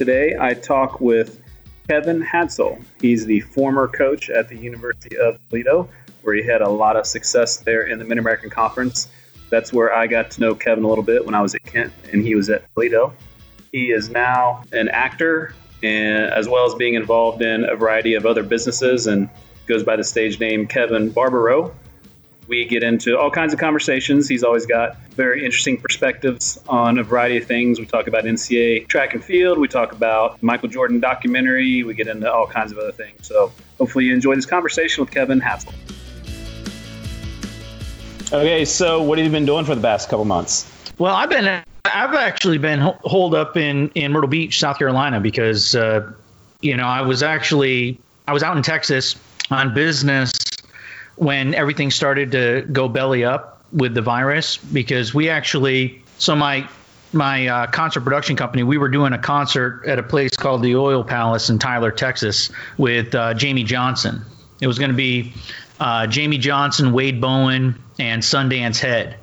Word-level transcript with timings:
Today, 0.00 0.34
I 0.40 0.54
talk 0.54 0.98
with 1.02 1.42
Kevin 1.86 2.22
Hadsell. 2.22 2.82
He's 3.02 3.26
the 3.26 3.40
former 3.40 3.86
coach 3.86 4.30
at 4.30 4.48
the 4.48 4.56
University 4.56 5.18
of 5.18 5.38
Toledo, 5.50 5.90
where 6.22 6.34
he 6.34 6.42
had 6.42 6.62
a 6.62 6.68
lot 6.70 6.96
of 6.96 7.04
success 7.06 7.58
there 7.58 7.82
in 7.82 7.98
the 7.98 8.06
Mid 8.06 8.16
American 8.16 8.48
Conference. 8.48 9.08
That's 9.50 9.74
where 9.74 9.92
I 9.94 10.06
got 10.06 10.30
to 10.30 10.40
know 10.40 10.54
Kevin 10.54 10.84
a 10.84 10.88
little 10.88 11.04
bit 11.04 11.26
when 11.26 11.34
I 11.34 11.42
was 11.42 11.54
at 11.54 11.64
Kent 11.64 11.92
and 12.14 12.22
he 12.24 12.34
was 12.34 12.48
at 12.48 12.64
Toledo. 12.72 13.12
He 13.72 13.90
is 13.90 14.08
now 14.08 14.62
an 14.72 14.88
actor, 14.88 15.54
and 15.82 16.32
as 16.32 16.48
well 16.48 16.64
as 16.64 16.74
being 16.76 16.94
involved 16.94 17.42
in 17.42 17.64
a 17.68 17.76
variety 17.76 18.14
of 18.14 18.24
other 18.24 18.42
businesses 18.42 19.06
and 19.06 19.28
goes 19.66 19.82
by 19.82 19.96
the 19.96 20.04
stage 20.04 20.40
name 20.40 20.66
Kevin 20.66 21.10
Barbaro. 21.10 21.74
We 22.50 22.64
get 22.64 22.82
into 22.82 23.16
all 23.16 23.30
kinds 23.30 23.52
of 23.52 23.60
conversations. 23.60 24.28
He's 24.28 24.42
always 24.42 24.66
got 24.66 24.96
very 25.10 25.44
interesting 25.44 25.76
perspectives 25.76 26.60
on 26.68 26.98
a 26.98 27.04
variety 27.04 27.36
of 27.36 27.44
things. 27.44 27.78
We 27.78 27.86
talk 27.86 28.08
about 28.08 28.24
NCAA 28.24 28.88
track 28.88 29.14
and 29.14 29.22
field. 29.22 29.56
We 29.56 29.68
talk 29.68 29.92
about 29.92 30.42
Michael 30.42 30.68
Jordan 30.68 30.98
documentary. 30.98 31.84
We 31.84 31.94
get 31.94 32.08
into 32.08 32.28
all 32.28 32.48
kinds 32.48 32.72
of 32.72 32.78
other 32.78 32.90
things. 32.90 33.28
So 33.28 33.52
hopefully 33.78 34.06
you 34.06 34.14
enjoy 34.14 34.34
this 34.34 34.46
conversation 34.46 35.04
with 35.04 35.12
Kevin 35.12 35.40
Hadsell. 35.40 35.72
Okay, 38.32 38.64
so 38.64 39.00
what 39.00 39.18
have 39.18 39.24
you 39.24 39.30
been 39.30 39.46
doing 39.46 39.64
for 39.64 39.76
the 39.76 39.80
past 39.80 40.08
couple 40.08 40.24
months? 40.24 40.68
Well, 40.98 41.14
I've 41.14 41.30
been 41.30 41.62
I've 41.84 42.14
actually 42.14 42.58
been 42.58 42.80
holed 42.80 43.36
up 43.36 43.56
in 43.56 43.90
in 43.94 44.10
Myrtle 44.10 44.28
Beach, 44.28 44.58
South 44.58 44.76
Carolina, 44.76 45.20
because 45.20 45.76
uh, 45.76 46.12
you 46.62 46.76
know 46.76 46.88
I 46.88 47.02
was 47.02 47.22
actually 47.22 48.00
I 48.26 48.32
was 48.32 48.42
out 48.42 48.56
in 48.56 48.64
Texas 48.64 49.14
on 49.52 49.72
business 49.72 50.32
when 51.20 51.54
everything 51.54 51.90
started 51.90 52.32
to 52.32 52.66
go 52.72 52.88
belly 52.88 53.24
up 53.24 53.62
with 53.72 53.92
the 53.92 54.00
virus 54.00 54.56
because 54.56 55.12
we 55.12 55.28
actually 55.28 56.02
so 56.16 56.34
my 56.34 56.66
my 57.12 57.46
uh, 57.46 57.66
concert 57.66 58.00
production 58.00 58.36
company 58.36 58.62
we 58.62 58.78
were 58.78 58.88
doing 58.88 59.12
a 59.12 59.18
concert 59.18 59.84
at 59.86 59.98
a 59.98 60.02
place 60.02 60.34
called 60.34 60.62
the 60.62 60.74
Oil 60.76 61.04
Palace 61.04 61.50
in 61.50 61.58
Tyler, 61.58 61.90
Texas 61.90 62.50
with 62.78 63.14
uh, 63.14 63.34
Jamey 63.34 63.66
Johnson. 63.66 64.22
It 64.62 64.66
was 64.66 64.78
going 64.78 64.92
to 64.92 64.96
be 64.96 65.34
uh, 65.78 66.06
Jamey 66.06 66.40
Johnson, 66.40 66.92
Wade 66.92 67.20
Bowen, 67.20 67.78
and 67.98 68.22
Sundance 68.22 68.78
Head, 68.78 69.16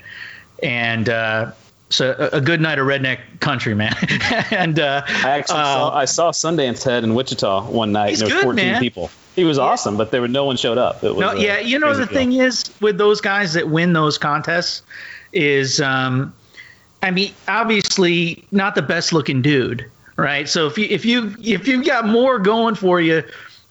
and 0.62 1.10
uh, 1.10 1.52
so 1.90 2.16
a, 2.20 2.38
a, 2.38 2.42
good 2.42 2.62
night 2.62 2.78
of 2.78 2.86
redneck 2.86 3.40
country, 3.40 3.74
man. 3.74 3.96
and 4.52 4.80
uh, 4.80 5.02
I 5.08 5.40
actually 5.40 5.56
saw, 5.56 5.96
I 5.96 6.06
saw 6.06 6.32
Sundance 6.32 6.84
Head 6.84 7.04
in 7.04 7.16
Wichita 7.16 7.66
one 7.70 7.92
night, 7.92 8.22
and 8.22 8.30
there 8.30 8.38
good, 8.38 8.44
14 8.44 8.56
man. 8.66 8.82
people. 8.82 9.10
He 9.38 9.44
was 9.44 9.60
awesome, 9.60 9.98
but 9.98 10.10
there 10.10 10.20
were 10.20 10.28
no 10.28 10.46
one 10.46 10.58
showed 10.58 10.80
up. 10.80 11.04
It 11.04 11.16
was, 11.16 11.20
no, 11.20 11.34
yeah, 11.34 11.60
you 11.60 11.78
know 11.78 11.94
the 11.94 12.08
deal. 12.08 12.14
thing 12.14 12.34
is 12.34 12.74
with 12.82 12.98
those 12.98 13.22
guys 13.22 13.54
that 13.54 13.70
win 13.70 13.94
those 13.94 14.18
contests 14.18 14.82
is, 15.32 15.80
um, 15.80 16.34
I 17.04 17.12
mean, 17.12 17.32
obviously 17.48 18.44
not 18.52 18.74
the 18.74 18.82
best 18.82 19.14
looking 19.14 19.44
dude, 19.44 19.92
right? 20.16 20.50
So 20.50 20.66
if 20.66 20.80
you 20.80 20.88
if 20.90 21.06
you 21.06 21.36
if 21.40 21.68
you've 21.68 21.86
got 21.86 22.08
more 22.08 22.40
going 22.40 22.74
for 22.74 23.00
you 23.00 23.24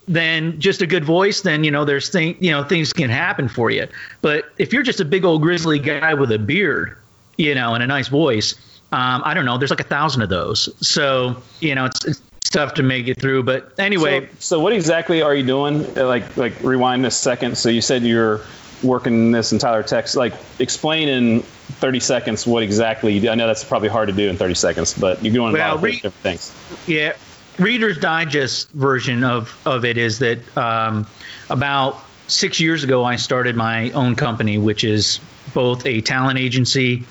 than 0.07 0.61
just 0.61 0.83
a 0.83 0.87
good 0.87 1.05
voice, 1.05 1.41
then 1.41 1.65
you 1.65 1.73
know 1.73 1.85
there's 1.85 2.11
thing 2.11 2.37
you 2.39 2.53
know 2.53 2.63
things 2.63 2.93
can 2.93 3.11
happen 3.11 3.49
for 3.49 3.69
you. 3.69 3.89
But 4.23 4.45
if 4.59 4.73
you're 4.73 4.85
just 4.85 5.01
a 5.01 5.05
big 5.05 5.25
old 5.25 5.43
grizzly 5.43 5.81
guy 5.81 6.15
with 6.15 6.31
a 6.31 6.39
beard, 6.39 6.97
you 7.39 7.57
know, 7.57 7.75
and 7.75 7.83
a 7.83 7.89
nice 7.89 8.07
voice, 8.07 8.55
um, 8.93 9.21
I 9.25 9.35
don't 9.35 9.45
know. 9.45 9.59
There's 9.59 9.71
like 9.71 9.81
a 9.81 9.85
thousand 9.85 10.23
of 10.23 10.29
those, 10.29 10.69
so 10.87 11.43
you 11.59 11.75
know 11.75 11.87
it's, 11.87 12.05
it's 12.05 12.23
tough 12.51 12.75
to 12.75 12.83
make 12.83 13.09
it 13.09 13.21
through. 13.21 13.43
But 13.43 13.79
anyway, 13.79 14.27
so, 14.27 14.37
so 14.39 14.61
what 14.61 14.73
exactly 14.73 15.23
are 15.23 15.35
you 15.35 15.45
doing? 15.45 15.95
Like 15.95 16.37
like 16.37 16.63
rewind 16.63 17.05
this 17.05 17.17
second. 17.17 17.57
So 17.59 17.69
you 17.69 17.81
said 17.81 18.03
you're 18.03 18.41
working 18.83 19.31
this 19.33 19.53
in 19.53 19.59
Tyler, 19.59 19.83
Texas. 19.83 20.17
Like 20.17 20.35
explain 20.59 21.09
in 21.09 21.41
30 21.41 22.01
seconds 22.01 22.47
what 22.47 22.63
exactly 22.63 23.15
you 23.15 23.21
do. 23.21 23.29
I 23.31 23.35
know 23.35 23.47
that's 23.47 23.65
probably 23.65 23.89
hard 23.89 24.09
to 24.09 24.15
do 24.15 24.29
in 24.29 24.37
30 24.37 24.55
seconds, 24.55 24.95
but 24.95 25.23
you're 25.23 25.33
doing 25.33 25.53
well, 25.53 25.67
a 25.67 25.69
lot 25.69 25.77
of 25.77 25.83
re- 25.83 25.93
different 25.93 26.15
things. 26.15 26.55
Yeah, 26.87 27.15
Reader's 27.59 27.99
Digest 27.99 28.71
version 28.71 29.25
of 29.25 29.59
of 29.67 29.85
it 29.85 29.99
is 29.99 30.19
that 30.21 30.57
um, 30.57 31.07
about 31.51 31.99
six 32.29 32.61
years 32.61 32.85
ago 32.85 33.05
I 33.05 33.17
started 33.17 33.57
my 33.57 33.91
own 33.93 34.17
company, 34.17 34.59
which 34.59 34.85
is 34.85 35.21
both 35.55 35.87
a 35.87 36.01
talent 36.01 36.39
agency 36.39 37.05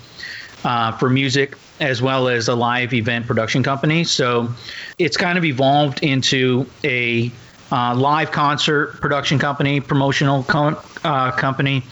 uh, 0.63 0.91
for 0.93 1.09
music 1.09 1.57
as 1.79 2.01
well 2.01 2.27
as 2.27 2.47
a 2.47 2.55
live 2.55 2.93
event 2.93 3.27
production 3.27 3.63
company. 3.63 4.03
So 4.03 4.49
it's 4.97 5.17
kind 5.17 5.37
of 5.37 5.45
evolved 5.45 6.03
into 6.03 6.65
a 6.83 7.31
uh, 7.71 7.95
live 7.95 8.31
concert 8.31 9.01
production 9.01 9.39
company, 9.39 9.79
promotional 9.79 10.45
uh, 11.03 11.31
company, 11.31 11.83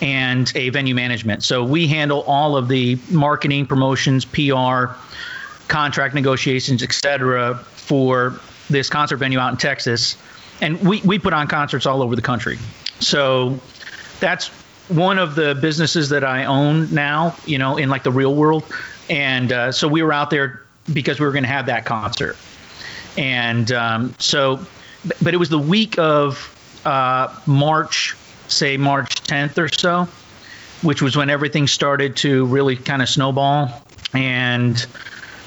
and 0.00 0.52
a 0.54 0.68
venue 0.68 0.94
management. 0.94 1.42
So 1.42 1.64
we 1.64 1.86
handle 1.86 2.22
all 2.22 2.56
of 2.56 2.68
the 2.68 2.98
marketing, 3.10 3.66
promotions, 3.66 4.24
PR, 4.24 4.94
contract 5.68 6.14
negotiations, 6.14 6.82
etc., 6.82 7.56
for 7.56 8.38
this 8.70 8.88
concert 8.88 9.16
venue 9.16 9.38
out 9.38 9.52
in 9.52 9.56
Texas. 9.58 10.16
And 10.60 10.80
we, 10.80 11.00
we 11.02 11.18
put 11.18 11.32
on 11.32 11.48
concerts 11.48 11.86
all 11.86 12.02
over 12.02 12.14
the 12.16 12.22
country. 12.22 12.58
So 13.00 13.58
that's 14.20 14.48
one 14.88 15.18
of 15.18 15.34
the 15.34 15.54
businesses 15.60 16.10
that 16.10 16.24
I 16.24 16.44
own 16.44 16.92
now, 16.94 17.34
you 17.46 17.58
know, 17.58 17.76
in 17.76 17.88
like 17.88 18.02
the 18.02 18.12
real 18.12 18.34
world. 18.34 18.64
And 19.10 19.52
uh, 19.52 19.72
so 19.72 19.88
we 19.88 20.02
were 20.02 20.12
out 20.12 20.30
there 20.30 20.62
because 20.92 21.18
we 21.18 21.26
were 21.26 21.32
going 21.32 21.44
to 21.44 21.50
have 21.50 21.66
that 21.66 21.84
concert. 21.84 22.36
And 23.16 23.70
um, 23.72 24.14
so, 24.18 24.64
but 25.22 25.34
it 25.34 25.36
was 25.36 25.48
the 25.48 25.58
week 25.58 25.98
of 25.98 26.50
uh, 26.84 27.34
March, 27.46 28.16
say 28.48 28.76
March 28.76 29.22
10th 29.22 29.58
or 29.58 29.68
so, 29.68 30.08
which 30.82 31.00
was 31.00 31.16
when 31.16 31.30
everything 31.30 31.66
started 31.66 32.16
to 32.16 32.46
really 32.46 32.76
kind 32.76 33.02
of 33.02 33.08
snowball. 33.08 33.82
And 34.12 34.84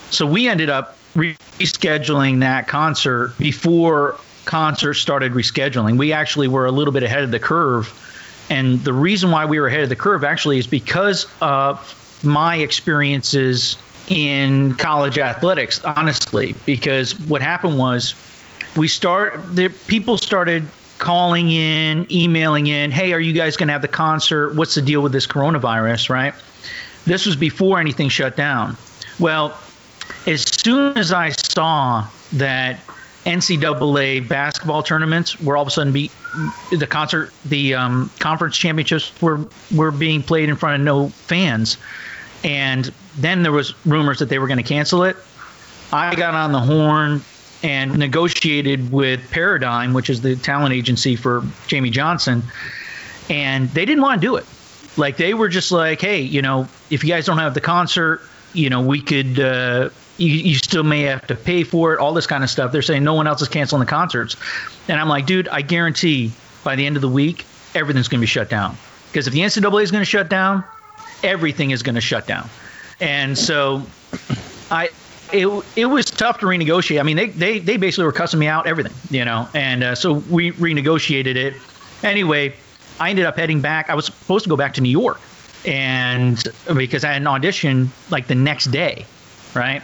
so 0.09 0.25
we 0.25 0.47
ended 0.47 0.69
up 0.69 0.97
rescheduling 1.15 2.41
that 2.41 2.67
concert 2.67 3.35
before 3.37 4.19
concerts 4.45 4.99
started 4.99 5.33
rescheduling. 5.33 5.97
We 5.97 6.13
actually 6.13 6.47
were 6.47 6.65
a 6.65 6.71
little 6.71 6.93
bit 6.93 7.03
ahead 7.03 7.23
of 7.23 7.31
the 7.31 7.39
curve 7.39 7.93
and 8.49 8.83
the 8.83 8.93
reason 8.93 9.31
why 9.31 9.45
we 9.45 9.59
were 9.59 9.67
ahead 9.67 9.81
of 9.81 9.89
the 9.89 9.95
curve 9.95 10.23
actually 10.23 10.57
is 10.57 10.67
because 10.67 11.27
of 11.41 11.93
my 12.23 12.57
experiences 12.57 13.77
in 14.07 14.73
college 14.75 15.17
athletics, 15.17 15.83
honestly, 15.83 16.55
because 16.65 17.19
what 17.21 17.41
happened 17.41 17.77
was 17.77 18.15
we 18.75 18.87
start 18.87 19.55
the 19.55 19.69
people 19.87 20.17
started 20.17 20.67
calling 20.97 21.51
in, 21.51 22.07
emailing 22.11 22.67
in, 22.67 22.91
hey, 22.91 23.13
are 23.13 23.19
you 23.19 23.33
guys 23.33 23.57
going 23.57 23.67
to 23.67 23.73
have 23.73 23.81
the 23.81 23.87
concert? 23.87 24.55
What's 24.55 24.75
the 24.75 24.81
deal 24.81 25.01
with 25.01 25.11
this 25.11 25.27
coronavirus, 25.27 26.09
right? 26.09 26.33
This 27.05 27.25
was 27.25 27.35
before 27.35 27.79
anything 27.79 28.09
shut 28.09 28.35
down. 28.35 28.77
Well, 29.19 29.57
as 30.25 30.41
soon 30.41 30.97
as 30.97 31.11
I 31.11 31.29
saw 31.29 32.07
that 32.33 32.79
NCAA 33.27 34.25
basketball 34.27 34.81
tournaments 34.81 35.39
were 35.41 35.57
all 35.57 35.63
of 35.63 35.67
a 35.67 35.71
sudden 35.71 35.91
be 35.91 36.09
the 36.71 36.87
concert, 36.87 37.33
the 37.43 37.73
um, 37.73 38.09
conference 38.19 38.57
championships 38.57 39.11
were 39.21 39.45
were 39.75 39.91
being 39.91 40.23
played 40.23 40.47
in 40.47 40.55
front 40.55 40.79
of 40.79 40.85
no 40.85 41.09
fans, 41.09 41.77
and 42.45 42.91
then 43.17 43.43
there 43.43 43.51
was 43.51 43.73
rumors 43.85 44.19
that 44.19 44.29
they 44.29 44.39
were 44.39 44.47
going 44.47 44.57
to 44.57 44.63
cancel 44.63 45.03
it. 45.03 45.17
I 45.91 46.15
got 46.15 46.35
on 46.35 46.53
the 46.53 46.59
horn 46.59 47.21
and 47.63 47.97
negotiated 47.97 48.93
with 48.93 49.29
Paradigm, 49.29 49.93
which 49.93 50.09
is 50.09 50.21
the 50.21 50.37
talent 50.37 50.73
agency 50.73 51.17
for 51.17 51.41
Jamey 51.67 51.91
Johnson, 51.91 52.43
and 53.29 53.69
they 53.71 53.83
didn't 53.83 54.03
want 54.03 54.21
to 54.21 54.25
do 54.25 54.37
it. 54.37 54.45
Like 54.95 55.17
they 55.17 55.33
were 55.33 55.49
just 55.49 55.71
like, 55.73 55.99
hey, 55.99 56.21
you 56.21 56.41
know, 56.41 56.67
if 56.89 57.03
you 57.03 57.09
guys 57.09 57.25
don't 57.25 57.39
have 57.39 57.53
the 57.53 57.61
concert, 57.61 58.21
you 58.53 58.69
know, 58.69 58.81
we 58.81 59.01
could. 59.01 59.37
Uh, 59.37 59.89
you, 60.17 60.29
you 60.29 60.55
still 60.55 60.83
may 60.83 61.01
have 61.03 61.25
to 61.27 61.35
pay 61.35 61.63
for 61.63 61.93
it, 61.93 61.99
all 61.99 62.13
this 62.13 62.27
kind 62.27 62.43
of 62.43 62.49
stuff. 62.49 62.71
They're 62.71 62.81
saying 62.81 63.03
no 63.03 63.13
one 63.13 63.27
else 63.27 63.41
is 63.41 63.47
canceling 63.47 63.79
the 63.79 63.85
concerts. 63.85 64.35
And 64.87 64.99
I'm 64.99 65.07
like, 65.07 65.25
dude, 65.25 65.47
I 65.47 65.61
guarantee 65.61 66.31
by 66.63 66.75
the 66.75 66.85
end 66.85 66.95
of 66.95 67.01
the 67.01 67.09
week, 67.09 67.45
everything's 67.75 68.07
going 68.07 68.19
to 68.19 68.23
be 68.23 68.27
shut 68.27 68.49
down. 68.49 68.77
Because 69.11 69.27
if 69.27 69.33
the 69.33 69.39
NCAA 69.39 69.83
is 69.83 69.91
going 69.91 70.01
to 70.01 70.05
shut 70.05 70.29
down, 70.29 70.63
everything 71.23 71.71
is 71.71 71.83
going 71.83 71.95
to 71.95 72.01
shut 72.01 72.27
down. 72.27 72.49
And 72.99 73.37
so 73.37 73.83
I, 74.71 74.89
it, 75.31 75.47
it 75.75 75.85
was 75.85 76.05
tough 76.05 76.39
to 76.39 76.45
renegotiate. 76.45 76.99
I 76.99 77.03
mean, 77.03 77.17
they, 77.17 77.27
they, 77.27 77.59
they 77.59 77.77
basically 77.77 78.05
were 78.05 78.11
cussing 78.11 78.39
me 78.39 78.47
out, 78.47 78.67
everything, 78.67 78.93
you 79.09 79.25
know. 79.25 79.47
And 79.53 79.83
uh, 79.83 79.95
so 79.95 80.13
we 80.13 80.51
renegotiated 80.53 81.35
it. 81.35 81.53
Anyway, 82.03 82.53
I 82.99 83.11
ended 83.11 83.25
up 83.25 83.37
heading 83.37 83.61
back. 83.61 83.89
I 83.89 83.95
was 83.95 84.05
supposed 84.05 84.43
to 84.43 84.49
go 84.49 84.57
back 84.57 84.73
to 84.75 84.81
New 84.81 84.89
York. 84.89 85.19
And 85.65 86.41
because 86.75 87.03
I 87.03 87.13
had 87.13 87.21
an 87.21 87.27
audition 87.27 87.91
like 88.09 88.27
the 88.27 88.35
next 88.35 88.65
day, 88.65 89.05
right? 89.53 89.81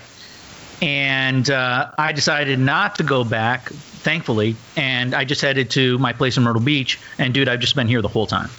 And 0.84 1.50
uh, 1.50 1.92
I 1.98 2.12
decided 2.12 2.60
not 2.60 2.98
to 2.98 3.04
go 3.04 3.24
back, 3.24 3.70
thankfully, 3.70 4.58
and 4.76 5.16
I 5.16 5.24
just 5.24 5.40
headed 5.40 5.70
to 5.72 5.98
my 5.98 6.12
place 6.12 6.36
in 6.36 6.44
Myrtle 6.44 6.62
Beach. 6.62 7.00
And 7.18 7.34
dude, 7.34 7.48
I've 7.48 7.62
just 7.62 7.76
been 7.76 7.88
here 7.88 8.02
the 8.02 8.10
whole 8.10 8.28
time, 8.28 8.50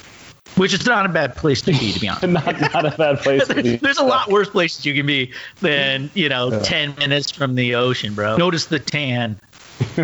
which 0.56 0.72
is 0.72 0.86
not 0.86 1.04
a 1.04 1.10
bad 1.10 1.36
place 1.36 1.60
to 1.62 1.72
be, 1.72 1.92
to 1.92 2.00
be 2.00 2.08
honest. 2.08 2.26
not, 2.28 2.60
not 2.72 2.86
a 2.86 2.96
bad 2.96 3.18
place 3.18 3.46
to 3.48 3.62
be. 3.62 3.76
There's 3.82 3.98
a 3.98 4.04
lot 4.04 4.30
worse 4.30 4.48
places 4.48 4.86
you 4.86 4.94
can 4.94 5.04
be 5.04 5.32
than 5.60 6.10
you 6.14 6.30
know, 6.30 6.50
yeah. 6.50 6.60
ten 6.60 6.94
minutes 6.96 7.30
from 7.30 7.56
the 7.56 7.74
ocean, 7.74 8.14
bro. 8.14 8.38
Notice 8.38 8.66
the 8.66 8.78
tan. 8.78 9.38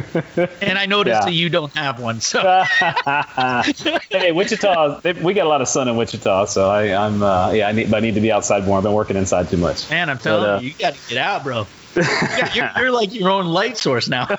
and 0.60 0.78
I 0.78 0.84
noticed 0.84 1.20
Yeah. 1.20 1.24
that 1.24 1.32
you 1.32 1.48
don't 1.48 1.74
have 1.74 2.00
one. 2.00 2.20
So 2.20 2.40
hey, 4.10 4.32
Wichita, 4.32 5.00
they, 5.00 5.14
we 5.14 5.32
got 5.32 5.46
a 5.46 5.48
lot 5.48 5.62
of 5.62 5.68
sun 5.68 5.88
in 5.88 5.96
Wichita, 5.96 6.46
so 6.46 6.68
I, 6.68 6.92
I'm 6.94 7.22
uh, 7.22 7.52
yeah, 7.52 7.68
I 7.68 7.72
need, 7.72 7.94
I 7.94 8.00
need 8.00 8.16
to 8.16 8.20
be 8.20 8.30
outside 8.30 8.66
more. 8.66 8.76
I've 8.76 8.82
been 8.82 8.92
working 8.92 9.16
inside 9.16 9.48
too 9.48 9.56
much. 9.56 9.88
man, 9.88 10.10
I'm 10.10 10.18
telling 10.18 10.42
But, 10.42 10.56
uh, 10.56 10.60
you, 10.60 10.68
you 10.68 10.74
got 10.74 10.94
to 10.94 11.08
get 11.08 11.18
out, 11.18 11.44
bro. 11.44 11.66
Got- 11.94 12.54
you're, 12.56 12.70
you're 12.76 12.90
like 12.90 13.14
your 13.14 13.30
own 13.30 13.46
light 13.46 13.76
source 13.76 14.08
now. 14.08 14.28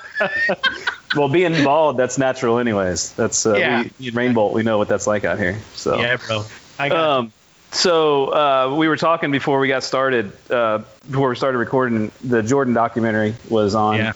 Well, 1.14 1.28
being 1.28 1.62
bald, 1.62 1.98
that's 1.98 2.16
natural, 2.16 2.58
anyways. 2.58 3.12
That's 3.12 3.44
uh, 3.44 3.54
Yeah. 3.54 3.84
we, 4.00 4.08
Rainbolt. 4.12 4.54
We 4.54 4.62
know 4.62 4.78
what 4.78 4.88
that's 4.88 5.06
like 5.06 5.26
out 5.26 5.38
here. 5.38 5.58
So 5.74 6.00
Yeah, 6.00 6.16
bro. 6.16 6.44
I 6.78 6.88
got 6.88 6.98
Um, 7.18 7.32
so 7.70 8.28
uh, 8.32 8.74
we 8.78 8.88
were 8.88 8.96
talking 8.96 9.30
before 9.30 9.58
we 9.58 9.68
got 9.68 9.82
started, 9.84 10.32
uh, 10.50 10.78
before 11.10 11.28
we 11.28 11.36
started 11.36 11.58
recording. 11.58 12.10
The 12.24 12.42
Jordan 12.42 12.72
documentary 12.72 13.34
was 13.50 13.74
on 13.74 13.96
Yeah. 13.98 14.12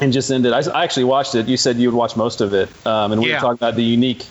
and 0.00 0.12
just 0.12 0.32
ended. 0.32 0.52
I 0.52 0.82
actually 0.82 1.04
watched 1.04 1.36
it. 1.36 1.46
You 1.46 1.56
said 1.56 1.76
you 1.76 1.88
would 1.92 1.96
watch 1.96 2.16
most 2.16 2.40
of 2.40 2.54
it, 2.54 2.68
um, 2.84 3.12
and 3.12 3.22
we 3.22 3.28
Yeah. 3.28 3.34
were 3.36 3.40
talking 3.40 3.58
about 3.58 3.76
the 3.76 3.84
unique, 3.84 4.26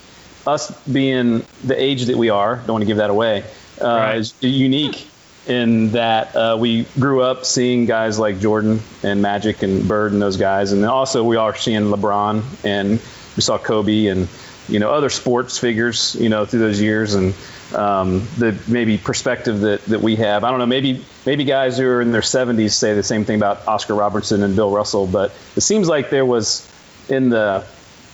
us 0.45 0.69
being 0.88 1.45
the 1.63 1.81
age 1.81 2.07
that 2.07 2.18
we 2.18 2.30
are. 2.30 2.57
Don't 2.57 2.71
want 2.74 2.81
to 2.81 2.88
give 2.88 2.98
that 2.98 3.09
away. 3.09 3.45
Uh, 3.80 3.86
Right. 3.88 4.18
Is 4.18 4.33
unique 4.42 5.07
in 5.47 5.91
that 5.91 6.35
uh, 6.35 6.57
we 6.59 6.83
grew 6.99 7.21
up 7.23 7.45
seeing 7.45 7.85
guys 7.85 8.19
like 8.19 8.39
Jordan 8.39 8.79
and 9.03 9.21
Magic 9.21 9.63
and 9.63 9.88
Bird 9.88 10.13
and 10.13 10.21
those 10.21 10.38
guys, 10.38 10.71
and 10.71 10.85
also 10.85 11.23
we 11.23 11.35
are 11.35 11.55
seeing 11.55 11.83
LeBron 11.83 12.43
and 12.63 12.91
we 12.91 13.41
saw 13.41 13.57
Kobe 13.57 14.07
and 14.07 14.27
you 14.69 14.79
know 14.79 14.91
other 14.91 15.09
sports 15.09 15.57
figures 15.57 16.15
you 16.15 16.29
know 16.29 16.45
through 16.45 16.59
those 16.59 16.79
years 16.79 17.15
and 17.15 17.33
um, 17.75 18.27
the 18.38 18.57
maybe 18.67 18.97
perspective 18.97 19.61
that, 19.61 19.83
that 19.85 20.01
we 20.01 20.17
have. 20.17 20.43
I 20.43 20.49
don't 20.49 20.59
know. 20.59 20.65
Maybe 20.65 21.03
maybe 21.25 21.43
guys 21.43 21.77
who 21.77 21.88
are 21.88 22.01
in 22.01 22.11
their 22.11 22.21
70s 22.21 22.71
say 22.71 22.93
the 22.93 23.03
same 23.03 23.25
thing 23.25 23.38
about 23.38 23.67
Oscar 23.67 23.95
Robertson 23.95 24.43
and 24.43 24.55
Bill 24.55 24.71
Russell, 24.71 25.07
but 25.07 25.31
it 25.55 25.61
seems 25.61 25.88
like 25.88 26.09
there 26.09 26.25
was 26.25 26.69
in 27.09 27.29
the 27.29 27.65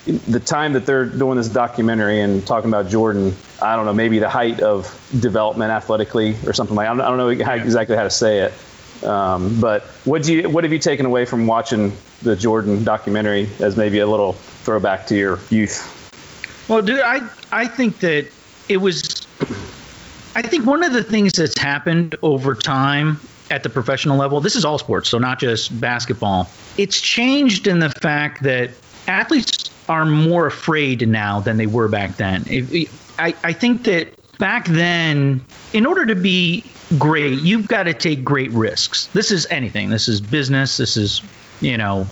the 0.07 0.39
time 0.39 0.73
that 0.73 0.85
they're 0.85 1.05
doing 1.05 1.37
this 1.37 1.49
documentary 1.49 2.21
and 2.21 2.45
talking 2.45 2.69
about 2.69 2.87
Jordan, 2.87 3.35
I 3.61 3.75
don't 3.75 3.85
know, 3.85 3.93
maybe 3.93 4.19
the 4.19 4.29
height 4.29 4.61
of 4.61 4.87
development 5.19 5.71
athletically 5.71 6.35
or 6.45 6.53
something 6.53 6.75
like. 6.75 6.87
I 6.87 6.93
don't, 6.93 7.01
I 7.01 7.09
don't 7.09 7.17
know 7.17 7.45
how, 7.45 7.55
exactly 7.55 7.95
how 7.95 8.03
to 8.03 8.09
say 8.09 8.39
it. 8.39 8.53
Um, 9.03 9.59
but 9.59 9.83
what 10.05 10.23
do 10.23 10.33
you 10.33 10.49
what 10.49 10.63
have 10.63 10.73
you 10.73 10.79
taken 10.79 11.05
away 11.05 11.25
from 11.25 11.45
watching 11.45 11.93
the 12.23 12.35
Jordan 12.35 12.83
documentary 12.83 13.47
as 13.59 13.77
maybe 13.77 13.99
a 13.99 14.07
little 14.07 14.33
throwback 14.33 15.05
to 15.07 15.15
your 15.15 15.39
youth? 15.49 15.93
Well, 16.67 16.81
dude, 16.81 17.01
I 17.01 17.21
I 17.51 17.67
think 17.67 17.99
that 17.99 18.27
it 18.69 18.77
was. 18.77 19.27
I 20.35 20.41
think 20.41 20.65
one 20.65 20.83
of 20.83 20.93
the 20.93 21.03
things 21.03 21.33
that's 21.33 21.57
happened 21.57 22.15
over 22.21 22.55
time 22.55 23.19
at 23.49 23.63
the 23.63 23.69
professional 23.69 24.17
level, 24.17 24.41
this 24.41 24.55
is 24.55 24.65
all 24.65 24.77
sports, 24.77 25.09
so 25.09 25.17
not 25.17 25.39
just 25.39 25.79
basketball. 25.79 26.49
It's 26.77 26.99
changed 26.99 27.67
in 27.67 27.79
the 27.79 27.89
fact 27.89 28.43
that 28.43 28.71
athletes 29.07 29.56
are 29.89 30.05
more 30.05 30.47
afraid 30.47 31.07
now 31.07 31.39
than 31.39 31.57
they 31.57 31.67
were 31.67 31.87
back 31.87 32.17
then. 32.17 32.43
I, 33.19 33.33
I 33.43 33.53
think 33.53 33.83
that 33.83 34.13
back 34.37 34.65
then, 34.65 35.43
in 35.73 35.85
order 35.85 36.05
to 36.05 36.15
be 36.15 36.63
great, 36.97 37.39
you've 37.39 37.67
got 37.67 37.83
to 37.83 37.93
take 37.93 38.23
great 38.23 38.51
risks. 38.51 39.07
This 39.07 39.31
is 39.31 39.47
anything. 39.49 39.89
This 39.89 40.07
is 40.07 40.21
business. 40.21 40.77
This 40.77 40.97
is, 40.97 41.21
you 41.61 41.77
know, 41.77 42.07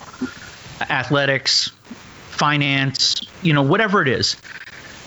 athletics, 0.90 1.72
finance, 2.30 3.22
you 3.42 3.54
know, 3.54 3.62
whatever 3.62 4.02
it 4.02 4.08
is. 4.08 4.38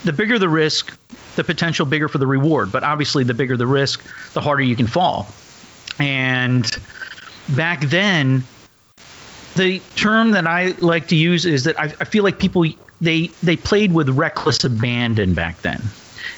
The 0.04 0.12
bigger 0.12 0.38
the 0.38 0.48
risk, 0.48 0.96
the 1.36 1.44
potential 1.44 1.84
bigger 1.84 2.08
for 2.08 2.18
the 2.18 2.26
reward. 2.26 2.70
But 2.70 2.84
obviously, 2.84 3.24
the 3.24 3.34
bigger 3.34 3.56
the 3.56 3.66
risk, 3.66 4.02
the 4.32 4.40
harder 4.40 4.62
you 4.62 4.76
can 4.76 4.86
fall. 4.86 5.28
And 5.98 6.70
back 7.48 7.80
then, 7.80 8.44
the 9.58 9.80
term 9.96 10.30
that 10.30 10.46
I 10.46 10.68
like 10.78 11.08
to 11.08 11.16
use 11.16 11.44
is 11.44 11.64
that 11.64 11.78
I, 11.78 11.84
I 11.84 12.04
feel 12.04 12.24
like 12.24 12.38
people 12.38 12.64
they 13.00 13.26
they 13.42 13.56
played 13.56 13.92
with 13.92 14.08
reckless 14.10 14.64
abandon 14.64 15.34
back 15.34 15.60
then. 15.62 15.82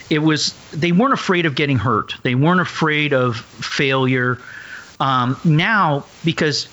It 0.09 0.21
was 0.21 0.55
they 0.73 0.93
weren't 0.93 1.15
afraid 1.15 1.47
of 1.47 1.55
getting 1.55 1.79
hurt. 1.79 2.15
They 2.23 2.35
weren't 2.35 2.61
afraid 2.61 3.13
of 3.13 3.37
failure. 3.37 4.39
Um, 4.99 5.39
now, 5.45 6.05
because 6.25 6.69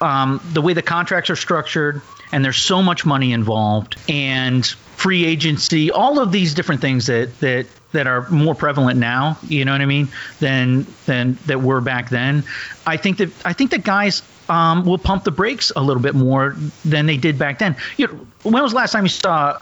um, 0.00 0.40
the 0.52 0.62
way 0.62 0.72
the 0.72 0.82
contracts 0.82 1.30
are 1.30 1.36
structured, 1.36 2.02
and 2.32 2.44
there's 2.44 2.56
so 2.56 2.82
much 2.82 3.04
money 3.04 3.32
involved, 3.32 3.96
and 4.08 4.66
free 4.66 5.24
agency, 5.24 5.90
all 5.90 6.18
of 6.18 6.32
these 6.32 6.54
different 6.54 6.80
things 6.80 7.06
that 7.06 7.38
that 7.40 7.66
that 7.92 8.06
are 8.06 8.28
more 8.30 8.54
prevalent 8.54 8.98
now. 8.98 9.38
You 9.46 9.64
know 9.64 9.72
what 9.72 9.80
I 9.80 9.86
mean? 9.86 10.08
Than 10.40 10.86
than 11.06 11.38
that 11.46 11.60
were 11.62 11.80
back 11.80 12.08
then. 12.08 12.44
I 12.86 12.96
think 12.96 13.18
that 13.18 13.30
I 13.44 13.52
think 13.52 13.70
that 13.70 13.84
guys 13.84 14.22
um, 14.52 14.84
will 14.84 14.98
pump 14.98 15.24
the 15.24 15.30
brakes 15.30 15.72
a 15.74 15.80
little 15.82 16.02
bit 16.02 16.14
more 16.14 16.56
than 16.84 17.06
they 17.06 17.16
did 17.16 17.38
back 17.38 17.58
then. 17.58 17.74
You 17.96 18.06
know, 18.08 18.26
when 18.42 18.62
was 18.62 18.72
the 18.72 18.76
last 18.76 18.92
time 18.92 19.04
you 19.04 19.08
saw 19.08 19.58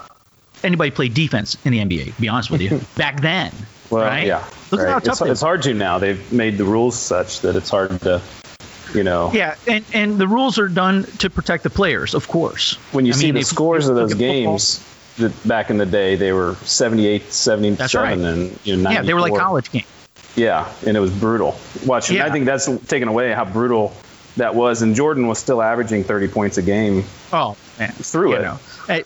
anybody 0.65 0.91
play 0.91 1.09
defense 1.09 1.57
in 1.65 1.73
the 1.73 1.79
NBA? 1.79 2.15
To 2.17 2.21
be 2.21 2.29
honest 2.29 2.51
with 2.51 2.61
you, 2.61 2.81
back 2.97 3.21
then. 3.21 3.53
Well, 3.89 4.05
right? 4.05 4.27
yeah, 4.27 4.45
Look 4.71 4.81
right. 4.81 4.89
at 4.89 4.93
how 4.93 4.99
tough 5.01 5.21
it's, 5.23 5.31
it's 5.31 5.41
hard 5.41 5.63
to 5.63 5.75
now. 5.75 5.99
They've 5.99 6.33
made 6.33 6.59
the 6.59 6.65
rules 6.65 6.97
such 6.99 7.41
that 7.41 7.57
it's 7.57 7.71
hard 7.71 8.01
to, 8.03 8.21
you 8.95 9.03
know, 9.05 9.31
Yeah, 9.33 9.55
and, 9.67 9.85
and 9.93 10.17
the 10.19 10.29
rules 10.29 10.59
are 10.59 10.69
done 10.69 11.05
to 11.19 11.29
protect 11.31 11.63
the 11.65 11.71
players, 11.71 12.15
of 12.15 12.27
course. 12.29 12.75
when 12.93 13.05
you 13.07 13.13
I 13.13 13.17
see 13.17 13.27
mean, 13.27 13.35
the 13.35 13.43
scores 13.45 13.89
of 13.89 13.97
those 13.97 14.15
games 14.15 14.85
that 15.19 15.33
back 15.47 15.71
in 15.71 15.77
the 15.79 15.87
day 15.87 16.15
they 16.17 16.33
were 16.33 16.55
78 16.63 17.33
77 17.33 17.77
That's 17.77 17.95
right. 17.95 18.17
and 18.17 18.59
you 18.65 18.77
know 18.77 18.91
Yeah, 18.91 19.03
they 19.03 19.13
were 19.13 19.21
like 19.21 19.35
college 19.35 19.71
games. 19.71 19.87
yeah 20.37 20.73
and 20.87 20.97
it 20.97 21.01
was 21.01 21.11
brutal 21.11 21.57
watching 21.85 22.17
Yeah. 22.17 22.27
i 22.27 22.31
think 22.31 22.47
that's 22.47 22.67
taken 22.87 23.09
away 23.09 23.33
how 23.33 23.45
brutal 23.45 23.93
that 24.37 24.55
was 24.55 24.83
and 24.83 24.95
jordan 24.95 25.27
was 25.27 25.39
still 25.39 25.61
averaging 25.63 26.05
30 26.05 26.29
points 26.29 26.57
a 26.59 26.63
game 26.63 27.05
Oh 27.33 27.57
man, 27.79 27.93
Through 27.93 28.31
you 28.31 28.37
it, 28.37 28.43
Know. 28.43 28.59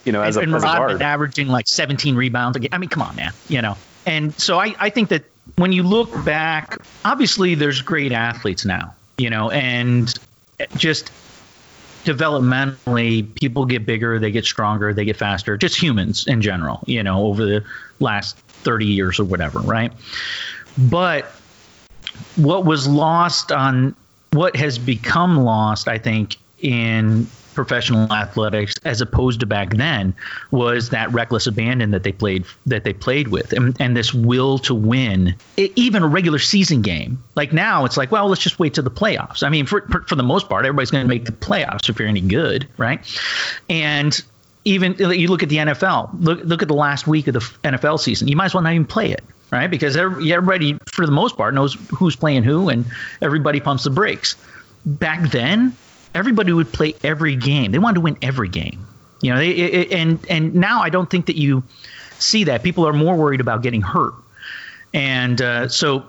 You 0.05 0.13
know, 0.13 0.23
as 0.23 0.37
a- 0.37 0.41
and 0.41 0.55
as 0.55 0.63
a 0.63 0.67
Rodman 0.67 0.89
guard. 0.89 1.03
averaging 1.03 1.49
like 1.49 1.69
17 1.69 2.17
rebounds 2.17 2.57
a 2.57 2.61
game. 2.61 2.71
I 2.73 2.79
mean, 2.79 2.89
come 2.89 3.03
on, 3.03 3.15
man. 3.17 3.33
You 3.49 3.61
know, 3.63 3.77
and 4.07 4.33
so 4.41 4.59
I, 4.59 4.75
I 4.81 4.89
think 4.91 5.11
that 5.11 5.25
when 5.57 5.73
you 5.73 5.83
look 5.83 6.11
back, 6.25 6.79
obviously 7.05 7.55
there's 7.55 7.83
great 7.83 8.11
athletes 8.13 8.65
now. 8.65 8.95
You 9.19 9.29
know, 9.31 9.51
and 9.51 10.13
just 10.77 11.11
developmentally, 12.05 13.35
people 13.35 13.65
get 13.67 13.87
bigger, 13.87 14.19
they 14.19 14.31
get 14.31 14.45
stronger, 14.45 14.93
they 14.95 15.05
get 15.05 15.17
faster. 15.17 15.57
Just 15.57 15.81
humans 15.81 16.27
in 16.27 16.41
general. 16.41 16.83
You 16.87 17.03
know, 17.03 17.27
over 17.27 17.45
the 17.45 17.65
last 18.01 18.37
30 18.39 18.87
years 18.87 19.21
or 19.21 19.25
whatever, 19.25 19.61
right? 19.61 19.93
But 20.79 21.27
what 22.37 22.65
was 22.65 22.87
lost 22.89 23.53
on 23.53 23.95
what 24.35 24.57
has 24.57 24.79
become 24.79 25.45
lost, 25.45 25.89
I 25.89 25.99
think, 25.99 26.37
in 26.61 27.27
professional 27.55 28.13
athletics 28.13 28.75
as 28.85 29.01
opposed 29.01 29.39
to 29.39 29.47
back 29.47 29.77
then 29.77 30.13
was 30.51 30.91
that 30.91 31.13
reckless 31.13 31.47
abandon 31.47 31.93
that 31.93 32.03
they 32.03 32.11
played 32.11 32.45
that 32.67 32.83
they 32.83 32.93
played 32.93 33.29
with 33.29 33.53
and, 33.53 33.81
and 33.81 33.97
this 33.97 34.13
will 34.13 34.59
to 34.59 34.75
win 34.75 35.33
E- 35.57 35.71
even 35.77 36.03
a 36.03 36.07
regular 36.09 36.41
season 36.41 36.83
game 36.83 37.23
like 37.37 37.53
now 37.53 37.85
it's 37.85 37.97
like 37.97 38.11
well 38.11 38.27
let's 38.27 38.43
just 38.43 38.59
wait 38.59 38.75
to 38.75 38.83
the 38.83 38.91
playoffs 38.91 39.45
i 39.45 39.49
mean 39.49 39.67
for, 39.67 39.83
for, 39.83 40.03
for 40.03 40.17
the 40.17 40.23
most 40.25 40.49
part 40.49 40.67
everybody's 40.67 40.91
going 40.91 41.05
to 41.05 41.09
make 41.09 41.27
the 41.27 41.33
playoffs 41.33 41.89
if 41.89 41.97
you're 41.97 42.09
any 42.09 42.21
good 42.21 42.67
right 42.77 43.07
and 43.71 44.25
even 44.65 44.95
you 44.99 45.29
look 45.29 45.43
at 45.43 45.49
the 45.49 45.57
NFL. 45.57 46.11
Look 46.21 46.43
look 46.45 46.63
at 46.63 46.69
the 46.69 46.75
last 46.75 47.07
week 47.07 47.27
of 47.29 47.35
the 47.35 47.41
NFL 47.65 48.01
season. 48.01 48.29
You 48.29 48.37
might 48.37 48.47
as 48.47 48.55
well 48.55 48.63
not 48.63 48.73
even 48.73 48.87
play 48.87 49.11
it, 49.11 49.23
right? 49.55 49.71
Because 49.71 49.97
everybody, 49.97 50.77
for 50.87 51.07
the 51.07 51.13
most 51.13 51.37
part, 51.37 51.55
knows 51.55 51.75
who's 51.91 52.17
playing 52.17 52.43
who, 52.43 52.69
and 52.69 52.85
everybody 53.23 53.61
pumps 53.61 53.85
the 53.85 53.91
brakes. 53.91 54.37
Back 54.85 55.31
then, 55.31 55.77
everybody 56.15 56.53
would 56.53 56.73
play 56.73 56.95
every 57.05 57.37
game. 57.37 57.71
They 57.71 57.79
wanted 57.79 57.95
to 57.95 58.01
win 58.01 58.19
every 58.21 58.49
game. 58.49 58.85
You 59.23 59.33
know, 59.33 59.39
they, 59.39 59.51
it, 59.51 59.93
and 59.93 60.19
and 60.29 60.55
now 60.57 60.83
I 60.83 60.91
don't 60.91 61.09
think 61.09 61.27
that 61.27 61.37
you 61.37 61.63
see 62.19 62.45
that. 62.45 62.63
People 62.63 62.87
are 62.87 62.93
more 62.93 63.17
worried 63.17 63.41
about 63.41 63.63
getting 63.63 63.81
hurt, 63.81 64.15
and 64.93 65.41
uh, 65.41 65.69
so 65.69 66.05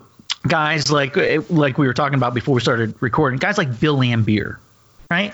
guys 0.48 0.92
like 0.92 1.16
like 1.50 1.78
we 1.78 1.88
were 1.88 1.94
talking 1.94 2.16
about 2.16 2.34
before 2.34 2.56
we 2.56 2.62
started 2.62 2.96
recording, 3.00 3.38
guys 3.38 3.58
like 3.58 3.80
Bill 3.80 3.98
Laimbeer, 3.98 4.58
right? 5.10 5.34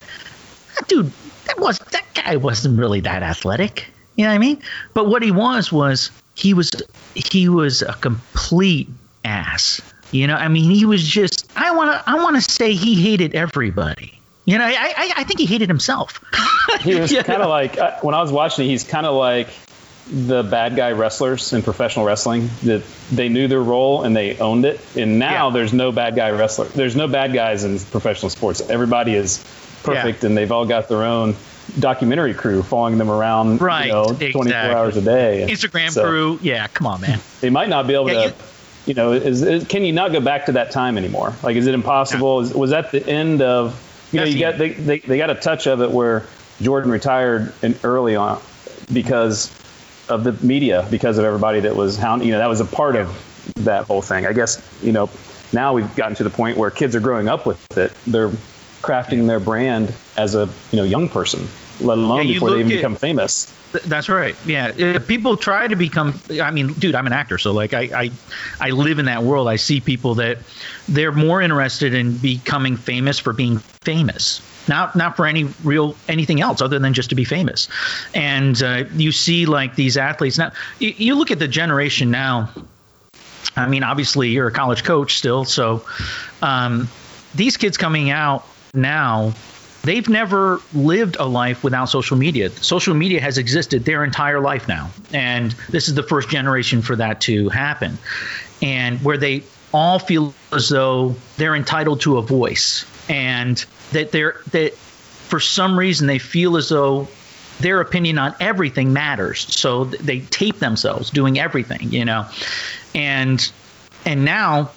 that 0.75 0.87
dude 0.87 1.11
that 1.45 1.59
was 1.59 1.79
that 1.79 2.05
guy 2.13 2.35
wasn't 2.35 2.77
really 2.77 2.99
that 2.99 3.23
athletic 3.23 3.87
you 4.15 4.23
know 4.23 4.31
what 4.31 4.35
i 4.35 4.39
mean 4.39 4.61
but 4.93 5.07
what 5.07 5.21
he 5.21 5.31
was 5.31 5.71
was 5.71 6.11
he 6.41 6.53
was 6.53 6.71
he 7.15 7.47
was 7.49 7.81
a 7.81 7.93
complete 7.93 8.89
ass. 9.23 9.81
You 10.11 10.27
know 10.27 10.35
i 10.35 10.49
mean 10.49 10.69
he 10.71 10.85
was 10.85 11.03
just 11.07 11.49
i 11.55 11.71
want 11.73 11.91
to 11.91 12.09
i 12.09 12.15
want 12.15 12.35
to 12.35 12.41
say 12.41 12.73
he 12.73 12.95
hated 13.01 13.33
everybody. 13.35 14.19
You 14.45 14.57
know 14.57 14.65
i 14.65 14.71
i, 14.97 15.13
I 15.17 15.23
think 15.23 15.39
he 15.39 15.45
hated 15.45 15.69
himself. 15.69 16.19
He 16.81 16.95
was 16.95 17.11
You 17.13 17.21
kind 17.23 17.41
of 17.41 17.49
like 17.49 17.77
uh, 17.77 17.97
when 18.01 18.15
i 18.15 18.21
was 18.21 18.31
watching 18.31 18.65
it, 18.65 18.69
he's 18.69 18.83
kind 18.83 19.05
of 19.05 19.15
like 19.15 19.47
the 20.11 20.43
bad 20.43 20.75
guy 20.75 20.91
wrestlers 20.91 21.53
in 21.53 21.61
professional 21.61 22.05
wrestling 22.05 22.49
that 22.63 22.81
they 23.11 23.29
knew 23.29 23.47
their 23.47 23.61
role 23.61 24.03
and 24.03 24.15
they 24.15 24.37
owned 24.39 24.65
it. 24.65 24.81
And 24.97 25.19
now 25.19 25.47
Yeah. 25.47 25.53
there's 25.53 25.71
no 25.73 25.91
bad 25.93 26.15
guy 26.15 26.31
wrestler 26.31 26.65
there's 26.65 26.95
no 26.95 27.07
bad 27.07 27.33
guys 27.33 27.63
in 27.63 27.79
professional 27.79 28.29
sports. 28.29 28.61
Everybody 28.69 29.13
is 29.15 29.37
perfect 29.83 30.23
and 30.25 30.35
they've 30.35 30.51
all 30.51 30.65
got 30.65 30.89
their 30.89 31.03
own 31.03 31.35
documentary 31.79 32.33
crew 32.33 32.61
following 32.63 32.97
them 32.97 33.09
around 33.09 33.61
Right, 33.61 33.85
you 33.87 33.91
know 33.93 34.05
24 34.07 34.45
exactly. 34.47 34.75
hours 34.75 34.97
a 34.97 35.01
day 35.01 35.47
instagram 35.49 35.91
so 35.91 36.03
crew 36.03 36.39
yeah 36.41 36.67
come 36.67 36.87
on 36.87 37.01
man 37.01 37.19
they 37.39 37.49
might 37.49 37.69
not 37.69 37.87
be 37.87 37.93
able 37.93 38.07
Yeah, 38.09 38.23
to 38.23 38.27
you- 38.29 38.33
you 38.87 38.93
know 38.95 39.11
is, 39.13 39.41
is 39.43 39.65
can 39.67 39.83
you 39.83 39.93
not 39.93 40.11
go 40.11 40.19
back 40.19 40.47
to 40.47 40.53
that 40.53 40.71
time 40.71 40.97
anymore 40.97 41.33
like 41.43 41.55
is 41.55 41.67
it 41.67 41.73
impossible 41.73 42.41
is, 42.41 42.53
was 42.53 42.71
that 42.71 42.91
the 42.91 43.05
end 43.07 43.41
of 43.41 43.79
you 44.11 44.19
know 44.19 44.25
That's 44.25 44.35
you 44.35 44.41
got 44.41 44.57
they, 44.57 44.69
they, 44.71 44.99
they 44.99 45.17
got 45.17 45.29
a 45.29 45.35
touch 45.35 45.67
of 45.67 45.81
it 45.81 45.91
where 45.91 46.25
Jordan 46.61 46.91
retired 46.91 47.53
in 47.63 47.75
early 47.83 48.15
on 48.15 48.41
because 48.91 49.49
of 50.09 50.23
the 50.23 50.33
media, 50.45 50.85
because 50.91 51.17
of 51.17 51.25
everybody 51.25 51.61
that 51.61 51.75
was 51.75 51.97
hound. 51.97 52.25
You 52.25 52.31
know, 52.33 52.39
that 52.39 52.49
was 52.49 52.59
a 52.59 52.65
part 52.65 52.95
of 52.97 53.53
that 53.63 53.85
whole 53.85 54.01
thing. 54.01 54.25
I 54.25 54.33
guess 54.33 54.61
you 54.83 54.91
know 54.91 55.09
now 55.53 55.73
we've 55.73 55.95
gotten 55.95 56.15
to 56.15 56.23
the 56.23 56.29
point 56.29 56.57
where 56.57 56.69
kids 56.71 56.95
are 56.95 56.99
growing 56.99 57.29
up 57.29 57.45
with 57.45 57.77
it. 57.77 57.93
They're 58.05 58.29
crafting 58.81 59.27
their 59.27 59.39
brand 59.39 59.93
as 60.17 60.35
a 60.35 60.49
you 60.71 60.77
know 60.77 60.83
young 60.83 61.07
person, 61.07 61.47
let 61.81 61.97
alone 61.97 62.27
yeah, 62.27 62.33
before 62.33 62.51
they 62.51 62.59
even 62.59 62.71
at, 62.71 62.75
become 62.75 62.95
famous. 62.95 63.53
That's 63.85 64.09
right. 64.09 64.35
Yeah, 64.45 64.99
people 64.99 65.37
try 65.37 65.67
to 65.67 65.75
become. 65.75 66.19
I 66.41 66.51
mean, 66.51 66.73
dude, 66.73 66.95
I'm 66.95 67.07
an 67.07 67.13
actor, 67.13 67.37
so 67.37 67.51
like 67.51 67.73
I, 67.73 67.89
I, 67.95 68.11
I 68.59 68.69
live 68.71 68.99
in 68.99 69.05
that 69.05 69.23
world. 69.23 69.47
I 69.47 69.55
see 69.55 69.79
people 69.79 70.15
that 70.15 70.39
they're 70.87 71.11
more 71.11 71.41
interested 71.41 71.93
in 71.93 72.17
becoming 72.17 72.75
famous 72.75 73.19
for 73.19 73.33
being 73.33 73.59
famous 73.83 74.41
not 74.67 74.95
not 74.95 75.15
for 75.15 75.25
any 75.25 75.45
real 75.63 75.95
anything 76.07 76.39
else 76.41 76.61
other 76.61 76.79
than 76.79 76.93
just 76.93 77.09
to 77.09 77.15
be 77.15 77.23
famous. 77.23 77.67
And 78.13 78.61
uh, 78.61 78.83
you 78.93 79.11
see 79.11 79.45
like 79.45 79.75
these 79.75 79.97
athletes 79.97 80.37
now. 80.37 80.51
You, 80.79 80.93
you, 80.97 81.15
look 81.15 81.31
at 81.31 81.39
the 81.39 81.47
generation 81.47 82.11
now. 82.11 82.49
I 83.55 83.67
mean, 83.67 83.83
obviously 83.83 84.29
you're 84.29 84.47
a 84.47 84.51
college 84.51 84.83
coach 84.83 85.17
still, 85.17 85.45
so 85.45 85.83
um, 86.41 86.87
these 87.35 87.57
kids 87.57 87.77
coming 87.77 88.11
out 88.11 88.45
now 88.73 89.33
they've 89.83 90.07
never 90.07 90.61
lived 90.73 91.17
a 91.19 91.25
life 91.25 91.63
without 91.63 91.85
social 91.85 92.17
media. 92.17 92.49
Social 92.49 92.93
media 92.93 93.21
has 93.21 93.37
existed 93.37 93.85
their 93.85 94.03
entire 94.03 94.39
life 94.39 94.67
now. 94.67 94.89
And 95.13 95.51
this 95.69 95.87
is 95.87 95.95
the 95.95 96.03
first 96.03 96.29
generation 96.29 96.81
for 96.81 96.95
that 96.95 97.21
to 97.21 97.49
happen. 97.49 97.97
And 98.61 98.99
where 98.99 99.17
they 99.17 99.43
all 99.73 99.99
feel 99.99 100.33
as 100.51 100.69
though 100.69 101.15
they're 101.37 101.55
entitled 101.55 102.01
to 102.01 102.17
a 102.17 102.21
voice 102.21 102.85
and 103.09 103.63
that 103.91 104.11
they're 104.11 104.41
that 104.51 104.73
for 104.73 105.39
some 105.39 105.79
reason 105.79 106.07
they 106.07 106.19
feel 106.19 106.57
as 106.57 106.69
though 106.69 107.07
their 107.61 107.79
opinion 107.79 108.17
on 108.17 108.35
everything 108.39 108.91
matters. 108.91 109.41
So 109.53 109.85
they 109.85 110.19
tape 110.19 110.59
themselves 110.59 111.09
doing 111.09 111.39
everything, 111.39 111.91
you 111.91 112.05
know. 112.05 112.27
And 112.93 113.51
and 114.05 114.25
now 114.25 114.71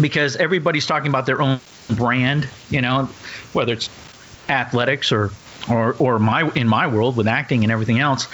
because 0.00 0.36
everybody's 0.36 0.86
talking 0.86 1.08
about 1.08 1.26
their 1.26 1.42
own 1.42 1.60
brand, 1.90 2.48
you 2.70 2.80
know, 2.80 3.08
whether 3.52 3.72
it's 3.72 3.88
athletics 4.48 5.12
or 5.12 5.30
or 5.68 5.94
or 5.98 6.18
my 6.18 6.50
in 6.54 6.68
my 6.68 6.86
world 6.86 7.16
with 7.16 7.28
acting 7.28 7.62
and 7.62 7.72
everything 7.72 7.98
else, 7.98 8.26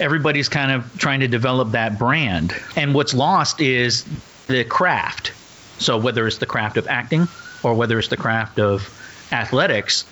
everybody's 0.00 0.48
kind 0.48 0.72
of 0.72 0.98
trying 0.98 1.20
to 1.20 1.28
develop 1.28 1.72
that 1.72 1.98
brand. 1.98 2.54
And 2.76 2.94
what's 2.94 3.14
lost 3.14 3.60
is 3.60 4.04
the 4.46 4.64
craft. 4.64 5.32
So 5.78 5.98
whether 5.98 6.26
it's 6.26 6.38
the 6.38 6.46
craft 6.46 6.76
of 6.76 6.86
acting 6.86 7.28
or 7.62 7.74
whether 7.74 7.98
it's 7.98 8.08
the 8.08 8.16
craft 8.16 8.58
of 8.58 8.88
athletics, 9.32 10.04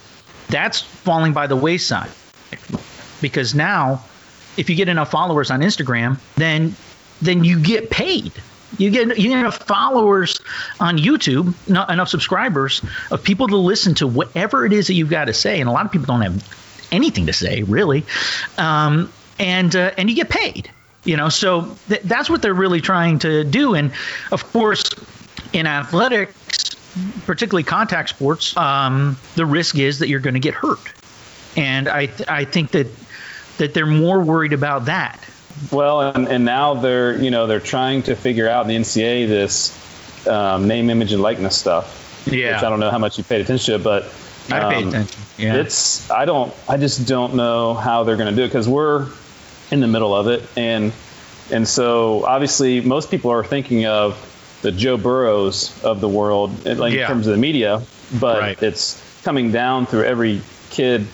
that's 0.49 0.81
falling 0.83 1.33
by 1.33 1.47
the 1.47 1.57
wayside. 1.57 2.11
Because 3.21 3.55
now 3.55 4.03
if 4.57 4.69
you 4.69 4.77
get 4.77 4.89
enough 4.89 5.11
followers 5.11 5.51
on 5.51 5.61
Instagram, 5.61 6.19
then 6.37 6.75
then 7.21 7.45
you 7.45 7.61
get 7.61 7.91
paid 7.91 8.33
you 8.79 8.91
get 8.91 9.19
you 9.19 9.29
get 9.29 9.39
enough 9.39 9.59
followers 9.59 10.41
on 10.81 10.99
YouTube, 10.99 11.55
not 11.69 11.91
enough 11.91 12.09
subscribers 12.09 12.83
of 13.11 13.23
people 13.23 13.49
to 13.49 13.57
listen 13.57 13.95
to 13.97 14.07
whatever 14.07 14.65
it 14.65 14.73
is 14.73 14.87
that 14.87 14.95
you've 14.95 15.11
got 15.11 15.27
to 15.27 15.35
say, 15.35 15.61
and 15.61 15.69
a 15.69 15.73
lot 15.73 15.87
of 15.87 15.93
people 15.93 16.07
don't 16.07 16.23
have 16.23 16.89
anything 16.91 17.27
to 17.27 17.33
say 17.33 17.63
really, 17.63 18.05
um, 18.59 19.13
and 19.39 19.75
uh, 19.77 19.93
and 19.97 20.09
you 20.09 20.17
get 20.17 20.31
paid. 20.31 20.71
You 21.05 21.17
know, 21.17 21.29
so 21.29 21.77
th- 21.89 22.03
that's 22.03 22.31
what 22.31 22.43
they're 22.43 22.55
really 22.55 22.81
trying 22.81 23.19
to 23.21 23.45
do, 23.45 23.75
and 23.75 23.93
of 24.31 24.51
course, 24.53 24.85
in 25.53 25.67
athletics, 25.67 26.77
particularly 27.27 27.65
contact 27.65 28.11
sports, 28.11 28.57
um, 28.57 29.19
the 29.35 29.45
risk 29.45 29.77
is 29.79 29.99
that 29.99 30.09
you're 30.09 30.21
going 30.21 30.35
to 30.35 30.41
get 30.41 30.55
hurt, 30.55 30.93
and 31.57 31.89
I 31.89 32.07
th- 32.07 32.29
I 32.29 32.45
think 32.45 32.71
that 32.71 32.87
that 33.59 33.75
they're 33.75 33.85
more 33.85 34.21
worried 34.21 34.53
about 34.53 34.87
that 34.87 35.23
well, 35.71 36.01
and, 36.01 36.29
and 36.29 36.45
now 36.45 36.75
they're 36.75 37.17
you 37.21 37.31
know 37.31 37.47
they're 37.47 37.61
trying 37.61 38.03
to 38.05 38.17
figure 38.17 38.49
out 38.49 38.63
in 38.63 38.69
the 38.69 38.77
NCAA 38.77 39.29
this 39.29 40.27
um, 40.27 40.69
name, 40.69 40.91
image, 40.91 41.13
and 41.13 41.23
likeness 41.23 41.57
stuff. 41.57 42.27
Yeah. 42.31 42.55
Which 42.55 42.63
I 42.63 42.71
don't 42.71 42.81
know 42.81 42.91
how 42.91 42.99
much 42.99 43.19
you 43.19 43.25
paid 43.25 43.41
attention 43.41 43.79
to, 43.79 43.83
but 43.83 44.05
um, 44.05 44.11
I 44.53 44.75
paid 44.75 44.87
attention. 44.89 45.23
Yeah. 45.39 45.57
It's 45.57 46.11
I 46.11 46.25
don't 46.25 46.55
I 46.69 46.77
just 46.77 47.07
don't 47.07 47.35
know 47.35 47.75
how 47.75 48.05
they're 48.05 48.17
going 48.17 48.31
to 48.31 48.37
do 48.37 48.45
it 48.45 48.49
because 48.49 48.69
we're 48.69 49.09
in 49.71 49.81
the 49.81 49.89
middle 49.89 50.15
of 50.15 50.29
it, 50.29 50.43
and 50.57 50.93
and 51.51 51.67
so 51.67 52.25
obviously 52.25 52.81
most 52.81 53.11
people 53.11 53.31
are 53.31 53.45
thinking 53.45 53.87
of 53.87 54.29
the 54.63 54.71
Joe 54.71 54.97
Burrows 54.97 55.83
of 55.83 56.01
the 56.01 56.09
world, 56.09 56.65
like 56.65 56.95
yeah. 56.95 57.03
in 57.03 57.09
terms 57.09 57.27
of 57.27 57.33
the 57.33 57.41
media, 57.41 57.83
but 58.21 58.39
right. 58.39 58.63
it's 58.63 59.03
coming 59.25 59.51
down 59.51 59.87
through 59.87 60.05
every 60.05 60.41
kid 60.71 61.07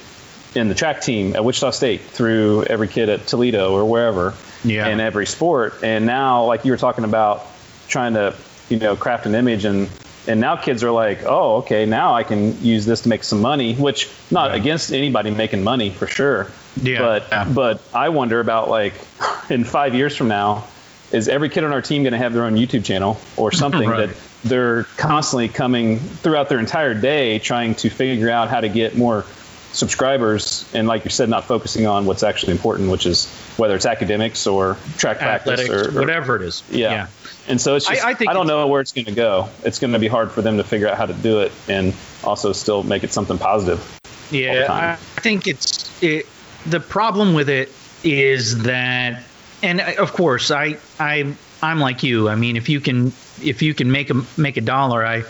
in 0.54 0.68
the 0.68 0.74
track 0.74 1.00
team 1.00 1.36
at 1.36 1.44
Wichita 1.44 1.70
State 1.70 2.00
through 2.00 2.64
every 2.64 2.88
kid 2.88 3.08
at 3.08 3.26
Toledo 3.26 3.72
or 3.72 3.84
wherever 3.84 4.34
yeah. 4.64 4.88
in 4.88 5.00
every 5.00 5.26
sport. 5.26 5.74
And 5.82 6.06
now, 6.06 6.44
like 6.44 6.64
you 6.64 6.72
were 6.72 6.78
talking 6.78 7.04
about 7.04 7.46
trying 7.88 8.14
to, 8.14 8.34
you 8.68 8.78
know, 8.78 8.96
craft 8.96 9.26
an 9.26 9.34
image 9.34 9.64
and 9.64 9.88
and 10.26 10.40
now 10.40 10.56
kids 10.56 10.84
are 10.84 10.90
like, 10.90 11.22
oh, 11.24 11.56
okay, 11.56 11.86
now 11.86 12.14
I 12.14 12.22
can 12.22 12.62
use 12.62 12.84
this 12.84 13.00
to 13.02 13.08
make 13.08 13.24
some 13.24 13.40
money, 13.40 13.74
which 13.74 14.10
not 14.30 14.50
yeah. 14.50 14.56
against 14.58 14.92
anybody 14.92 15.30
making 15.30 15.64
money 15.64 15.88
for 15.88 16.06
sure. 16.06 16.50
Yeah. 16.82 16.98
But 16.98 17.26
yeah. 17.30 17.48
but 17.50 17.80
I 17.94 18.10
wonder 18.10 18.40
about 18.40 18.68
like 18.68 18.94
in 19.50 19.64
five 19.64 19.94
years 19.94 20.14
from 20.16 20.28
now, 20.28 20.64
is 21.12 21.28
every 21.28 21.48
kid 21.48 21.64
on 21.64 21.72
our 21.72 21.80
team 21.80 22.02
going 22.02 22.12
to 22.12 22.18
have 22.18 22.34
their 22.34 22.44
own 22.44 22.54
YouTube 22.54 22.84
channel 22.84 23.18
or 23.36 23.52
something 23.52 23.88
right. 23.88 24.08
that 24.08 24.16
they're 24.44 24.84
constantly 24.96 25.48
coming 25.48 25.98
throughout 25.98 26.48
their 26.48 26.58
entire 26.58 26.94
day 26.94 27.38
trying 27.38 27.74
to 27.74 27.90
figure 27.90 28.30
out 28.30 28.48
how 28.48 28.60
to 28.60 28.68
get 28.68 28.96
more 28.96 29.24
subscribers 29.72 30.68
and 30.74 30.88
like 30.88 31.04
you 31.04 31.10
said 31.10 31.28
not 31.28 31.44
focusing 31.44 31.86
on 31.86 32.06
what's 32.06 32.22
actually 32.22 32.52
important 32.52 32.90
which 32.90 33.06
is 33.06 33.26
whether 33.56 33.74
it's 33.74 33.86
academics 33.86 34.46
or 34.46 34.76
track 34.96 35.20
Athletics, 35.20 35.68
practice 35.68 35.94
or, 35.94 35.98
or, 35.98 36.00
whatever 36.00 36.36
it 36.36 36.42
is. 36.42 36.62
Yeah. 36.70 36.90
yeah. 36.90 37.06
and 37.48 37.60
so 37.60 37.74
it's 37.74 37.86
just 37.86 38.04
I, 38.04 38.10
I, 38.10 38.16
I 38.28 38.32
don't 38.32 38.46
know 38.46 38.66
where 38.66 38.80
it's 38.80 38.92
going 38.92 39.06
to 39.06 39.12
go. 39.12 39.48
It's 39.64 39.78
going 39.78 39.92
to 39.92 39.98
be 39.98 40.08
hard 40.08 40.30
for 40.30 40.42
them 40.42 40.56
to 40.56 40.64
figure 40.64 40.88
out 40.88 40.96
how 40.96 41.06
to 41.06 41.12
do 41.12 41.40
it 41.40 41.52
and 41.68 41.92
also 42.24 42.52
still 42.52 42.82
make 42.82 43.04
it 43.04 43.12
something 43.12 43.38
positive 43.38 43.98
yeah 44.30 44.66
I 44.70 44.96
think 45.20 45.46
it's 45.46 46.02
it, 46.02 46.26
the 46.66 46.80
problem 46.80 47.34
with 47.34 47.48
it 47.48 47.72
is 48.04 48.62
that 48.64 49.22
and 49.62 49.80
uh, 49.80 49.94
of 49.98 50.12
course 50.12 50.50
I 50.50 50.76
I 50.98 51.34
I'm 51.62 51.80
like 51.80 52.02
you. 52.02 52.28
I 52.28 52.34
mean 52.34 52.56
if 52.56 52.68
you 52.68 52.80
can 52.80 53.08
if 53.42 53.62
you 53.62 53.74
can 53.74 53.90
make 53.90 54.10
a 54.10 54.22
make 54.36 54.56
a 54.56 54.60
dollar 54.60 55.04
I 55.04 55.24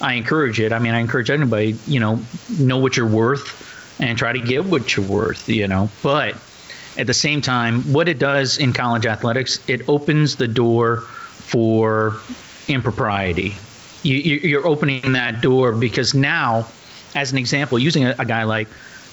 I 0.00 0.14
encourage 0.14 0.60
it. 0.60 0.72
I 0.72 0.78
mean 0.78 0.94
I 0.94 1.00
encourage 1.00 1.30
anybody 1.30 1.76
you 1.86 2.00
know 2.00 2.20
know 2.58 2.78
what 2.78 2.96
you're 2.96 3.06
worth 3.06 3.61
and 4.02 4.18
try 4.18 4.32
to 4.32 4.40
get 4.40 4.66
what 4.66 4.96
you're 4.96 5.06
worth, 5.06 5.48
you 5.48 5.68
know. 5.68 5.88
But 6.02 6.36
at 6.98 7.06
the 7.06 7.14
same 7.14 7.40
time, 7.40 7.82
what 7.92 8.08
it 8.08 8.18
does 8.18 8.58
in 8.58 8.72
college 8.72 9.06
athletics, 9.06 9.60
it 9.68 9.88
opens 9.88 10.36
the 10.36 10.48
door 10.48 11.02
for 11.02 12.16
impropriety. 12.68 13.54
You, 14.02 14.58
are 14.58 14.66
opening 14.66 15.12
that 15.12 15.40
door 15.40 15.70
because 15.72 16.12
now, 16.12 16.66
as 17.14 17.30
an 17.30 17.38
example, 17.38 17.78
using 17.78 18.04
a, 18.04 18.16
a 18.18 18.24
guy 18.24 18.42
like 18.42 18.66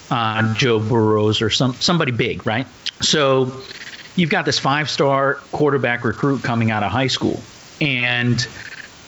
uh, 0.10 0.55
Joe 0.55 0.79
Burrows 0.79 1.43
or 1.43 1.51
some 1.51 1.75
somebody 1.75 2.12
big, 2.12 2.48
right? 2.48 2.65
So 3.00 3.62
you've 4.15 4.31
got 4.31 4.46
this 4.46 4.58
five-star 4.58 5.36
quarterback 5.51 6.03
recruit 6.03 6.41
coming 6.41 6.72
out 6.72 6.81
of 6.81 6.91
high 6.91 7.08
school, 7.08 7.39
and 7.79 8.46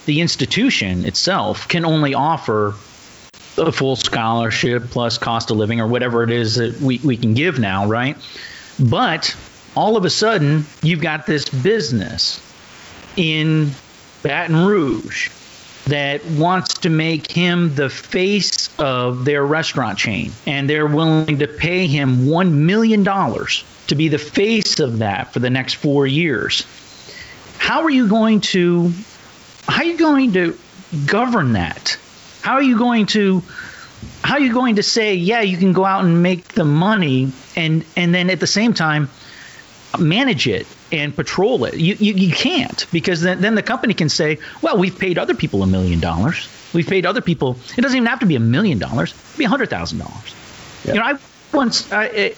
the 0.05 0.21
institution 0.21 1.05
itself 1.05 1.67
can 1.67 1.83
only 1.83 2.13
offer 2.13 2.75
a 3.57 3.71
full 3.71 3.95
scholarship 3.95 4.89
plus 4.89 5.17
cost 5.17 5.51
of 5.51 5.57
living 5.57 5.81
or 5.81 5.87
whatever 5.87 6.23
it 6.23 6.31
is 6.31 6.55
that 6.55 6.79
we, 6.79 6.99
we 6.99 7.17
can 7.17 7.33
give 7.33 7.59
now, 7.59 7.87
right? 7.87 8.17
But 8.79 9.35
all 9.75 9.97
of 9.97 10.05
a 10.05 10.09
sudden, 10.09 10.65
you've 10.81 11.01
got 11.01 11.25
this 11.25 11.47
business 11.49 12.41
in 13.17 13.71
Baton 14.23 14.65
Rouge 14.65 15.29
that 15.87 16.23
wants 16.25 16.75
to 16.75 16.89
make 16.89 17.31
him 17.31 17.73
the 17.75 17.89
face 17.89 18.69
of 18.79 19.25
their 19.25 19.45
restaurant 19.45 19.97
chain. 19.97 20.31
And 20.45 20.69
they're 20.69 20.87
willing 20.87 21.39
to 21.39 21.47
pay 21.47 21.87
him 21.87 22.25
$1 22.25 22.51
million 22.51 23.03
to 23.03 23.95
be 23.95 24.07
the 24.07 24.19
face 24.19 24.79
of 24.79 24.99
that 24.99 25.33
for 25.33 25.39
the 25.39 25.49
next 25.49 25.75
four 25.75 26.05
years. 26.05 26.65
How 27.57 27.83
are 27.83 27.89
you 27.89 28.07
going 28.07 28.41
to 28.41 28.91
how 29.67 29.81
are 29.81 29.85
you 29.85 29.97
going 29.97 30.33
to 30.33 30.57
govern 31.05 31.53
that? 31.53 31.97
How 32.41 32.53
are 32.53 32.63
you 32.63 32.77
going 32.77 33.05
to 33.07 33.43
how 34.23 34.35
are 34.35 34.39
you 34.39 34.53
going 34.53 34.75
to 34.75 34.83
say, 34.83 35.15
yeah, 35.15 35.41
you 35.41 35.57
can 35.57 35.73
go 35.73 35.85
out 35.85 36.03
and 36.03 36.23
make 36.23 36.49
the 36.49 36.65
money 36.65 37.31
and 37.55 37.85
and 37.95 38.13
then 38.13 38.29
at 38.29 38.39
the 38.39 38.47
same 38.47 38.73
time 38.73 39.09
manage 39.99 40.47
it 40.47 40.67
and 40.91 41.15
patrol 41.15 41.65
it? 41.65 41.75
You 41.75 41.95
you, 41.99 42.13
you 42.13 42.33
can't 42.33 42.85
because 42.91 43.21
then, 43.21 43.41
then 43.41 43.55
the 43.55 43.63
company 43.63 43.93
can 43.93 44.09
say, 44.09 44.39
well, 44.61 44.77
we've 44.77 44.97
paid 44.97 45.17
other 45.17 45.33
people 45.33 45.63
a 45.63 45.67
million 45.67 45.99
dollars. 45.99 46.47
We've 46.73 46.87
paid 46.87 47.05
other 47.05 47.21
people. 47.21 47.57
It 47.77 47.81
doesn't 47.81 47.97
even 47.97 48.07
have 48.07 48.19
to 48.19 48.25
be 48.25 48.35
a 48.35 48.39
million 48.39 48.79
dollars. 48.79 49.11
It 49.11 49.37
be 49.37 49.45
a 49.45 49.49
hundred 49.49 49.69
thousand 49.69 49.99
dollars. 49.99 50.35
You 50.85 50.93
know, 50.95 51.03
I 51.03 51.17
once, 51.53 51.91
I, 51.91 52.05
it, 52.05 52.37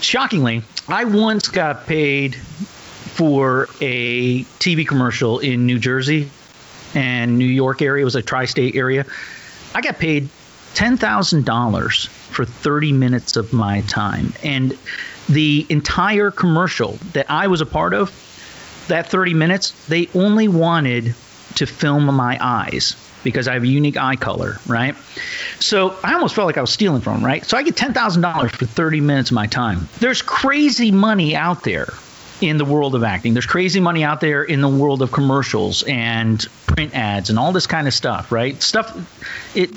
shockingly, 0.00 0.62
I 0.88 1.04
once 1.04 1.48
got 1.48 1.86
paid 1.86 2.34
for 2.36 3.68
a 3.80 4.42
TV 4.60 4.86
commercial 4.86 5.38
in 5.40 5.66
New 5.66 5.78
Jersey 5.78 6.30
and 6.94 7.38
New 7.38 7.44
York 7.46 7.82
area. 7.82 8.02
It 8.02 8.04
was 8.04 8.16
a 8.16 8.22
tri-state 8.22 8.74
area. 8.74 9.04
I 9.74 9.80
got 9.80 9.98
paid 9.98 10.28
ten 10.74 10.96
thousand 10.96 11.44
dollars 11.44 12.06
for 12.30 12.44
30 12.44 12.92
minutes 12.92 13.36
of 13.36 13.52
my 13.52 13.80
time. 13.82 14.32
And 14.42 14.76
the 15.28 15.66
entire 15.68 16.30
commercial 16.30 16.92
that 17.12 17.30
I 17.30 17.48
was 17.48 17.60
a 17.60 17.66
part 17.66 17.92
of, 17.92 18.10
that 18.88 19.08
30 19.08 19.34
minutes, 19.34 19.86
they 19.88 20.08
only 20.14 20.48
wanted 20.48 21.14
to 21.56 21.66
film 21.66 22.06
my 22.06 22.38
eyes 22.40 22.96
because 23.22 23.48
I 23.48 23.54
have 23.54 23.64
a 23.64 23.68
unique 23.68 23.96
eye 23.96 24.16
color, 24.16 24.58
right? 24.66 24.94
So 25.58 25.96
I 26.02 26.14
almost 26.14 26.34
felt 26.34 26.46
like 26.46 26.56
I 26.56 26.60
was 26.60 26.72
stealing 26.72 27.02
from 27.02 27.14
them, 27.14 27.24
right? 27.24 27.44
So 27.44 27.56
I 27.56 27.62
get 27.62 27.74
$10,000 27.74 28.50
for 28.50 28.64
30 28.64 29.00
minutes 29.00 29.30
of 29.30 29.34
my 29.34 29.46
time. 29.46 29.88
There's 29.98 30.22
crazy 30.22 30.90
money 30.90 31.36
out 31.36 31.64
there 31.64 31.88
in 32.40 32.58
the 32.58 32.64
world 32.64 32.94
of 32.94 33.02
acting. 33.02 33.34
There's 33.34 33.46
crazy 33.46 33.80
money 33.80 34.04
out 34.04 34.20
there 34.20 34.42
in 34.42 34.60
the 34.60 34.68
world 34.68 35.02
of 35.02 35.12
commercials 35.12 35.82
and 35.82 36.44
print 36.66 36.94
ads 36.94 37.30
and 37.30 37.38
all 37.38 37.52
this 37.52 37.66
kind 37.66 37.86
of 37.86 37.94
stuff, 37.94 38.32
right? 38.32 38.60
Stuff 38.62 38.96
it, 39.54 39.70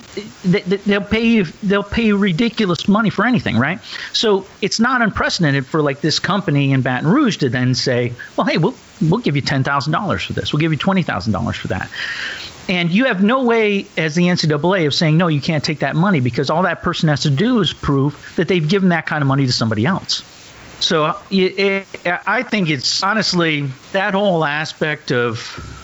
it 0.46 0.84
they'll 0.86 1.02
pay 1.02 1.26
you 1.26 1.46
they'll 1.64 1.84
pay 1.84 2.12
ridiculous 2.12 2.88
money 2.88 3.10
for 3.10 3.26
anything, 3.26 3.58
right? 3.58 3.82
So 4.14 4.46
it's 4.62 4.80
not 4.80 5.02
unprecedented 5.02 5.66
for 5.66 5.82
like 5.82 6.02
this 6.02 6.20
company 6.20 6.72
in 6.72 6.82
Baton 6.82 7.10
Rouge 7.10 7.38
to 7.38 7.50
then 7.50 7.76
say, 7.76 8.14
"Well, 8.38 8.46
hey, 8.46 8.58
we'll 8.58 8.76
we'll 9.02 9.20
give 9.20 9.36
you 9.36 9.42
$10,000 9.42 10.26
for 10.26 10.34
this. 10.34 10.54
We'll 10.54 10.60
give 10.60 10.72
you 10.72 10.78
$20,000 10.78 11.56
for 11.56 11.68
that." 11.70 11.90
And 12.70 12.92
you 12.92 13.06
have 13.06 13.22
no 13.22 13.44
way, 13.44 13.88
as 13.98 14.16
the 14.16 14.24
NCAA, 14.24 14.88
of 14.88 14.94
saying, 14.94 15.18
no, 15.18 15.28
you 15.28 15.42
can't 15.42 15.64
take 15.64 15.80
that 15.80 15.98
money 15.98 16.22
because 16.22 16.50
all 16.50 16.64
that 16.64 16.82
person 16.82 17.10
has 17.10 17.24
to 17.24 17.30
do 17.30 17.60
is 17.60 17.74
prove 17.74 18.34
that 18.38 18.48
they've 18.48 18.68
given 18.68 18.90
that 18.90 19.06
kind 19.06 19.22
of 19.22 19.28
money 19.28 19.46
to 19.46 19.52
somebody 19.52 19.86
else. 19.86 20.24
So 20.80 21.06
uh, 21.06 21.20
it, 21.32 21.60
it, 21.60 21.88
I 22.28 22.44
think 22.44 22.70
it's 22.70 23.02
honestly 23.04 23.68
that 23.94 24.14
whole 24.14 24.44
aspect 24.44 25.12
of 25.12 25.40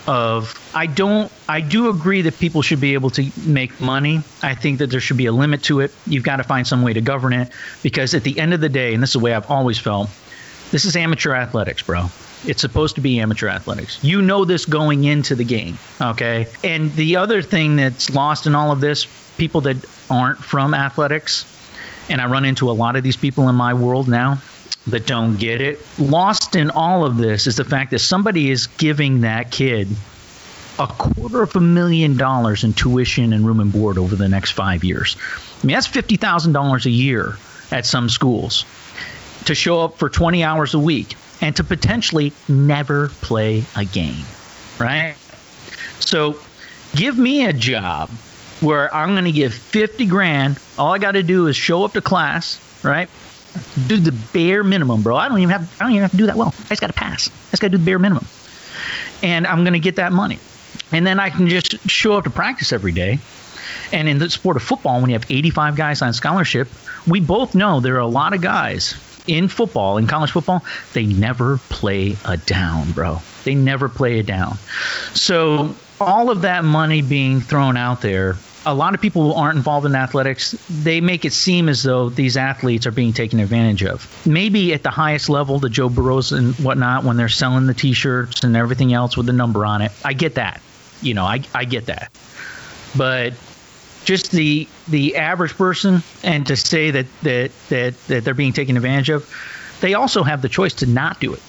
of 0.06 0.54
I 0.74 0.86
don't 0.86 1.32
I 1.48 1.60
do 1.60 1.88
agree 1.88 2.22
that 2.22 2.38
people 2.38 2.62
should 2.62 2.80
be 2.80 2.94
able 2.94 3.10
to 3.10 3.30
make 3.46 3.80
money. 3.80 4.22
I 4.42 4.54
think 4.54 4.78
that 4.78 4.90
there 4.90 5.00
should 5.00 5.16
be 5.16 5.26
a 5.26 5.32
limit 5.32 5.62
to 5.64 5.80
it. 5.80 5.94
You've 6.06 6.24
got 6.24 6.36
to 6.36 6.44
find 6.44 6.66
some 6.66 6.82
way 6.82 6.92
to 6.92 7.00
govern 7.00 7.32
it 7.32 7.50
because 7.82 8.14
at 8.14 8.24
the 8.24 8.38
end 8.38 8.52
of 8.52 8.60
the 8.60 8.68
day, 8.68 8.92
and 8.92 9.02
this 9.02 9.10
is 9.10 9.14
the 9.14 9.20
way 9.20 9.34
I've 9.34 9.50
always 9.50 9.78
felt, 9.78 10.10
this 10.70 10.84
is 10.84 10.96
amateur 10.96 11.34
athletics, 11.34 11.82
bro. 11.82 12.10
It's 12.46 12.60
supposed 12.60 12.94
to 12.94 13.00
be 13.00 13.20
amateur 13.20 13.48
athletics. 13.48 14.02
You 14.02 14.22
know 14.22 14.44
this 14.44 14.64
going 14.64 15.04
into 15.04 15.34
the 15.34 15.44
game, 15.44 15.78
okay? 16.00 16.46
And 16.64 16.92
the 16.94 17.16
other 17.16 17.42
thing 17.42 17.76
that's 17.76 18.08
lost 18.10 18.46
in 18.46 18.54
all 18.54 18.72
of 18.72 18.80
this, 18.80 19.06
people 19.36 19.60
that 19.62 19.76
aren't 20.08 20.38
from 20.38 20.72
athletics, 20.72 21.44
and 22.08 22.20
I 22.20 22.26
run 22.26 22.46
into 22.46 22.70
a 22.70 22.72
lot 22.72 22.96
of 22.96 23.02
these 23.02 23.16
people 23.16 23.48
in 23.50 23.54
my 23.54 23.74
world 23.74 24.08
now 24.08 24.40
that 24.86 25.06
don't 25.06 25.36
get 25.36 25.60
it. 25.60 25.78
Lost 25.98 26.56
in 26.56 26.70
all 26.70 27.04
of 27.04 27.16
this 27.16 27.46
is 27.46 27.56
the 27.56 27.64
fact 27.64 27.90
that 27.90 27.98
somebody 27.98 28.50
is 28.50 28.66
giving 28.66 29.20
that 29.22 29.50
kid 29.50 29.88
a 30.78 30.86
quarter 30.86 31.42
of 31.42 31.54
a 31.56 31.60
million 31.60 32.16
dollars 32.16 32.64
in 32.64 32.72
tuition 32.72 33.32
and 33.32 33.46
room 33.46 33.60
and 33.60 33.72
board 33.72 33.98
over 33.98 34.16
the 34.16 34.28
next 34.28 34.52
five 34.52 34.82
years. 34.82 35.16
I 35.62 35.66
mean, 35.66 35.74
that's 35.74 35.88
$50,000 35.88 36.86
a 36.86 36.90
year 36.90 37.36
at 37.70 37.84
some 37.84 38.08
schools 38.08 38.64
to 39.44 39.54
show 39.54 39.82
up 39.82 39.98
for 39.98 40.08
20 40.08 40.42
hours 40.42 40.74
a 40.74 40.78
week 40.78 41.16
and 41.42 41.54
to 41.56 41.64
potentially 41.64 42.32
never 42.48 43.08
play 43.20 43.64
a 43.76 43.84
game, 43.84 44.24
right? 44.78 45.14
So 46.00 46.38
give 46.94 47.18
me 47.18 47.46
a 47.46 47.52
job 47.52 48.08
where 48.60 48.94
I'm 48.94 49.10
going 49.10 49.24
to 49.24 49.32
give 49.32 49.54
50 49.54 50.06
grand. 50.06 50.58
All 50.78 50.92
I 50.92 50.98
got 50.98 51.12
to 51.12 51.22
do 51.22 51.46
is 51.46 51.56
show 51.56 51.84
up 51.84 51.92
to 51.92 52.00
class, 52.00 52.60
right? 52.82 53.08
Do 53.86 53.96
the 53.96 54.12
bare 54.32 54.62
minimum, 54.62 55.02
bro. 55.02 55.16
I 55.16 55.28
don't 55.28 55.38
even 55.38 55.50
have 55.50 55.76
I 55.80 55.84
don't 55.84 55.92
even 55.92 56.02
have 56.02 56.10
to 56.12 56.16
do 56.16 56.26
that 56.26 56.36
well. 56.36 56.54
I 56.58 56.68
just 56.68 56.80
got 56.80 56.88
to 56.88 56.92
pass. 56.92 57.28
I 57.28 57.50
just 57.50 57.62
got 57.62 57.68
to 57.68 57.72
do 57.72 57.78
the 57.78 57.84
bare 57.84 57.98
minimum. 57.98 58.26
And 59.22 59.46
I'm 59.46 59.64
to 59.64 59.78
get 59.78 59.96
that 59.96 60.12
money. 60.12 60.38
And 60.92 61.06
then 61.06 61.20
I 61.20 61.30
can 61.30 61.48
just 61.48 61.88
show 61.88 62.14
up 62.14 62.24
to 62.24 62.30
practice 62.30 62.72
every 62.72 62.92
day. 62.92 63.18
And 63.92 64.08
in 64.08 64.18
the 64.18 64.30
sport 64.30 64.56
of 64.56 64.62
football, 64.62 65.00
when 65.00 65.10
you 65.10 65.14
have 65.14 65.30
85 65.30 65.76
guys 65.76 66.02
on 66.02 66.12
scholarship, 66.12 66.68
we 67.06 67.20
both 67.20 67.54
know 67.54 67.80
there 67.80 67.96
are 67.96 67.98
a 67.98 68.06
lot 68.06 68.34
of 68.34 68.40
guys 68.40 68.94
in 69.26 69.48
football, 69.48 69.98
in 69.98 70.06
college 70.06 70.30
football, 70.30 70.64
they 70.92 71.06
never 71.06 71.58
play 71.68 72.16
a 72.24 72.36
down, 72.36 72.92
bro. 72.92 73.20
They 73.44 73.54
never 73.54 73.88
play 73.88 74.18
a 74.18 74.22
down. 74.22 74.56
So 75.14 75.74
all 76.00 76.30
of 76.30 76.42
that 76.42 76.64
money 76.64 77.02
being 77.02 77.40
thrown 77.40 77.76
out 77.76 78.00
there, 78.00 78.36
a 78.66 78.74
lot 78.74 78.94
of 78.94 79.00
people 79.00 79.22
who 79.22 79.32
aren't 79.32 79.56
involved 79.56 79.86
in 79.86 79.94
athletics, 79.94 80.52
they 80.68 81.00
make 81.00 81.24
it 81.24 81.32
seem 81.32 81.68
as 81.68 81.82
though 81.82 82.10
these 82.10 82.36
athletes 82.36 82.86
are 82.86 82.90
being 82.90 83.12
taken 83.12 83.40
advantage 83.40 83.82
of. 83.82 84.26
Maybe 84.26 84.74
at 84.74 84.82
the 84.82 84.90
highest 84.90 85.28
level, 85.28 85.58
the 85.58 85.70
Joe 85.70 85.88
Burrows 85.88 86.32
and 86.32 86.54
whatnot, 86.56 87.04
when 87.04 87.16
they're 87.16 87.28
selling 87.28 87.66
the 87.66 87.74
T-shirts 87.74 88.44
and 88.44 88.56
everything 88.56 88.92
else 88.92 89.16
with 89.16 89.26
the 89.26 89.32
number 89.32 89.64
on 89.64 89.82
it, 89.82 89.92
I 90.04 90.12
get 90.12 90.34
that. 90.34 90.60
You 91.00 91.14
know, 91.14 91.24
I 91.24 91.42
I 91.54 91.64
get 91.64 91.86
that. 91.86 92.10
But 92.96 93.32
just 94.04 94.32
the 94.32 94.68
the 94.88 95.16
average 95.16 95.54
person 95.54 96.02
and 96.22 96.46
to 96.46 96.56
say 96.56 96.90
that 96.90 97.06
that 97.22 97.50
that, 97.68 97.94
that 98.08 98.24
they're 98.24 98.34
being 98.34 98.52
taken 98.52 98.76
advantage 98.76 99.08
of 99.08 99.28
they 99.80 99.94
also 99.94 100.22
have 100.22 100.42
the 100.42 100.48
choice 100.48 100.74
to 100.74 100.86
not 100.86 101.20
do 101.20 101.32
it 101.32 101.42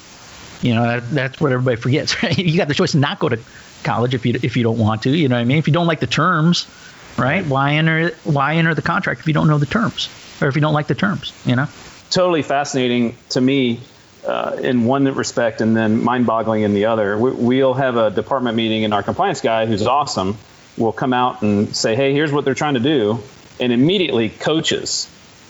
you 0.62 0.76
know 0.76 0.84
that, 0.84 1.10
that's 1.12 1.42
what 1.42 1.52
everybody 1.52 1.76
forgets 1.76 2.22
right 2.24 2.38
you 2.38 2.58
got 2.58 2.68
the 2.68 2.74
choice 2.74 2.92
to 2.92 2.98
not 2.98 3.20
go 3.20 3.30
to 3.30 3.40
college 3.84 4.14
if 4.14 4.26
you 4.26 4.38
if 4.44 4.56
you 4.56 4.64
don't 4.64 4.78
want 4.78 5.02
to 5.02 5.10
you 5.10 5.28
know 5.28 5.36
what 5.36 5.42
i 5.42 5.46
mean 5.46 5.58
if 5.58 5.68
you 5.68 5.74
don't 5.74 5.88
like 5.88 6.02
the 6.02 6.08
terms 6.08 6.68
right 7.18 7.46
why 7.46 7.74
enter 7.74 8.12
why 8.24 8.56
enter 8.56 8.74
the 8.74 8.82
contract 8.82 9.22
if 9.22 9.28
you 9.28 9.34
don't 9.34 9.48
know 9.48 9.58
the 9.58 9.66
terms 9.66 10.10
or 10.42 10.48
if 10.48 10.56
you 10.56 10.62
don't 10.62 10.74
like 10.74 10.88
the 10.88 10.96
terms 10.96 11.34
you 11.46 11.56
know 11.56 11.68
totally 12.10 12.42
fascinating 12.42 13.16
to 13.30 13.40
me 13.40 13.80
uh, 14.26 14.56
in 14.62 14.86
one 14.86 15.06
respect 15.16 15.62
and 15.62 15.76
then 15.76 16.04
mind-boggling 16.04 16.62
in 16.62 16.74
the 16.74 16.86
other 16.86 17.18
we, 17.18 17.32
we'll 17.32 17.74
have 17.74 17.98
a 17.98 18.12
department 18.12 18.56
meeting 18.56 18.86
and 18.86 18.94
our 18.94 19.02
compliance 19.02 19.42
guy 19.42 19.66
who's 19.66 19.86
awesome 19.86 20.38
will 20.78 20.92
come 20.92 21.14
out 21.14 21.42
and 21.42 21.76
say, 21.76 21.96
"Hey, 21.96 22.14
here's 22.14 22.32
what 22.32 22.46
they're 22.46 22.56
trying 22.56 22.76
to 22.76 22.80
do," 22.80 23.20
and 23.60 23.72
immediately 23.72 24.30
coaches 24.30 25.10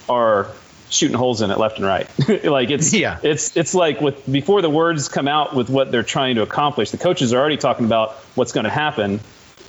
are 0.09 0.47
shooting 0.89 1.15
holes 1.15 1.41
in 1.41 1.51
it 1.51 1.57
left 1.57 1.77
and 1.77 1.85
right. 1.85 2.09
like 2.43 2.69
it's 2.69 2.93
yeah. 2.93 3.19
it's 3.23 3.55
it's 3.55 3.73
like 3.73 4.01
with 4.01 4.29
before 4.29 4.61
the 4.61 4.69
words 4.69 5.07
come 5.07 5.27
out 5.27 5.55
with 5.55 5.69
what 5.69 5.91
they're 5.91 6.03
trying 6.03 6.35
to 6.35 6.41
accomplish, 6.41 6.91
the 6.91 6.97
coaches 6.97 7.33
are 7.33 7.39
already 7.39 7.57
talking 7.57 7.85
about 7.85 8.11
what's 8.35 8.51
going 8.51 8.65
to 8.65 8.69
happen 8.69 9.19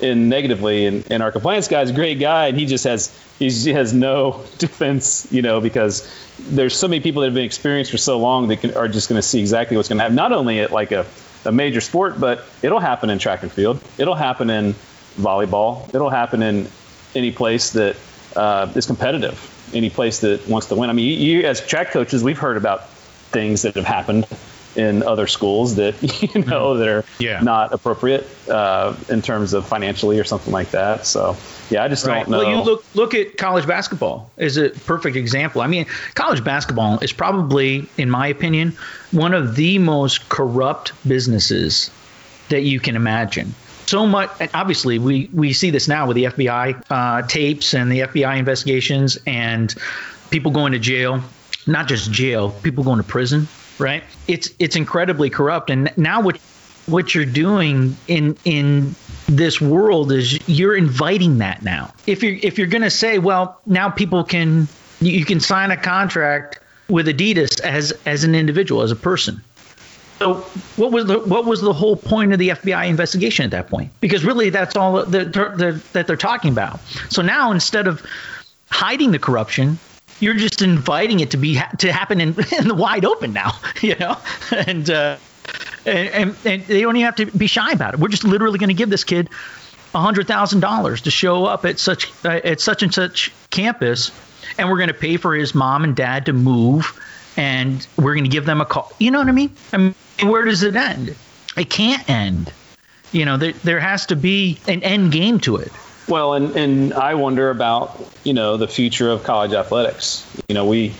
in 0.03 0.29
negatively. 0.29 0.85
And, 0.85 1.11
and 1.11 1.23
our 1.23 1.31
compliance 1.31 1.67
guy 1.67 1.81
is 1.81 1.89
a 1.89 1.93
great 1.93 2.19
guy, 2.19 2.47
and 2.47 2.57
he 2.57 2.65
just 2.65 2.83
has 2.83 3.17
he 3.39 3.71
has 3.71 3.93
no 3.93 4.43
defense, 4.57 5.27
you 5.31 5.41
know, 5.41 5.61
because 5.61 6.07
there's 6.39 6.75
so 6.75 6.87
many 6.87 7.01
people 7.01 7.21
that 7.21 7.27
have 7.27 7.33
been 7.33 7.45
experienced 7.45 7.91
for 7.91 7.97
so 7.97 8.19
long 8.19 8.47
that 8.49 8.57
can, 8.57 8.75
are 8.75 8.87
just 8.87 9.09
going 9.09 9.17
to 9.17 9.27
see 9.27 9.39
exactly 9.39 9.77
what's 9.77 9.89
going 9.89 9.97
to 9.97 10.03
happen. 10.03 10.15
Not 10.15 10.31
only 10.31 10.59
at 10.59 10.71
like 10.71 10.91
a 10.91 11.05
a 11.45 11.51
major 11.51 11.81
sport, 11.81 12.19
but 12.19 12.45
it'll 12.61 12.79
happen 12.79 13.09
in 13.09 13.19
track 13.19 13.43
and 13.43 13.51
field. 13.51 13.81
It'll 13.97 14.15
happen 14.15 14.49
in 14.49 14.75
volleyball. 15.17 15.93
It'll 15.93 16.09
happen 16.09 16.41
in 16.41 16.67
any 17.15 17.31
place 17.31 17.71
that 17.71 17.97
uh, 18.35 18.71
is 18.75 18.85
competitive, 18.85 19.69
any 19.73 19.89
place 19.89 20.19
that 20.21 20.47
wants 20.47 20.67
to 20.67 20.75
win. 20.75 20.89
I 20.89 20.93
mean, 20.93 21.05
you, 21.05 21.15
you, 21.15 21.45
as 21.45 21.65
track 21.65 21.91
coaches, 21.91 22.23
we've 22.23 22.37
heard 22.37 22.57
about 22.57 22.89
things 22.89 23.63
that 23.63 23.75
have 23.75 23.85
happened 23.85 24.25
in 24.75 25.03
other 25.03 25.27
schools 25.27 25.75
that 25.75 26.01
you 26.33 26.41
know 26.41 26.71
mm-hmm. 26.71 26.79
that 26.79 26.87
are 26.87 27.05
yeah. 27.19 27.41
not 27.41 27.73
appropriate 27.73 28.27
uh, 28.49 28.95
in 29.09 29.21
terms 29.21 29.53
of 29.53 29.65
financially 29.65 30.19
or 30.19 30.23
something 30.23 30.51
like 30.51 30.71
that. 30.71 31.05
So 31.05 31.35
yeah, 31.69 31.83
I 31.83 31.87
just 31.87 32.05
right. 32.05 32.21
don't 32.21 32.31
know. 32.31 32.37
Well, 32.39 32.49
you 32.49 32.61
look 32.63 32.85
look 32.95 33.13
at 33.13 33.37
college 33.37 33.67
basketball 33.67 34.31
is 34.37 34.57
a 34.57 34.69
perfect 34.69 35.15
example. 35.15 35.61
I 35.61 35.67
mean, 35.67 35.85
college 36.15 36.43
basketball 36.43 36.99
is 36.99 37.13
probably, 37.13 37.87
in 37.97 38.09
my 38.09 38.27
opinion, 38.27 38.75
one 39.11 39.33
of 39.33 39.55
the 39.55 39.79
most 39.79 40.29
corrupt 40.29 40.93
businesses 41.07 41.91
that 42.49 42.61
you 42.61 42.79
can 42.79 42.95
imagine 42.95 43.53
so 43.85 44.07
much. 44.07 44.29
Obviously, 44.53 44.99
we 44.99 45.29
we 45.33 45.53
see 45.53 45.69
this 45.69 45.87
now 45.87 46.07
with 46.07 46.15
the 46.15 46.25
FBI 46.25 46.83
uh, 46.89 47.27
tapes 47.27 47.73
and 47.73 47.91
the 47.91 47.99
FBI 48.01 48.37
investigations 48.37 49.17
and 49.25 49.73
people 50.29 50.51
going 50.51 50.73
to 50.73 50.79
jail. 50.79 51.21
Not 51.65 51.87
just 51.87 52.11
jail, 52.11 52.51
people 52.51 52.83
going 52.83 52.97
to 52.97 53.03
prison. 53.03 53.47
Right? 53.79 54.03
It's 54.27 54.49
it's 54.59 54.75
incredibly 54.75 55.29
corrupt. 55.29 55.69
And 55.69 55.91
now 55.97 56.21
what 56.21 56.37
what 56.85 57.15
you're 57.15 57.25
doing 57.25 57.95
in 58.07 58.37
in 58.45 58.95
this 59.27 59.61
world 59.61 60.11
is 60.11 60.47
you're 60.47 60.75
inviting 60.75 61.37
that 61.39 61.63
now. 61.63 61.93
If 62.07 62.23
you're 62.23 62.37
if 62.41 62.57
you're 62.57 62.67
going 62.67 62.83
to 62.83 62.89
say, 62.89 63.19
well, 63.19 63.59
now 63.65 63.89
people 63.89 64.23
can 64.23 64.67
you 65.01 65.25
can 65.25 65.39
sign 65.39 65.71
a 65.71 65.77
contract 65.77 66.59
with 66.89 67.07
Adidas 67.07 67.59
as 67.61 67.93
as 68.05 68.23
an 68.23 68.35
individual, 68.35 68.81
as 68.81 68.91
a 68.91 68.95
person. 68.95 69.41
So 70.19 70.35
what 70.75 70.91
was 70.91 71.05
the 71.05 71.19
what 71.19 71.45
was 71.45 71.61
the 71.61 71.73
whole 71.73 71.95
point 71.95 72.33
of 72.33 72.39
the 72.39 72.49
FBI 72.49 72.87
investigation 72.87 73.45
at 73.45 73.51
that 73.51 73.67
point? 73.69 73.91
Because 73.99 74.23
really, 74.23 74.49
that's 74.49 74.75
all 74.75 75.03
that 75.05 75.33
they're, 75.33 75.73
that 75.73 76.07
they're 76.07 76.15
talking 76.15 76.51
about. 76.51 76.79
So 77.09 77.21
now 77.21 77.51
instead 77.51 77.87
of 77.87 78.05
hiding 78.69 79.11
the 79.11 79.19
corruption, 79.19 79.79
you're 80.23 80.33
just 80.35 80.61
inviting 80.61 81.19
it 81.19 81.31
to 81.31 81.37
be 81.37 81.59
to 81.79 81.91
happen 81.91 82.21
in, 82.21 82.29
in 82.57 82.67
the 82.67 82.75
wide 82.75 83.05
open 83.05 83.33
now. 83.33 83.51
You 83.81 83.95
know, 83.95 84.17
and, 84.65 84.89
uh, 84.89 85.17
and 85.85 86.07
and 86.09 86.35
and 86.45 86.65
they 86.67 86.81
don't 86.81 86.95
even 86.95 87.05
have 87.05 87.15
to 87.17 87.25
be 87.25 87.47
shy 87.47 87.71
about 87.71 87.93
it. 87.93 87.99
We're 87.99 88.07
just 88.07 88.23
literally 88.23 88.57
going 88.57 88.69
to 88.69 88.73
give 88.73 88.89
this 88.89 89.03
kid 89.03 89.29
hundred 89.93 90.25
thousand 90.25 90.61
dollars 90.61 91.01
to 91.01 91.11
show 91.11 91.45
up 91.45 91.65
at 91.65 91.79
such 91.79 92.11
uh, 92.23 92.39
at 92.43 92.61
such 92.61 92.81
and 92.81 92.93
such 92.93 93.33
campus, 93.49 94.11
and 94.57 94.69
we're 94.69 94.77
going 94.77 94.87
to 94.87 94.93
pay 94.93 95.17
for 95.17 95.35
his 95.35 95.53
mom 95.53 95.83
and 95.83 95.97
dad 95.97 96.27
to 96.27 96.33
move 96.33 96.97
and 97.37 97.87
we're 97.97 98.13
going 98.13 98.23
to 98.23 98.29
give 98.29 98.45
them 98.45 98.61
a 98.61 98.65
call. 98.65 98.91
You 98.99 99.11
know 99.11 99.19
what 99.19 99.27
I 99.27 99.31
mean? 99.31 99.55
I 99.71 99.77
mean, 99.77 99.95
where 100.23 100.45
does 100.45 100.63
it 100.63 100.75
end? 100.75 101.15
It 101.57 101.69
can't 101.69 102.07
end. 102.09 102.51
You 103.11 103.25
know, 103.25 103.37
there, 103.37 103.53
there 103.63 103.79
has 103.79 104.05
to 104.07 104.15
be 104.15 104.59
an 104.67 104.83
end 104.83 105.11
game 105.11 105.39
to 105.41 105.57
it. 105.57 105.71
Well, 106.07 106.33
and, 106.33 106.55
and 106.55 106.93
I 106.93 107.15
wonder 107.15 107.49
about 107.49 107.99
you 108.23 108.33
know 108.33 108.57
the 108.57 108.67
future 108.67 109.09
of 109.09 109.23
college 109.23 109.53
athletics. 109.53 110.29
You 110.49 110.55
know, 110.55 110.65
we 110.65 110.93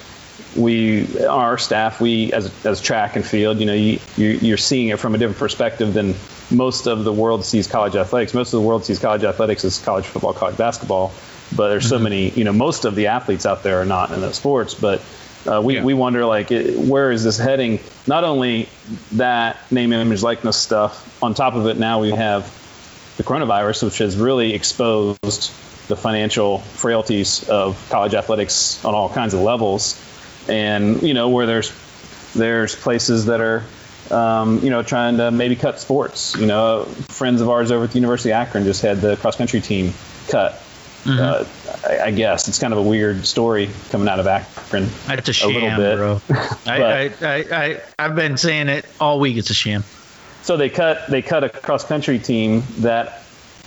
we 0.56 1.26
our 1.26 1.58
staff 1.58 2.00
we 2.00 2.32
as 2.32 2.66
as 2.66 2.82
track 2.82 3.16
and 3.16 3.26
field. 3.26 3.60
You 3.60 3.66
know, 3.66 3.74
you 3.74 4.00
you're 4.18 4.58
seeing 4.58 4.90
it 4.90 5.00
from 5.00 5.16
a 5.16 5.18
different 5.18 5.40
perspective 5.40 5.94
than 5.94 6.16
most 6.52 6.88
of 6.88 7.04
the 7.04 7.14
world 7.14 7.44
sees 7.44 7.68
college 7.68 7.96
athletics. 7.96 8.34
Most 8.34 8.54
of 8.54 8.62
the 8.62 8.68
world 8.68 8.86
sees 8.86 9.00
college 9.00 9.24
athletics 9.24 9.66
as 9.66 9.80
college 9.80 10.06
football, 10.06 10.34
college 10.34 10.58
basketball. 10.58 11.12
But 11.56 11.70
there's 11.70 11.88
so 11.88 11.96
mm-hmm. 11.96 12.04
many. 12.06 12.30
You 12.30 12.46
know, 12.46 12.54
most 12.54 12.86
of 12.86 12.96
the 12.96 13.08
athletes 13.08 13.46
out 13.46 13.64
there 13.64 13.82
are 13.82 13.86
not 13.86 14.12
in 14.12 14.22
those 14.22 14.36
sports, 14.36 14.74
but. 14.74 15.02
Uh, 15.46 15.60
we, 15.62 15.76
yeah. 15.76 15.84
we 15.84 15.94
wonder 15.94 16.26
like 16.26 16.48
where 16.52 17.12
is 17.12 17.26
this 17.26 17.38
heading 17.38 17.78
not 18.08 18.24
only 18.24 18.70
that 19.12 19.58
name 19.74 19.92
image 19.92 20.24
likeness 20.24 20.56
stuff 20.56 21.22
on 21.22 21.34
top 21.34 21.54
of 21.56 21.68
it 21.68 21.78
now 21.78 22.00
we 22.00 22.12
have 22.12 22.63
the 23.18 23.24
coronavirus 23.24 23.84
which 23.84 23.98
has 24.00 24.18
really 24.18 24.54
exposed 24.54 25.52
the 25.88 25.96
financial 25.96 26.60
frailties 26.60 27.48
of 27.50 27.88
college 27.90 28.14
athletics 28.14 28.84
on 28.86 28.96
all 28.96 29.10
kinds 29.10 29.34
of 29.34 29.42
levels, 29.42 30.00
and 30.48 31.02
you 31.02 31.14
know 31.14 31.30
where 31.30 31.46
there's 31.46 31.72
there's 32.34 32.76
places 32.76 33.26
that 33.26 33.42
are 33.42 33.64
um, 34.12 34.60
you 34.64 34.70
know 34.70 34.84
trying 34.84 35.18
to 35.18 35.32
maybe 35.32 35.56
cut 35.56 35.80
sports. 35.80 36.36
You 36.38 36.48
know, 36.48 36.86
friends 37.10 37.42
of 37.42 37.50
ours 37.50 37.72
over 37.72 37.86
at 37.86 37.92
the 37.92 37.98
University 37.98 38.32
of 38.32 38.36
Akron 38.36 38.64
just 38.64 38.82
had 38.82 39.02
the 39.02 39.18
cross 39.18 39.36
country 39.36 39.62
team 39.62 39.94
cut. 40.30 40.54
Mm-hmm. 41.04 41.20
Uh, 41.20 41.90
I, 41.90 42.06
I, 42.06 42.12
guess 42.12 42.48
it's 42.48 42.60
kind 42.60 42.72
of 42.72 42.80
a 42.80 42.82
weird 42.82 43.28
story 43.28 43.70
coming 43.90 44.08
out 44.08 44.22
of 44.22 44.28
Akron. 44.28 44.88
It's 45.10 45.28
a 45.28 45.34
sham, 45.34 45.82
a 45.82 45.96
bro. 45.98 46.22
I, 46.66 47.12
I, 47.22 47.36
I, 47.52 47.82
I've 48.00 48.16
been 48.16 48.38
saying 48.38 48.70
it 48.70 48.86
all 49.02 49.20
week. 49.20 49.36
It's 49.36 49.50
a 49.50 49.54
sham. 49.54 49.84
So 50.44 50.58
they 50.58 50.70
cut 50.70 51.08
they 51.08 51.22
cut 51.22 51.44
a 51.44 51.50
cross 51.50 51.84
country 51.86 52.20
team 52.20 52.64
that 52.80 53.24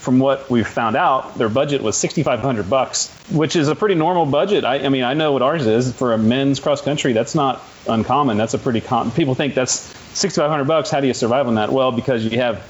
from 0.07 0.21
what 0.21 0.49
we've 0.49 0.69
found 0.69 0.95
out, 0.95 1.35
their 1.37 1.49
budget 1.49 1.83
was 1.83 1.97
6,500 1.97 2.71
bucks, 2.71 3.09
which 3.29 3.57
is 3.57 3.67
a 3.67 3.75
pretty 3.75 3.97
normal 3.97 4.25
budget. 4.25 4.65
I, 4.65 4.77
I, 4.85 4.89
mean, 4.89 5.03
I 5.03 5.15
know 5.15 5.33
what 5.33 5.43
ours 5.43 5.67
is 5.67 5.93
for 5.93 6.13
a 6.13 6.19
men's 6.19 6.61
cross 6.61 6.81
country. 6.81 7.13
That's 7.13 7.35
not 7.35 7.61
uncommon. 7.89 8.37
That's 8.37 8.55
a 8.55 8.59
pretty 8.59 8.81
com- 8.81 9.11
people 9.11 9.35
think 9.35 9.55
that's 9.55 9.73
6,500 10.17 10.65
bucks. 10.65 10.91
How 10.91 11.01
do 11.01 11.09
you 11.09 11.15
survive 11.15 11.49
on 11.49 11.57
that? 11.57 11.73
Well, 11.73 11.91
because 11.91 12.25
you 12.25 12.39
have 12.39 12.63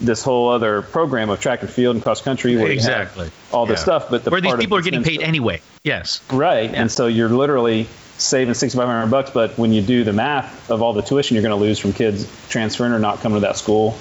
this 0.00 0.24
whole 0.24 0.48
other 0.48 0.82
program 0.82 1.30
of 1.30 1.38
track 1.38 1.60
and 1.60 1.70
field 1.70 1.94
and 1.94 2.02
cross 2.02 2.22
country 2.22 2.56
where 2.56 2.72
exactly 2.72 3.30
all 3.52 3.66
this 3.66 3.78
yeah. 3.78 3.84
stuff. 3.84 4.10
But 4.10 4.24
the 4.24 4.30
where 4.30 4.40
these 4.40 4.56
people 4.56 4.76
are 4.76 4.82
getting 4.82 5.04
paid 5.04 5.20
stuff. 5.20 5.28
anyway. 5.28 5.62
Yes. 5.84 6.22
Right, 6.32 6.70
yeah. 6.70 6.80
and 6.80 6.90
so 6.90 7.06
you're 7.06 7.28
literally 7.28 7.86
saving 8.20 8.54
6,500 8.54 9.10
bucks. 9.10 9.30
But 9.30 9.56
when 9.58 9.72
you 9.72 9.82
do 9.82 10.04
the 10.04 10.12
math 10.12 10.70
of 10.70 10.82
all 10.82 10.92
the 10.92 11.02
tuition 11.02 11.34
you're 11.34 11.42
going 11.42 11.58
to 11.58 11.64
lose 11.64 11.78
from 11.78 11.92
kids 11.92 12.30
transferring 12.48 12.92
or 12.92 12.98
not 12.98 13.20
coming 13.20 13.36
to 13.36 13.40
that 13.40 13.56
school 13.56 13.96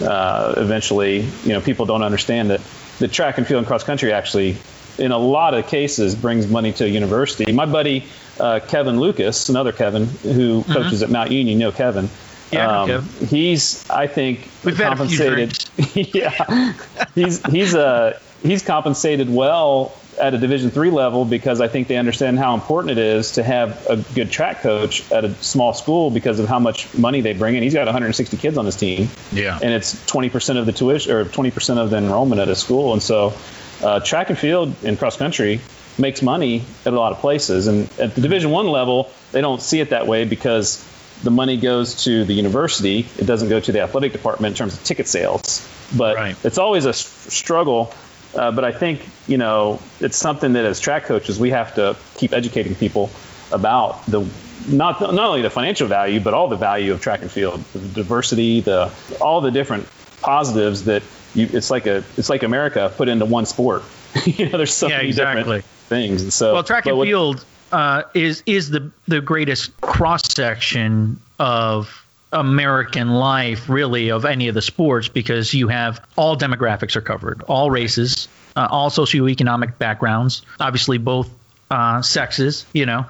uh, 0.00 0.54
eventually, 0.56 1.20
you 1.20 1.48
know, 1.48 1.60
people 1.60 1.86
don't 1.86 2.02
understand 2.02 2.50
that 2.50 2.60
the 2.98 3.08
track 3.08 3.38
and 3.38 3.46
field 3.46 3.58
and 3.58 3.66
cross 3.66 3.84
country 3.84 4.12
actually, 4.12 4.56
in 4.98 5.12
a 5.12 5.18
lot 5.18 5.54
of 5.54 5.66
cases, 5.66 6.14
brings 6.14 6.46
money 6.46 6.72
to 6.72 6.84
a 6.84 6.88
university. 6.88 7.50
My 7.52 7.66
buddy 7.66 8.06
uh, 8.38 8.60
Kevin 8.66 8.98
Lucas, 8.98 9.48
another 9.48 9.72
Kevin 9.72 10.06
who 10.06 10.60
mm-hmm. 10.60 10.72
coaches 10.72 11.02
at 11.02 11.10
Mount 11.10 11.30
Union, 11.30 11.58
you 11.58 11.66
know 11.66 11.72
Kevin. 11.72 12.08
Yeah, 12.50 12.82
um, 12.82 13.08
he's 13.26 13.88
I 13.90 14.06
think 14.06 14.48
We've 14.64 14.76
compensated. 14.76 15.64
yeah, 15.94 16.74
he's 17.14 17.44
he's 17.46 17.74
uh 17.74 18.18
he's 18.42 18.62
compensated 18.62 19.28
well 19.28 19.96
at 20.18 20.34
a 20.34 20.38
Division 20.38 20.70
three 20.70 20.90
level 20.90 21.24
because 21.24 21.60
I 21.60 21.68
think 21.68 21.88
they 21.88 21.96
understand 21.96 22.38
how 22.38 22.54
important 22.54 22.92
it 22.92 22.98
is 22.98 23.32
to 23.32 23.42
have 23.42 23.86
a 23.88 23.96
good 24.14 24.30
track 24.30 24.60
coach 24.60 25.10
at 25.12 25.24
a 25.24 25.34
small 25.36 25.72
school 25.72 26.10
because 26.10 26.38
of 26.38 26.48
how 26.48 26.58
much 26.58 26.92
money 26.96 27.20
they 27.20 27.32
bring 27.32 27.54
in. 27.54 27.62
He's 27.62 27.74
got 27.74 27.86
160 27.86 28.36
kids 28.36 28.56
on 28.58 28.66
his 28.66 28.76
team, 28.76 29.08
yeah, 29.32 29.58
and 29.62 29.72
it's 29.72 29.94
20% 30.06 30.58
of 30.58 30.66
the 30.66 30.72
tuition 30.72 31.12
or 31.12 31.24
20% 31.24 31.78
of 31.78 31.90
the 31.90 31.98
enrollment 31.98 32.40
at 32.40 32.48
a 32.48 32.56
school, 32.56 32.92
and 32.92 33.02
so 33.02 33.34
uh, 33.82 34.00
track 34.00 34.30
and 34.30 34.38
field 34.38 34.74
in 34.82 34.96
cross 34.96 35.16
country 35.16 35.60
makes 35.98 36.22
money 36.22 36.64
at 36.84 36.92
a 36.92 36.96
lot 36.96 37.12
of 37.12 37.18
places, 37.18 37.66
and 37.66 37.88
at 37.98 38.14
the 38.14 38.20
Division 38.20 38.50
one 38.50 38.66
level 38.66 39.10
they 39.32 39.40
don't 39.40 39.60
see 39.60 39.80
it 39.80 39.90
that 39.90 40.06
way 40.06 40.24
because 40.24 40.84
the 41.22 41.30
money 41.30 41.56
goes 41.56 42.04
to 42.04 42.24
the 42.24 42.34
university. 42.34 43.06
It 43.18 43.26
doesn't 43.26 43.48
go 43.48 43.60
to 43.60 43.72
the 43.72 43.80
athletic 43.80 44.12
department 44.12 44.52
in 44.52 44.56
terms 44.56 44.74
of 44.74 44.84
ticket 44.84 45.08
sales. 45.08 45.66
But 45.96 46.16
right. 46.16 46.36
it's 46.44 46.58
always 46.58 46.86
a 46.86 46.92
struggle 46.92 47.94
uh, 48.36 48.50
but 48.50 48.64
I 48.64 48.72
think 48.72 49.06
you 49.26 49.38
know 49.38 49.80
it's 50.00 50.16
something 50.16 50.52
that 50.54 50.64
as 50.64 50.80
track 50.80 51.04
coaches 51.04 51.38
we 51.38 51.50
have 51.50 51.74
to 51.76 51.96
keep 52.16 52.32
educating 52.32 52.74
people 52.74 53.10
about 53.52 54.04
the 54.06 54.26
not 54.68 55.00
not 55.00 55.18
only 55.18 55.42
the 55.42 55.50
financial 55.50 55.88
value 55.88 56.20
but 56.20 56.34
all 56.34 56.48
the 56.48 56.56
value 56.56 56.92
of 56.92 57.00
track 57.00 57.22
and 57.22 57.30
field, 57.30 57.62
the 57.72 57.88
diversity, 57.88 58.60
the 58.60 58.92
all 59.20 59.40
the 59.40 59.50
different 59.50 59.86
positives 60.20 60.84
that 60.84 61.02
you. 61.34 61.48
It's 61.52 61.70
like 61.70 61.86
a 61.86 62.04
it's 62.16 62.30
like 62.30 62.42
America 62.42 62.92
put 62.96 63.08
into 63.08 63.24
one 63.24 63.46
sport. 63.46 63.82
you 64.24 64.48
know, 64.48 64.58
there's 64.58 64.74
so 64.74 64.88
yeah, 64.88 64.98
many 64.98 65.08
exactly. 65.08 65.42
different 65.42 65.64
things. 65.64 66.22
And 66.22 66.32
so, 66.32 66.54
well, 66.54 66.64
track 66.64 66.86
and 66.86 66.96
what, 66.96 67.06
field 67.06 67.44
uh, 67.72 68.02
is 68.14 68.42
is 68.46 68.70
the 68.70 68.90
the 69.08 69.20
greatest 69.20 69.78
cross 69.80 70.22
section 70.32 71.20
of 71.38 72.03
American 72.34 73.10
life, 73.10 73.68
really, 73.68 74.10
of 74.10 74.24
any 74.24 74.48
of 74.48 74.54
the 74.54 74.62
sports 74.62 75.08
because 75.08 75.54
you 75.54 75.68
have 75.68 76.04
all 76.16 76.36
demographics 76.36 76.96
are 76.96 77.00
covered, 77.00 77.42
all 77.44 77.70
races, 77.70 78.28
uh, 78.56 78.68
all 78.70 78.90
socioeconomic 78.90 79.78
backgrounds, 79.78 80.42
obviously 80.60 80.98
both 80.98 81.30
uh, 81.70 82.02
sexes, 82.02 82.66
you 82.74 82.84
know, 82.84 83.06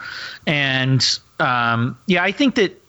and 0.46 1.18
um, 1.40 1.98
yeah, 2.06 2.22
I 2.22 2.32
think 2.32 2.54
that 2.56 2.80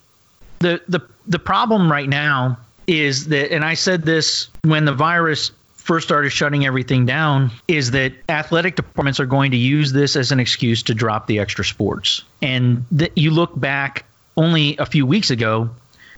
the 0.60 0.82
the 0.88 1.02
the 1.26 1.39
problem 1.39 1.91
right 1.91 2.08
now 2.08 2.60
is 2.86 3.30
that, 3.30 3.52
and 3.52 3.63
I 3.63 3.74
said 3.74 4.04
this 4.04 4.50
when 4.63 4.86
the 4.86 4.93
virus 4.93 5.52
first 5.76 6.08
started 6.08 6.32
shutting 6.32 6.65
everything 6.65 7.06
down 7.06 7.52
is 7.67 7.91
that 7.91 8.13
athletic 8.28 8.76
departments 8.76 9.19
are 9.19 9.26
going 9.26 9.52
to 9.52 9.58
use 9.58 9.91
this 9.91 10.15
as 10.15 10.32
an 10.32 10.39
excuse 10.39 10.84
to 10.84 10.95
drop 10.95 11.28
the 11.28 11.39
extra 11.39 11.63
sports. 11.63 12.24
And 12.41 12.86
that 12.91 13.17
you 13.17 13.32
look 13.32 13.58
back 13.58 14.06
only 14.36 14.78
a 14.78 14.86
few 14.86 15.06
weeks 15.06 15.30
ago, 15.30 15.69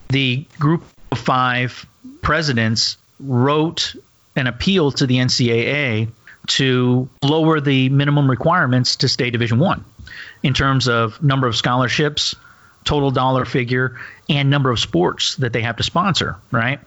the 0.09 0.45
group 0.59 0.83
of 1.11 1.19
five 1.19 1.85
presidents 2.21 2.97
wrote 3.19 3.95
an 4.35 4.47
appeal 4.47 4.91
to 4.91 5.07
the 5.07 5.17
NCAA 5.17 6.09
to 6.47 7.09
lower 7.23 7.59
the 7.59 7.89
minimum 7.89 8.29
requirements 8.29 8.97
to 8.97 9.09
stay 9.09 9.29
Division 9.29 9.59
One 9.59 9.83
in 10.43 10.53
terms 10.53 10.87
of 10.87 11.21
number 11.21 11.47
of 11.47 11.55
scholarships, 11.55 12.35
total 12.85 13.11
dollar 13.11 13.43
figure, 13.45 13.99
and 14.29 14.49
number 14.49 14.69
of 14.69 14.79
sports 14.79 15.35
that 15.35 15.53
they 15.53 15.61
have 15.61 15.77
to 15.77 15.83
sponsor. 15.83 16.37
Right. 16.51 16.79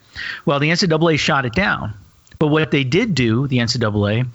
Well, 0.47 0.61
the 0.61 0.71
NCAA 0.71 1.19
shot 1.19 1.45
it 1.45 1.53
down, 1.53 1.93
but 2.39 2.49
what 2.49 2.71
they 2.71 2.85
did 2.85 3.15
do, 3.15 3.47
the 3.47 3.59
NCAA, 3.59 4.27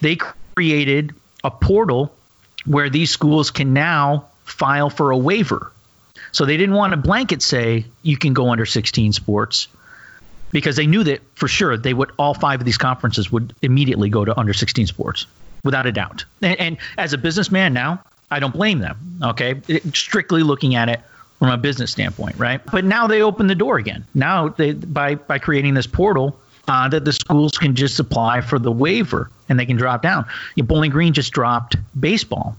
they 0.00 0.16
created 0.54 1.14
a 1.42 1.50
portal 1.50 2.14
where 2.64 2.90
these 2.90 3.10
schools 3.10 3.50
can 3.50 3.72
now 3.72 4.26
file 4.44 4.90
for 4.90 5.10
a 5.10 5.16
waiver 5.16 5.72
so 6.32 6.44
they 6.44 6.56
didn't 6.56 6.74
want 6.74 6.92
to 6.92 6.96
blanket 6.96 7.42
say 7.42 7.84
you 8.02 8.16
can 8.16 8.32
go 8.32 8.50
under 8.50 8.66
16 8.66 9.12
sports 9.12 9.68
because 10.52 10.76
they 10.76 10.86
knew 10.86 11.04
that 11.04 11.20
for 11.34 11.48
sure 11.48 11.76
they 11.76 11.94
would 11.94 12.10
all 12.18 12.34
five 12.34 12.60
of 12.60 12.64
these 12.64 12.78
conferences 12.78 13.30
would 13.30 13.54
immediately 13.62 14.08
go 14.08 14.24
to 14.24 14.38
under 14.38 14.52
16 14.52 14.86
sports 14.86 15.26
without 15.64 15.86
a 15.86 15.92
doubt. 15.92 16.24
And, 16.42 16.60
and 16.60 16.76
as 16.98 17.12
a 17.12 17.18
businessman 17.18 17.72
now, 17.72 18.02
I 18.30 18.38
don't 18.38 18.52
blame 18.52 18.78
them. 18.78 18.96
Okay, 19.22 19.60
it, 19.68 19.96
strictly 19.96 20.42
looking 20.42 20.74
at 20.74 20.88
it 20.88 21.00
from 21.38 21.50
a 21.50 21.56
business 21.56 21.90
standpoint, 21.90 22.36
right? 22.38 22.60
But 22.70 22.84
now 22.84 23.06
they 23.06 23.22
open 23.22 23.46
the 23.46 23.54
door 23.54 23.78
again. 23.78 24.04
Now 24.14 24.48
they 24.48 24.72
by 24.72 25.16
by 25.16 25.38
creating 25.38 25.74
this 25.74 25.86
portal. 25.86 26.38
Uh, 26.68 26.88
that 26.88 27.04
the 27.04 27.12
schools 27.12 27.58
can 27.58 27.74
just 27.74 27.98
apply 27.98 28.42
for 28.42 28.56
the 28.56 28.70
waiver 28.70 29.28
and 29.48 29.58
they 29.58 29.66
can 29.66 29.76
drop 29.76 30.02
down. 30.02 30.24
You 30.54 30.62
know, 30.62 30.68
Bowling 30.68 30.92
Green 30.92 31.12
just 31.12 31.32
dropped 31.32 31.74
baseball, 31.98 32.54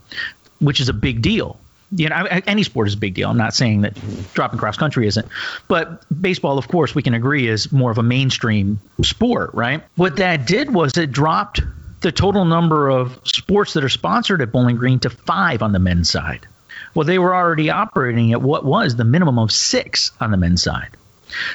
which 0.60 0.82
is 0.82 0.90
a 0.90 0.94
big 0.94 1.22
deal 1.22 1.58
you 1.92 2.10
know, 2.10 2.28
any 2.48 2.64
sport 2.64 2.88
is 2.88 2.94
a 2.94 2.98
big 2.98 3.14
deal. 3.14 3.30
I'm 3.30 3.38
not 3.38 3.54
saying 3.54 3.82
that 3.82 3.98
dropping 4.34 4.60
cross 4.60 4.78
country 4.78 5.08
isn't, 5.08 5.28
but 5.68 6.04
baseball, 6.22 6.58
of 6.58 6.68
course, 6.68 6.96
we 6.96 7.02
can 7.02 7.14
agree 7.14 7.48
is 7.48 7.72
more 7.72 7.92
of 7.92 7.98
a 7.98 8.04
mainstream 8.04 8.80
sport, 9.04 9.54
right? 9.54 9.84
What 9.96 10.18
that 10.18 10.48
did 10.48 10.74
was 10.74 10.98
it 10.98 11.12
dropped 11.12 11.62
the 12.02 12.12
total 12.12 12.46
number 12.46 12.90
of 12.90 13.20
sports 13.26 13.74
that 13.74 13.84
are 13.84 13.90
sponsored 13.90 14.42
at 14.42 14.52
Bowling 14.52 14.76
Green 14.76 15.00
to 15.00 15.10
five 15.10 15.62
on 15.62 15.72
the 15.72 15.80
men's 15.80 16.10
side. 16.10 16.48
Well, 16.94 17.06
they 17.06 17.20
were 17.20 17.36
already 17.36 17.70
operating 17.70 18.34
at 18.34 18.42
what 18.42 18.66
was 18.66 18.96
the 18.96 19.06
minimum 19.06 19.38
of 19.38 19.52
six 19.52 20.12
on 20.20 20.32
the 20.32 20.38
men's 20.38 20.64
side. 20.64 20.90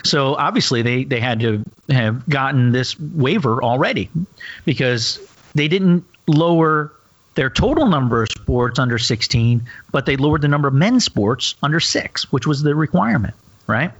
So 0.04 0.34
obviously 0.34 0.82
they, 0.82 1.04
they 1.04 1.20
had 1.20 1.40
to 1.40 1.62
have 1.90 2.26
gotten 2.28 2.72
this 2.72 2.98
waiver 2.98 3.62
already 3.62 4.08
because 4.64 5.18
they 5.54 5.68
didn't 5.68 6.04
lower 6.26 6.92
their 7.36 7.50
total 7.50 7.86
number 7.86 8.22
of 8.22 8.28
sports 8.30 8.78
under 8.78 8.98
16, 8.98 9.62
but 9.92 10.06
they 10.06 10.16
lowered 10.16 10.42
the 10.42 10.48
number 10.48 10.66
of 10.66 10.74
men's 10.74 11.04
sports 11.04 11.54
under 11.62 11.78
six, 11.78 12.32
which 12.32 12.46
was 12.46 12.62
the 12.62 12.74
requirement, 12.74 13.34
right? 13.66 13.92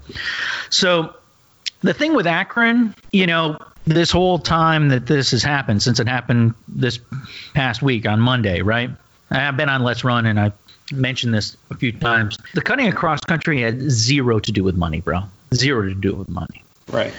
So 0.71 1.15
the 1.83 1.95
thing 1.95 2.15
with 2.15 2.27
Akron, 2.27 2.95
you 3.13 3.27
know, 3.27 3.59
this 3.87 4.11
whole 4.11 4.39
time 4.39 4.89
that 4.89 5.07
this 5.07 5.31
has 5.31 5.43
happened, 5.43 5.83
since 5.83 6.01
it 6.01 6.09
happened 6.09 6.55
this 6.67 6.99
past 7.55 7.83
week 7.83 8.07
on 8.07 8.21
Monday, 8.21 8.63
right? 8.63 8.91
I've 9.31 9.57
been 9.57 9.69
on 9.69 9.83
LetsRun 9.83 10.27
and 10.27 10.41
I 10.41 10.53
mentioned 10.93 11.35
this 11.35 11.57
a 11.71 11.77
few 11.77 11.93
times. 11.93 12.39
The 12.55 12.63
cutting 12.63 12.89
across 12.89 13.21
country 13.21 13.61
had 13.61 13.81
zero 13.91 14.39
to 14.41 14.53
do 14.53 14.65
with 14.65 14.77
money, 14.77 15.01
bro. 15.01 15.21
Zero 15.55 15.83
to 15.83 15.95
do 15.95 16.15
with 16.15 16.29
money. 16.29 16.65
Right. 16.91 17.13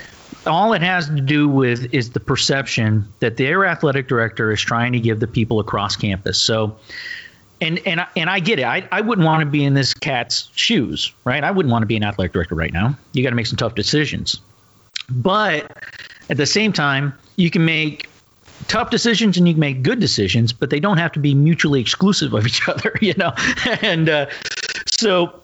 All 0.47 0.73
it 0.73 0.81
has 0.81 1.07
to 1.07 1.21
do 1.21 1.47
with 1.47 1.93
is 1.93 2.11
the 2.11 2.19
perception 2.19 3.11
that 3.19 3.37
their 3.37 3.65
athletic 3.65 4.07
director 4.07 4.51
is 4.51 4.61
trying 4.61 4.93
to 4.93 4.99
give 4.99 5.19
the 5.19 5.27
people 5.27 5.59
across 5.59 5.95
campus. 5.95 6.39
So, 6.39 6.77
and 7.61 7.79
and 7.85 8.05
and 8.15 8.29
I 8.29 8.39
get 8.39 8.59
it. 8.59 8.65
I, 8.65 8.87
I 8.91 9.01
wouldn't 9.01 9.25
want 9.25 9.41
to 9.41 9.45
be 9.45 9.63
in 9.63 9.73
this 9.73 9.93
cat's 9.93 10.49
shoes, 10.55 11.13
right? 11.25 11.43
I 11.43 11.51
wouldn't 11.51 11.71
want 11.71 11.83
to 11.83 11.87
be 11.87 11.97
an 11.97 12.03
athletic 12.03 12.33
director 12.33 12.55
right 12.55 12.73
now. 12.73 12.97
You 13.13 13.23
got 13.23 13.29
to 13.29 13.35
make 13.35 13.47
some 13.47 13.57
tough 13.57 13.75
decisions, 13.75 14.39
but 15.09 15.77
at 16.29 16.37
the 16.37 16.45
same 16.45 16.73
time, 16.73 17.13
you 17.35 17.49
can 17.49 17.65
make 17.65 18.09
tough 18.67 18.89
decisions 18.89 19.37
and 19.37 19.47
you 19.47 19.53
can 19.53 19.61
make 19.61 19.83
good 19.83 19.99
decisions, 19.99 20.51
but 20.53 20.69
they 20.69 20.79
don't 20.79 20.97
have 20.97 21.11
to 21.13 21.19
be 21.19 21.33
mutually 21.33 21.79
exclusive 21.79 22.33
of 22.33 22.45
each 22.45 22.67
other, 22.69 22.93
you 23.01 23.13
know. 23.15 23.33
and 23.81 24.09
uh, 24.09 24.25
so 24.87 25.39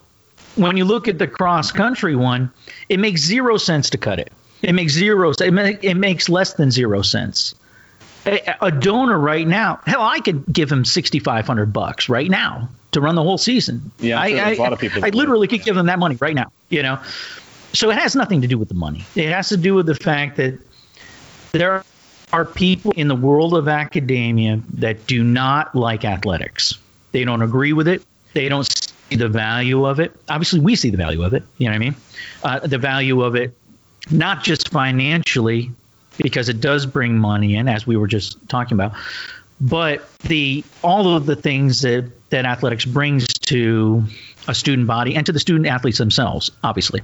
when 0.56 0.78
you 0.78 0.86
look 0.86 1.08
at 1.08 1.20
the 1.20 1.28
cross 1.28 1.72
country 1.72 2.16
one, 2.16 2.52
it 2.90 3.00
makes 3.00 3.22
zero 3.22 3.58
sense 3.58 3.90
to 3.92 3.98
cut 3.98 4.20
it. 4.20 4.32
It 4.64 4.74
makes 4.74 4.94
zero. 4.94 5.34
It, 5.40 5.98
makes 5.98 6.30
less 6.30 6.54
than 6.54 6.72
zero 6.72 7.02
cents. 7.02 7.54
A, 8.26 8.56
a 8.62 8.72
donor 8.72 9.20
right 9.20 9.46
now, 9.46 9.82
hell, 9.86 10.02
I 10.02 10.22
could 10.22 10.46
give 10.52 10.72
him 10.72 10.86
sixty 10.86 11.20
five 11.20 11.46
hundred 11.46 11.74
bucks 11.74 12.08
right 12.08 12.30
now 12.30 12.70
to 12.94 13.02
run 13.02 13.16
the 13.16 13.24
whole 13.24 13.38
season. 13.38 13.92
Yeah, 14.00 14.20
I, 14.20 14.28
I, 14.28 14.52
a 14.54 14.56
lot 14.56 14.72
of 14.72 14.80
people. 14.80 15.04
I, 15.04 15.08
I 15.08 15.10
literally 15.10 15.50
could 15.50 15.64
give 15.64 15.76
them 15.76 15.88
that 15.88 16.00
money 16.00 16.16
right 16.16 16.34
now. 16.34 16.52
You 16.70 16.82
know, 16.82 17.02
so 17.74 17.92
it 17.92 17.98
has 17.98 18.16
nothing 18.16 18.42
to 18.42 18.48
do 18.48 18.58
with 18.58 18.70
the 18.70 18.76
money. 18.76 19.04
It 19.16 19.30
has 19.30 19.50
to 19.50 19.58
do 19.58 19.76
with 19.76 19.86
the 19.86 19.96
fact 19.96 20.38
that 20.38 20.58
there 21.52 21.84
are 22.32 22.46
people 22.46 22.92
in 22.92 23.10
the 23.10 23.16
world 23.16 23.54
of 23.54 23.68
academia 23.68 24.62
that 24.76 25.06
do 25.06 25.24
not 25.24 25.76
like 25.76 26.06
athletics. 26.06 26.80
They 27.12 27.26
don't 27.26 27.42
agree 27.42 27.74
with 27.74 27.90
it. 27.90 28.02
They 28.34 28.48
don't 28.48 28.64
see 28.64 29.18
the 29.18 29.28
value 29.28 29.86
of 29.86 30.00
it. 30.00 30.16
Obviously, 30.30 30.62
we 30.62 30.76
see 30.76 30.90
the 30.90 30.98
value 30.98 31.24
of 31.24 31.34
it. 31.34 31.44
You 31.58 31.68
know 31.68 31.72
what 31.72 31.76
I 31.76 31.80
mean? 31.80 31.96
Uh, 32.44 32.60
the 32.60 32.78
value 32.78 33.22
of 33.22 33.36
it 33.36 33.56
not 34.12 34.44
just 34.44 34.70
financially, 34.70 35.72
because 36.18 36.50
it 36.50 36.62
does 36.62 36.86
bring 36.86 37.18
money 37.18 37.56
in, 37.56 37.68
as 37.68 37.88
we 37.88 37.98
were 37.98 38.08
just 38.08 38.38
talking 38.50 38.76
about, 38.76 38.94
but 39.60 40.08
the 40.20 40.64
all 40.84 41.16
of 41.16 41.26
the 41.26 41.36
things 41.36 41.82
that 41.82 42.12
that 42.30 42.46
athletics 42.46 42.86
brings 42.86 43.28
to 43.28 44.04
a 44.48 44.54
student 44.54 44.88
body 44.88 45.16
and 45.16 45.26
to 45.26 45.32
the 45.32 45.40
student 45.40 45.68
athletes 45.68 45.98
themselves, 45.98 46.52
obviously. 46.64 47.02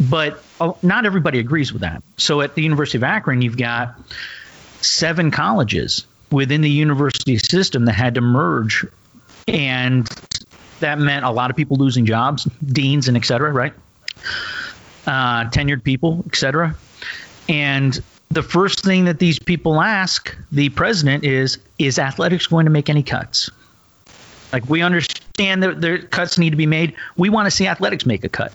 But 0.00 0.42
uh, 0.60 0.72
not 0.82 1.06
everybody 1.06 1.38
agrees 1.38 1.72
with 1.72 1.82
that. 1.82 2.02
So 2.16 2.40
at 2.40 2.54
the 2.54 2.62
University 2.62 2.98
of 2.98 3.04
Akron, 3.04 3.42
you've 3.42 3.56
got 3.56 3.94
seven 4.80 5.30
colleges 5.30 6.06
within 6.32 6.60
the 6.60 6.70
university 6.70 7.38
system 7.38 7.84
that 7.84 7.92
had 7.92 8.14
to 8.14 8.20
merge, 8.20 8.86
and 9.46 10.08
that 10.80 10.98
meant 10.98 11.24
a 11.24 11.30
lot 11.30 11.50
of 11.50 11.56
people 11.56 11.76
losing 11.76 12.06
jobs, 12.06 12.44
deans 12.64 13.06
and 13.06 13.16
et 13.16 13.24
cetera, 13.24 13.52
right? 13.52 13.74
Uh, 15.10 15.50
tenured 15.50 15.82
people, 15.82 16.22
etc. 16.26 16.76
And 17.48 18.00
the 18.28 18.44
first 18.44 18.84
thing 18.84 19.06
that 19.06 19.18
these 19.18 19.40
people 19.40 19.80
ask 19.80 20.36
the 20.52 20.68
president 20.68 21.24
is, 21.24 21.58
is 21.80 21.98
athletics 21.98 22.46
going 22.46 22.66
to 22.66 22.70
make 22.70 22.88
any 22.88 23.02
cuts? 23.02 23.50
Like 24.52 24.68
we 24.68 24.82
understand 24.82 25.64
that 25.64 25.80
the 25.80 25.98
cuts 25.98 26.38
need 26.38 26.50
to 26.50 26.56
be 26.56 26.66
made. 26.66 26.94
We 27.16 27.28
want 27.28 27.46
to 27.46 27.50
see 27.50 27.66
athletics 27.66 28.06
make 28.06 28.22
a 28.22 28.28
cut. 28.28 28.52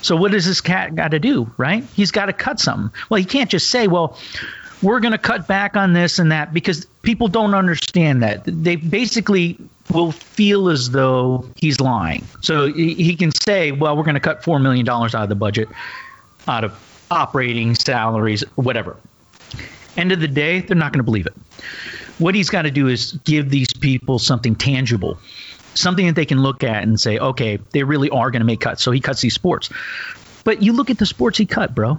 So 0.00 0.14
what 0.14 0.30
does 0.30 0.46
this 0.46 0.60
cat 0.60 0.94
got 0.94 1.10
to 1.10 1.18
do, 1.18 1.50
right? 1.56 1.82
He's 1.94 2.12
got 2.12 2.26
to 2.26 2.32
cut 2.32 2.60
something. 2.60 2.96
Well, 3.08 3.18
he 3.18 3.24
can't 3.24 3.50
just 3.50 3.68
say, 3.70 3.88
well, 3.88 4.16
we're 4.82 5.00
going 5.00 5.12
to 5.12 5.18
cut 5.18 5.46
back 5.46 5.76
on 5.76 5.92
this 5.92 6.18
and 6.18 6.32
that 6.32 6.52
because 6.52 6.84
people 7.02 7.28
don't 7.28 7.54
understand 7.54 8.22
that. 8.22 8.42
They 8.44 8.76
basically 8.76 9.58
will 9.92 10.12
feel 10.12 10.68
as 10.68 10.90
though 10.90 11.48
he's 11.56 11.80
lying. 11.80 12.24
So 12.42 12.72
he 12.72 13.16
can 13.16 13.32
say, 13.32 13.72
well, 13.72 13.96
we're 13.96 14.04
going 14.04 14.14
to 14.14 14.20
cut 14.20 14.42
$4 14.42 14.60
million 14.60 14.88
out 14.88 15.14
of 15.14 15.28
the 15.28 15.34
budget, 15.34 15.68
out 16.48 16.64
of 16.64 17.06
operating 17.10 17.74
salaries, 17.74 18.42
whatever. 18.56 18.96
End 19.96 20.12
of 20.12 20.20
the 20.20 20.28
day, 20.28 20.60
they're 20.60 20.76
not 20.76 20.92
going 20.92 20.98
to 20.98 21.04
believe 21.04 21.26
it. 21.26 21.34
What 22.18 22.34
he's 22.34 22.50
got 22.50 22.62
to 22.62 22.70
do 22.70 22.88
is 22.88 23.12
give 23.24 23.50
these 23.50 23.72
people 23.72 24.18
something 24.18 24.54
tangible, 24.54 25.18
something 25.74 26.06
that 26.06 26.16
they 26.16 26.26
can 26.26 26.38
look 26.38 26.64
at 26.64 26.82
and 26.82 27.00
say, 27.00 27.18
okay, 27.18 27.58
they 27.70 27.82
really 27.82 28.10
are 28.10 28.30
going 28.30 28.40
to 28.40 28.46
make 28.46 28.60
cuts. 28.60 28.82
So 28.82 28.90
he 28.90 29.00
cuts 29.00 29.20
these 29.20 29.34
sports. 29.34 29.70
But 30.44 30.62
you 30.62 30.72
look 30.72 30.90
at 30.90 30.98
the 30.98 31.06
sports 31.06 31.38
he 31.38 31.46
cut, 31.46 31.74
bro. 31.74 31.98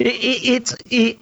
It, 0.00 0.06
it, 0.06 0.48
it's 0.48 0.76
it, 0.90 1.18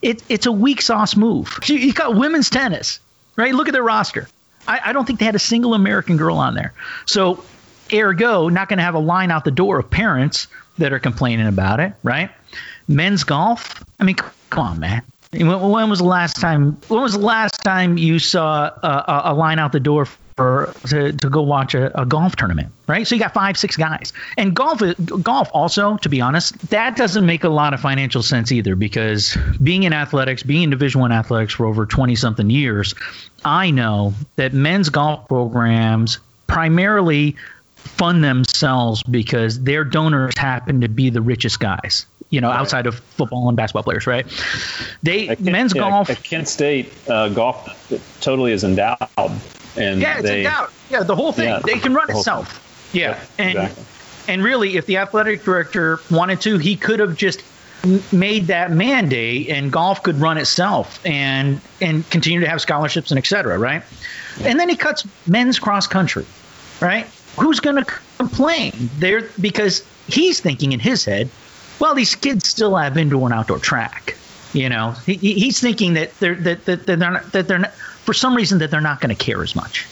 it, 0.00 0.22
it's 0.28 0.46
a 0.46 0.52
weak 0.52 0.82
sauce 0.82 1.16
move. 1.16 1.58
He 1.64 1.92
got 1.92 2.14
women's 2.14 2.48
tennis, 2.48 3.00
right? 3.36 3.54
Look 3.54 3.68
at 3.68 3.72
their 3.72 3.82
roster. 3.82 4.28
I, 4.66 4.80
I 4.86 4.92
don't 4.92 5.04
think 5.04 5.18
they 5.18 5.24
had 5.24 5.34
a 5.34 5.40
single 5.40 5.74
American 5.74 6.16
girl 6.16 6.36
on 6.36 6.54
there. 6.54 6.72
So, 7.06 7.42
ergo, 7.92 8.48
not 8.48 8.68
going 8.68 8.78
to 8.78 8.84
have 8.84 8.94
a 8.94 9.00
line 9.00 9.30
out 9.30 9.44
the 9.44 9.50
door 9.50 9.80
of 9.80 9.90
parents 9.90 10.46
that 10.78 10.92
are 10.92 11.00
complaining 11.00 11.46
about 11.46 11.80
it, 11.80 11.92
right? 12.02 12.30
Men's 12.86 13.24
golf. 13.24 13.82
I 13.98 14.04
mean, 14.04 14.16
come 14.16 14.64
on, 14.64 14.80
man. 14.80 15.02
When, 15.32 15.60
when 15.60 15.90
was 15.90 15.98
the 15.98 16.04
last 16.04 16.40
time? 16.40 16.80
When 16.88 17.02
was 17.02 17.12
the 17.14 17.18
last 17.20 17.62
time 17.62 17.98
you 17.98 18.18
saw 18.18 18.66
a, 18.66 19.22
a 19.26 19.34
line 19.34 19.58
out 19.58 19.72
the 19.72 19.80
door 19.80 20.06
for 20.40 20.72
to, 20.88 21.12
to 21.12 21.28
go 21.28 21.42
watch 21.42 21.74
a, 21.74 22.00
a, 22.00 22.06
golf 22.06 22.34
tournament, 22.34 22.72
right? 22.86 23.06
So 23.06 23.14
you 23.14 23.20
got 23.20 23.34
five, 23.34 23.58
six 23.58 23.76
guys, 23.76 24.14
and 24.38 24.56
golf 24.56 24.80
golf 25.22 25.50
also, 25.52 25.98
to 25.98 26.08
be 26.08 26.22
honest, 26.22 26.58
that 26.70 26.96
doesn't 26.96 27.26
make 27.26 27.44
a 27.44 27.50
lot 27.50 27.74
of 27.74 27.80
financial 27.80 28.22
sense 28.22 28.50
either 28.50 28.74
because 28.74 29.36
being 29.62 29.82
in 29.82 29.92
athletics, 29.92 30.42
being 30.42 30.62
in 30.62 30.70
Division 30.70 31.02
One 31.02 31.12
athletics 31.12 31.52
for 31.52 31.66
over 31.66 31.84
twenty 31.84 32.16
something 32.16 32.48
years, 32.48 32.94
I 33.44 33.70
know 33.70 34.14
that 34.36 34.54
men's 34.54 34.88
golf 34.88 35.28
programs 35.28 36.20
primarily 36.46 37.36
fund 37.74 38.24
themselves 38.24 39.02
because 39.02 39.62
their 39.62 39.84
donors 39.84 40.32
happen 40.38 40.80
to 40.80 40.88
be 40.88 41.10
the 41.10 41.20
richest 41.20 41.60
guys 41.60 42.06
you 42.30 42.40
know, 42.40 42.48
right. 42.48 42.60
outside 42.60 42.86
of 42.86 42.94
football 42.94 43.48
and 43.48 43.56
basketball 43.56 43.82
players, 43.82 44.06
right? 44.06 44.24
They 45.02 45.26
Kent, 45.26 45.40
men's 45.40 45.74
yeah, 45.74 45.80
golf. 45.80 46.22
Kent 46.22 46.46
State, 46.46 46.92
uh, 47.08 47.28
golf 47.28 47.66
totally 48.20 48.52
is 48.52 48.62
endowed, 48.62 48.96
and 49.76 50.00
yeah, 50.00 50.18
it's 50.18 50.22
they, 50.22 50.42
doubt. 50.42 50.72
Yeah, 50.90 51.02
the 51.02 51.16
whole 51.16 51.32
thing. 51.32 51.48
Yeah, 51.48 51.60
they 51.60 51.78
can 51.78 51.94
run 51.94 52.10
itself. 52.10 52.58
Thing. 52.88 53.02
Yeah, 53.02 53.20
and 53.38 53.58
exactly. 53.58 53.84
and 54.28 54.42
really, 54.42 54.76
if 54.76 54.86
the 54.86 54.96
athletic 54.96 55.44
director 55.44 56.00
wanted 56.10 56.40
to, 56.42 56.58
he 56.58 56.76
could 56.76 57.00
have 57.00 57.16
just 57.16 57.42
made 58.12 58.46
that 58.48 58.70
mandate 58.70 59.48
and 59.48 59.72
golf 59.72 60.02
could 60.02 60.16
run 60.16 60.36
itself 60.36 61.00
and 61.06 61.60
and 61.80 62.08
continue 62.10 62.40
to 62.40 62.48
have 62.48 62.60
scholarships 62.60 63.10
and 63.10 63.18
et 63.18 63.26
cetera, 63.26 63.58
right? 63.58 63.82
And 64.42 64.60
then 64.60 64.68
he 64.68 64.76
cuts 64.76 65.06
men's 65.26 65.58
cross 65.58 65.86
country, 65.86 66.26
right? 66.80 67.06
Who's 67.38 67.60
going 67.60 67.76
to 67.76 67.84
complain? 68.18 68.72
There 68.98 69.28
because 69.40 69.84
he's 70.08 70.40
thinking 70.40 70.72
in 70.72 70.80
his 70.80 71.04
head, 71.04 71.30
well, 71.78 71.94
these 71.94 72.14
kids 72.14 72.48
still 72.48 72.76
have 72.76 72.98
indoor 72.98 73.26
and 73.26 73.34
outdoor 73.34 73.58
track. 73.58 74.16
You 74.52 74.68
know, 74.68 74.90
he, 75.06 75.14
he's 75.14 75.60
thinking 75.60 75.94
that 75.94 76.18
they're 76.18 76.34
that, 76.34 76.64
that, 76.64 76.86
they're 76.86 76.96
not, 76.96 77.32
that 77.32 77.46
they're 77.46 77.60
not, 77.60 77.72
for 78.10 78.14
some 78.14 78.34
reason 78.34 78.58
that 78.58 78.72
they're 78.72 78.80
not 78.80 79.00
going 79.00 79.14
to 79.14 79.24
care 79.24 79.40
as 79.40 79.54
much, 79.54 79.86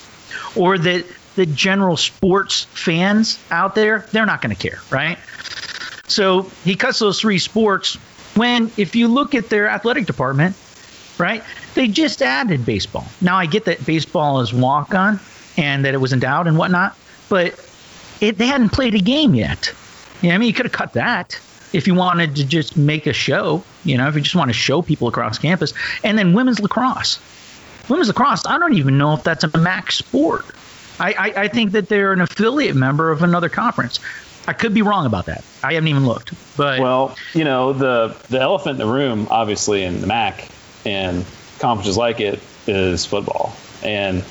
or 0.57 0.77
that 0.77 1.05
the 1.37 1.47
general 1.47 1.97
sports 1.97 2.65
fans 2.65 3.39
out 3.53 3.77
there 3.77 4.09
they're 4.11 4.27
not 4.27 4.43
going 4.43 4.53
to 4.53 4.61
care, 4.61 4.81
right? 4.91 5.17
So 6.09 6.51
he 6.65 6.75
cuts 6.75 6.99
those 6.99 7.21
three 7.21 7.39
sports. 7.39 7.95
When 8.35 8.73
if 8.77 8.97
you 8.97 9.07
look 9.07 9.37
at 9.37 9.51
their 9.51 9.69
athletic 9.69 10.07
department, 10.07 10.57
right, 11.17 11.45
they 11.77 11.87
just 11.87 12.21
added 12.21 12.67
baseball. 12.67 13.07
Now 13.21 13.37
I 13.37 13.47
get 13.47 13.67
that 13.67 13.87
baseball 13.87 14.41
is 14.41 14.53
walk 14.53 14.97
on 14.97 15.21
and 15.57 15.85
that 15.85 15.95
it 15.95 15.99
was 15.99 16.13
endowed 16.13 16.49
and 16.49 16.59
whatnot, 16.59 16.99
but 17.29 17.55
it, 18.21 18.37
they 18.37 18.47
hadn't 18.47 18.71
played 18.71 18.97
a 18.97 18.99
game 18.99 19.37
yet. 19.37 19.73
Yeah, 20.23 20.35
I 20.35 20.39
mean, 20.39 20.49
you 20.49 20.55
could 20.55 20.67
have 20.67 20.73
cut 20.73 20.95
that 20.95 21.39
if 21.73 21.87
you 21.87 21.95
wanted 21.95 22.35
to 22.35 22.45
just 22.45 22.77
make 22.77 23.07
a 23.07 23.13
show, 23.13 23.63
you 23.85 23.97
know, 23.97 24.09
if 24.09 24.17
you 24.17 24.23
just 24.23 24.35
want 24.35 24.49
to 24.49 24.55
show 24.55 24.83
people 24.83 25.07
across 25.07 25.39
campus, 25.39 25.73
and 26.03 26.19
then 26.19 26.33
women's 26.33 26.59
lacrosse. 26.59 27.21
Women's 27.89 28.09
lacrosse, 28.09 28.47
I 28.47 28.59
don't 28.59 28.75
even 28.75 28.99
know 28.99 29.15
if 29.15 29.23
that's 29.23 29.45
a 29.45 29.59
MAC 29.59 29.93
sport. 29.93 30.45
I, 31.01 31.13
I, 31.13 31.43
I 31.43 31.49
think 31.49 31.73
that 31.73 31.89
they're 31.89 32.13
an 32.13 32.21
affiliate 32.21 32.77
member 32.77 33.11
of 33.11 33.23
another 33.23 33.49
conference. 33.49 34.01
I 34.47 34.53
could 34.53 34.75
be 34.75 34.83
wrong 34.83 35.07
about 35.07 35.27
that. 35.27 35.45
I 35.63 35.75
haven't 35.75 35.89
even 35.89 36.07
looked. 36.07 36.33
But 36.57 36.81
well, 36.81 37.17
you 37.35 37.45
know, 37.45 37.73
the 37.73 38.17
the 38.31 38.41
elephant 38.41 38.81
in 38.81 38.87
the 38.87 38.93
room, 38.93 39.29
obviously, 39.31 39.85
in 39.85 40.01
the 40.01 40.07
MAC 40.07 40.49
and 40.87 41.25
conferences 41.59 41.97
like 41.97 42.21
it 42.21 42.41
is 42.67 43.05
football. 43.05 43.55
And 43.83 44.25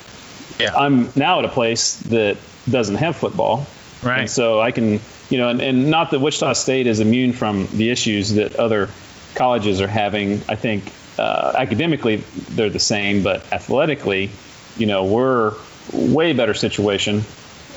yeah. 0.59 0.75
I'm 0.75 1.09
now 1.15 1.39
at 1.39 1.45
a 1.45 1.49
place 1.49 1.97
that 1.97 2.37
doesn't 2.69 2.95
have 2.95 3.15
football. 3.15 3.67
Right. 4.01 4.21
And 4.21 4.29
so 4.29 4.59
I 4.59 4.71
can 4.71 4.99
you 5.29 5.37
know, 5.37 5.49
and, 5.49 5.61
and 5.61 5.89
not 5.89 6.11
that 6.11 6.19
Wichita 6.19 6.53
State 6.53 6.87
is 6.87 6.99
immune 6.99 7.33
from 7.33 7.67
the 7.73 7.89
issues 7.89 8.33
that 8.33 8.55
other 8.55 8.89
colleges 9.35 9.81
are 9.81 9.87
having. 9.87 10.41
I 10.47 10.55
think 10.55 10.91
uh, 11.17 11.53
academically 11.57 12.17
they're 12.49 12.69
the 12.69 12.79
same, 12.79 13.23
but 13.23 13.51
athletically, 13.51 14.29
you 14.77 14.85
know, 14.85 15.05
we're 15.05 15.53
way 15.93 16.33
better 16.33 16.53
situation 16.53 17.17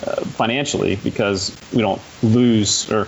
uh, 0.05 0.21
financially 0.25 0.95
because 0.97 1.55
we 1.73 1.81
don't 1.81 2.01
lose 2.23 2.91
or 2.91 3.07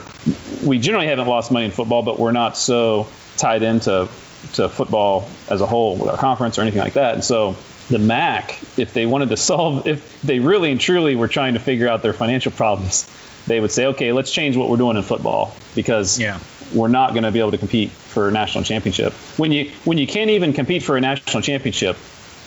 we 0.63 0.79
generally 0.79 1.07
haven't 1.07 1.27
lost 1.27 1.51
money 1.51 1.65
in 1.65 1.71
football, 1.71 2.03
but 2.03 2.19
we're 2.19 2.31
not 2.31 2.57
so 2.57 3.07
tied 3.37 3.63
into 3.63 4.07
to 4.53 4.69
football 4.69 5.29
as 5.49 5.61
a 5.61 5.65
whole 5.65 5.95
with 5.95 6.09
our 6.09 6.17
conference 6.17 6.57
or 6.57 6.61
anything 6.61 6.81
like 6.81 6.93
that. 6.93 7.15
And 7.15 7.23
so 7.23 7.55
the 7.89 7.99
MAC, 7.99 8.57
if 8.77 8.93
they 8.93 9.05
wanted 9.05 9.29
to 9.29 9.37
solve, 9.51 9.87
if 9.87 10.21
they 10.21 10.39
really 10.39 10.71
and 10.71 10.79
truly 10.79 11.15
were 11.15 11.27
trying 11.27 11.53
to 11.53 11.59
figure 11.59 11.87
out 11.87 12.01
their 12.01 12.13
financial 12.13 12.51
problems, 12.51 13.09
they 13.47 13.59
would 13.59 13.71
say, 13.71 13.87
okay, 13.87 14.13
let's 14.13 14.31
change 14.31 14.55
what 14.55 14.69
we're 14.69 14.77
doing 14.77 14.97
in 14.97 15.03
football 15.03 15.55
because 15.75 16.19
yeah. 16.19 16.39
We're 16.73 16.87
not 16.87 17.11
going 17.11 17.23
to 17.23 17.31
be 17.31 17.39
able 17.39 17.51
to 17.51 17.57
compete 17.57 17.91
for 17.91 18.27
a 18.27 18.31
national 18.31 18.63
championship. 18.63 19.13
When 19.37 19.51
you 19.51 19.71
when 19.85 19.97
you 19.97 20.07
can't 20.07 20.29
even 20.29 20.53
compete 20.53 20.83
for 20.83 20.97
a 20.97 21.01
national 21.01 21.41
championship, 21.41 21.97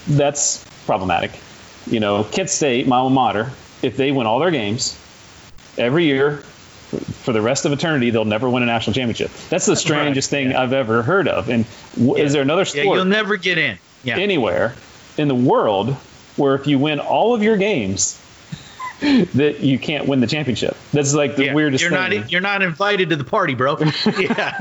that's 0.09 0.65
problematic. 0.87 1.33
You 1.87 2.01
know, 2.01 2.25
Kent 2.25 2.51
State, 2.51 2.87
my 2.87 2.97
alma 2.97 3.15
mater, 3.15 3.51
if 3.83 3.97
they 3.97 4.13
win 4.13 4.27
all 4.27 4.39
their 4.39 4.51
games 4.51 4.99
every 5.79 6.05
year 6.05 6.39
for 6.39 7.33
the 7.33 7.41
rest 7.41 7.65
of 7.65 7.73
eternity, 7.73 8.11
they'll 8.11 8.25
never 8.25 8.49
win 8.49 8.63
a 8.63 8.67
national 8.67 8.95
championship. 8.95 9.31
That's 9.49 9.67
the 9.67 9.77
strangest 9.77 10.33
right. 10.33 10.39
thing 10.39 10.51
yeah. 10.53 10.63
I've 10.63 10.73
ever 10.73 11.03
heard 11.03 11.29
of. 11.29 11.49
And 11.49 11.65
w- 11.95 12.17
yeah. 12.17 12.25
is 12.25 12.33
there 12.33 12.43
another 12.43 12.65
sport? 12.65 12.87
Yeah, 12.87 12.95
you'll 12.95 13.05
never 13.05 13.37
get 13.37 13.59
in 13.59 13.79
yeah. 14.05 14.19
anywhere 14.19 14.75
in 15.19 15.29
the 15.29 15.35
world 15.35 15.97
where 16.37 16.55
if 16.55 16.67
you 16.67 16.79
win 16.79 17.01
all 17.01 17.35
of 17.35 17.43
your 17.43 17.57
games, 17.57 18.21
that 19.01 19.61
you 19.61 19.79
can't 19.79 20.07
win 20.07 20.21
the 20.21 20.27
championship. 20.27 20.77
That's 20.97 21.15
like 21.15 21.37
the 21.37 21.53
weirdest 21.53 21.83
you're 21.83 21.91
thing. 21.91 22.21
Not, 22.21 22.33
you're 22.33 22.41
not 22.41 22.63
invited 22.63 23.11
to 23.11 23.17
the 23.17 23.25
party, 23.25 23.55
bro. 23.55 23.79
yeah. 24.19 24.61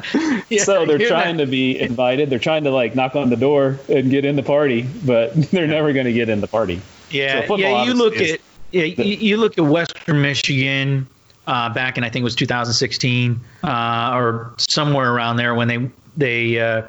so 0.59 0.85
they're 0.85 0.99
trying 0.99 1.37
not. 1.37 1.45
to 1.45 1.49
be 1.49 1.79
invited. 1.79 2.29
They're 2.29 2.39
trying 2.39 2.65
to 2.65 2.71
like 2.71 2.93
knock 2.93 3.15
on 3.15 3.29
the 3.29 3.37
door 3.37 3.79
and 3.87 4.11
get 4.11 4.25
in 4.25 4.35
the 4.35 4.43
party, 4.43 4.81
but 5.05 5.33
they're 5.51 5.65
never 5.65 5.93
going 5.93 6.05
to 6.05 6.13
get 6.13 6.27
in 6.27 6.41
the 6.41 6.47
party. 6.47 6.81
Yeah, 7.09 7.47
so 7.47 7.55
yeah. 7.55 7.85
You 7.85 7.93
look 7.93 8.17
at 8.17 8.41
yeah, 8.71 8.93
the, 8.93 9.05
you 9.05 9.37
look 9.37 9.57
at 9.57 9.63
Western 9.63 10.21
Michigan 10.21 11.07
uh, 11.47 11.69
back 11.69 11.97
in 11.97 12.03
I 12.03 12.09
think 12.09 12.21
it 12.21 12.25
was 12.25 12.35
2016 12.35 13.39
uh, 13.63 14.11
or 14.13 14.53
somewhere 14.57 15.13
around 15.13 15.37
there 15.37 15.55
when 15.55 15.67
they 15.67 15.89
they 16.17 16.59
uh, 16.59 16.81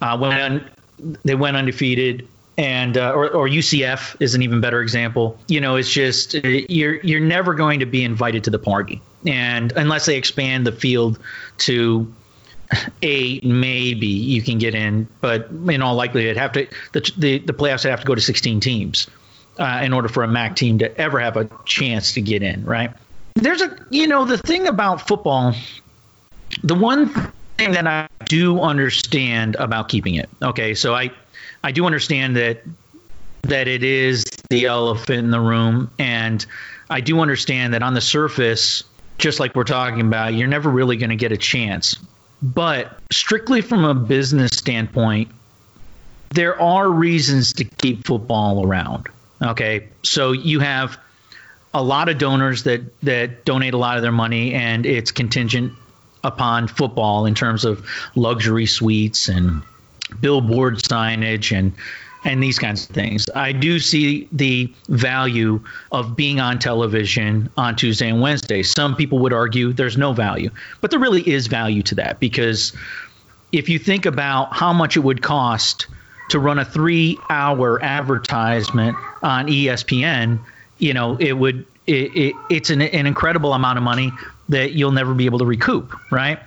uh 0.00 0.18
went 0.20 0.40
un, 0.40 0.70
they 1.24 1.34
went 1.34 1.56
undefeated 1.56 2.28
and 2.56 2.96
uh, 2.96 3.12
or, 3.12 3.30
or 3.30 3.48
UCF 3.48 4.16
is 4.20 4.34
an 4.34 4.42
even 4.42 4.60
better 4.60 4.80
example. 4.80 5.38
You 5.48 5.60
know, 5.60 5.76
it's 5.76 5.90
just 5.90 6.34
you're 6.34 7.00
you're 7.00 7.20
never 7.20 7.54
going 7.54 7.80
to 7.80 7.86
be 7.86 8.04
invited 8.04 8.44
to 8.44 8.50
the 8.50 8.58
party, 8.58 9.00
and 9.26 9.72
unless 9.72 10.06
they 10.06 10.16
expand 10.16 10.66
the 10.66 10.72
field 10.72 11.18
to 11.58 12.12
eight, 13.02 13.44
maybe 13.44 14.06
you 14.06 14.42
can 14.42 14.58
get 14.58 14.74
in, 14.74 15.08
but 15.20 15.48
in 15.68 15.82
all 15.82 15.94
likelihood, 15.94 16.36
have 16.36 16.52
to 16.52 16.66
the 16.92 17.12
the, 17.16 17.38
the 17.38 17.52
playoffs 17.52 17.88
have 17.88 18.00
to 18.00 18.06
go 18.06 18.14
to 18.14 18.20
16 18.20 18.60
teams 18.60 19.08
uh, 19.58 19.80
in 19.82 19.92
order 19.92 20.08
for 20.08 20.22
a 20.22 20.28
MAC 20.28 20.56
team 20.56 20.78
to 20.78 21.00
ever 21.00 21.18
have 21.20 21.36
a 21.36 21.48
chance 21.64 22.14
to 22.14 22.20
get 22.20 22.42
in, 22.42 22.64
right? 22.64 22.92
There's 23.34 23.62
a 23.62 23.76
you 23.90 24.06
know 24.06 24.24
the 24.24 24.38
thing 24.38 24.68
about 24.68 25.06
football, 25.08 25.54
the 26.62 26.74
one 26.74 27.08
thing 27.58 27.72
that 27.72 27.86
I 27.86 28.08
do 28.26 28.60
understand 28.60 29.56
about 29.56 29.88
keeping 29.88 30.14
it. 30.14 30.28
Okay, 30.40 30.74
so 30.74 30.94
I 30.94 31.10
I 31.64 31.72
do 31.72 31.86
understand 31.86 32.36
that 32.36 32.62
that 33.42 33.68
it 33.68 33.82
is 33.82 34.24
the 34.50 34.66
elephant 34.66 35.18
in 35.18 35.30
the 35.30 35.40
room, 35.40 35.90
and 35.98 36.44
I 36.90 37.00
do 37.00 37.20
understand 37.20 37.72
that 37.72 37.82
on 37.82 37.94
the 37.94 38.00
surface, 38.02 38.84
just 39.18 39.40
like 39.40 39.54
we're 39.54 39.64
talking 39.64 40.02
about, 40.02 40.34
you're 40.34 40.48
never 40.48 40.70
really 40.70 40.98
going 40.98 41.10
to 41.10 41.16
get 41.16 41.32
a 41.32 41.36
chance. 41.38 41.96
But 42.42 42.98
strictly 43.10 43.62
from 43.62 43.84
a 43.84 43.94
business 43.94 44.50
standpoint, 44.54 45.30
there 46.30 46.60
are 46.60 46.88
reasons 46.88 47.54
to 47.54 47.64
keep 47.64 48.06
football 48.06 48.66
around. 48.66 49.08
Okay, 49.40 49.88
so 50.02 50.32
you 50.32 50.60
have 50.60 50.98
a 51.72 51.82
lot 51.82 52.10
of 52.10 52.18
donors 52.18 52.64
that 52.64 53.00
that 53.00 53.46
donate 53.46 53.72
a 53.72 53.78
lot 53.78 53.96
of 53.96 54.02
their 54.02 54.12
money, 54.12 54.52
and 54.52 54.84
it's 54.84 55.12
contingent 55.12 55.72
upon 56.22 56.68
football 56.68 57.24
in 57.24 57.34
terms 57.34 57.64
of 57.64 57.86
luxury 58.14 58.66
suites 58.66 59.28
and 59.28 59.62
billboard 60.20 60.76
signage 60.76 61.56
and 61.56 61.72
and 62.24 62.42
these 62.42 62.58
kinds 62.58 62.88
of 62.88 62.94
things. 62.94 63.28
I 63.34 63.52
do 63.52 63.78
see 63.78 64.28
the 64.32 64.72
value 64.88 65.62
of 65.92 66.16
being 66.16 66.40
on 66.40 66.58
television 66.58 67.50
on 67.58 67.76
Tuesday 67.76 68.08
and 68.08 68.20
Wednesday. 68.20 68.62
Some 68.62 68.96
people 68.96 69.18
would 69.18 69.32
argue 69.34 69.72
there's 69.72 69.98
no 69.98 70.14
value, 70.14 70.50
but 70.80 70.90
there 70.90 70.98
really 70.98 71.28
is 71.28 71.46
value 71.46 71.82
to 71.82 71.94
that 71.96 72.20
because 72.20 72.72
if 73.52 73.68
you 73.68 73.78
think 73.78 74.06
about 74.06 74.54
how 74.54 74.72
much 74.72 74.96
it 74.96 75.00
would 75.00 75.22
cost 75.22 75.86
to 76.30 76.38
run 76.38 76.58
a 76.58 76.64
three 76.64 77.18
hour 77.28 77.82
advertisement 77.82 78.96
on 79.22 79.46
ESPN, 79.46 80.40
you 80.78 80.94
know, 80.94 81.16
it 81.18 81.34
would 81.34 81.66
it, 81.86 82.16
it, 82.16 82.34
it's 82.48 82.70
an, 82.70 82.80
an 82.80 83.06
incredible 83.06 83.52
amount 83.52 83.76
of 83.76 83.84
money 83.84 84.10
that 84.48 84.72
you'll 84.72 84.92
never 84.92 85.12
be 85.14 85.26
able 85.26 85.38
to 85.38 85.44
recoup, 85.44 85.94
right? 86.10 86.38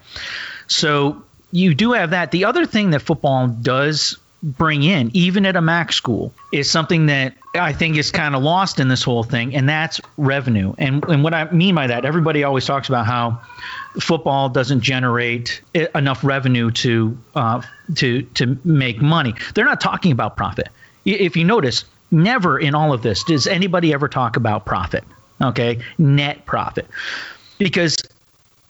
So 0.68 1.24
you 1.52 1.74
do 1.74 1.94
have 1.94 2.12
that. 2.12 2.32
The 2.32 2.46
other 2.46 2.66
thing 2.66 2.92
that 2.92 3.02
football 3.02 3.48
does 3.48 4.18
bring 4.44 4.84
in, 4.84 5.10
even 5.14 5.46
at 5.46 5.56
a 5.56 5.62
MAC 5.62 5.92
school, 5.92 6.34
is 6.52 6.70
something 6.70 7.08
that 7.08 7.34
I 7.56 7.74
think 7.74 7.98
is 7.98 8.12
kind 8.12 8.36
of 8.36 8.44
lost 8.44 8.80
in 8.80 8.88
this 8.88 9.04
whole 9.04 9.24
thing, 9.24 9.56
and 9.56 9.68
that's 9.68 10.00
revenue. 10.18 10.74
And 10.78 11.04
and 11.06 11.24
what 11.24 11.34
I 11.34 11.50
mean 11.52 11.76
by 11.76 11.88
that, 11.88 12.06
everybody 12.06 12.44
always 12.44 12.66
talks 12.66 12.90
about 12.90 13.06
how 13.06 13.42
football 14.00 14.50
doesn't 14.50 14.82
generate 14.82 15.62
enough 15.96 16.24
revenue 16.24 16.72
to 16.72 17.18
uh, 17.36 17.62
to 17.96 18.22
to 18.22 18.58
make 18.64 19.02
money. 19.02 19.34
They're 19.56 19.66
not 19.66 19.82
talking 19.82 20.12
about 20.12 20.38
profit. 20.38 20.70
If 21.06 21.38
you 21.38 21.46
notice, 21.46 21.86
never 22.12 22.60
in 22.60 22.76
all 22.76 22.94
of 22.94 23.02
this 23.02 23.24
does 23.24 23.48
anybody 23.48 23.94
ever 23.94 24.08
talk 24.08 24.36
about 24.36 24.66
profit. 24.66 25.04
Okay, 25.42 25.80
net 25.98 26.46
profit, 26.46 26.88
because 27.58 27.96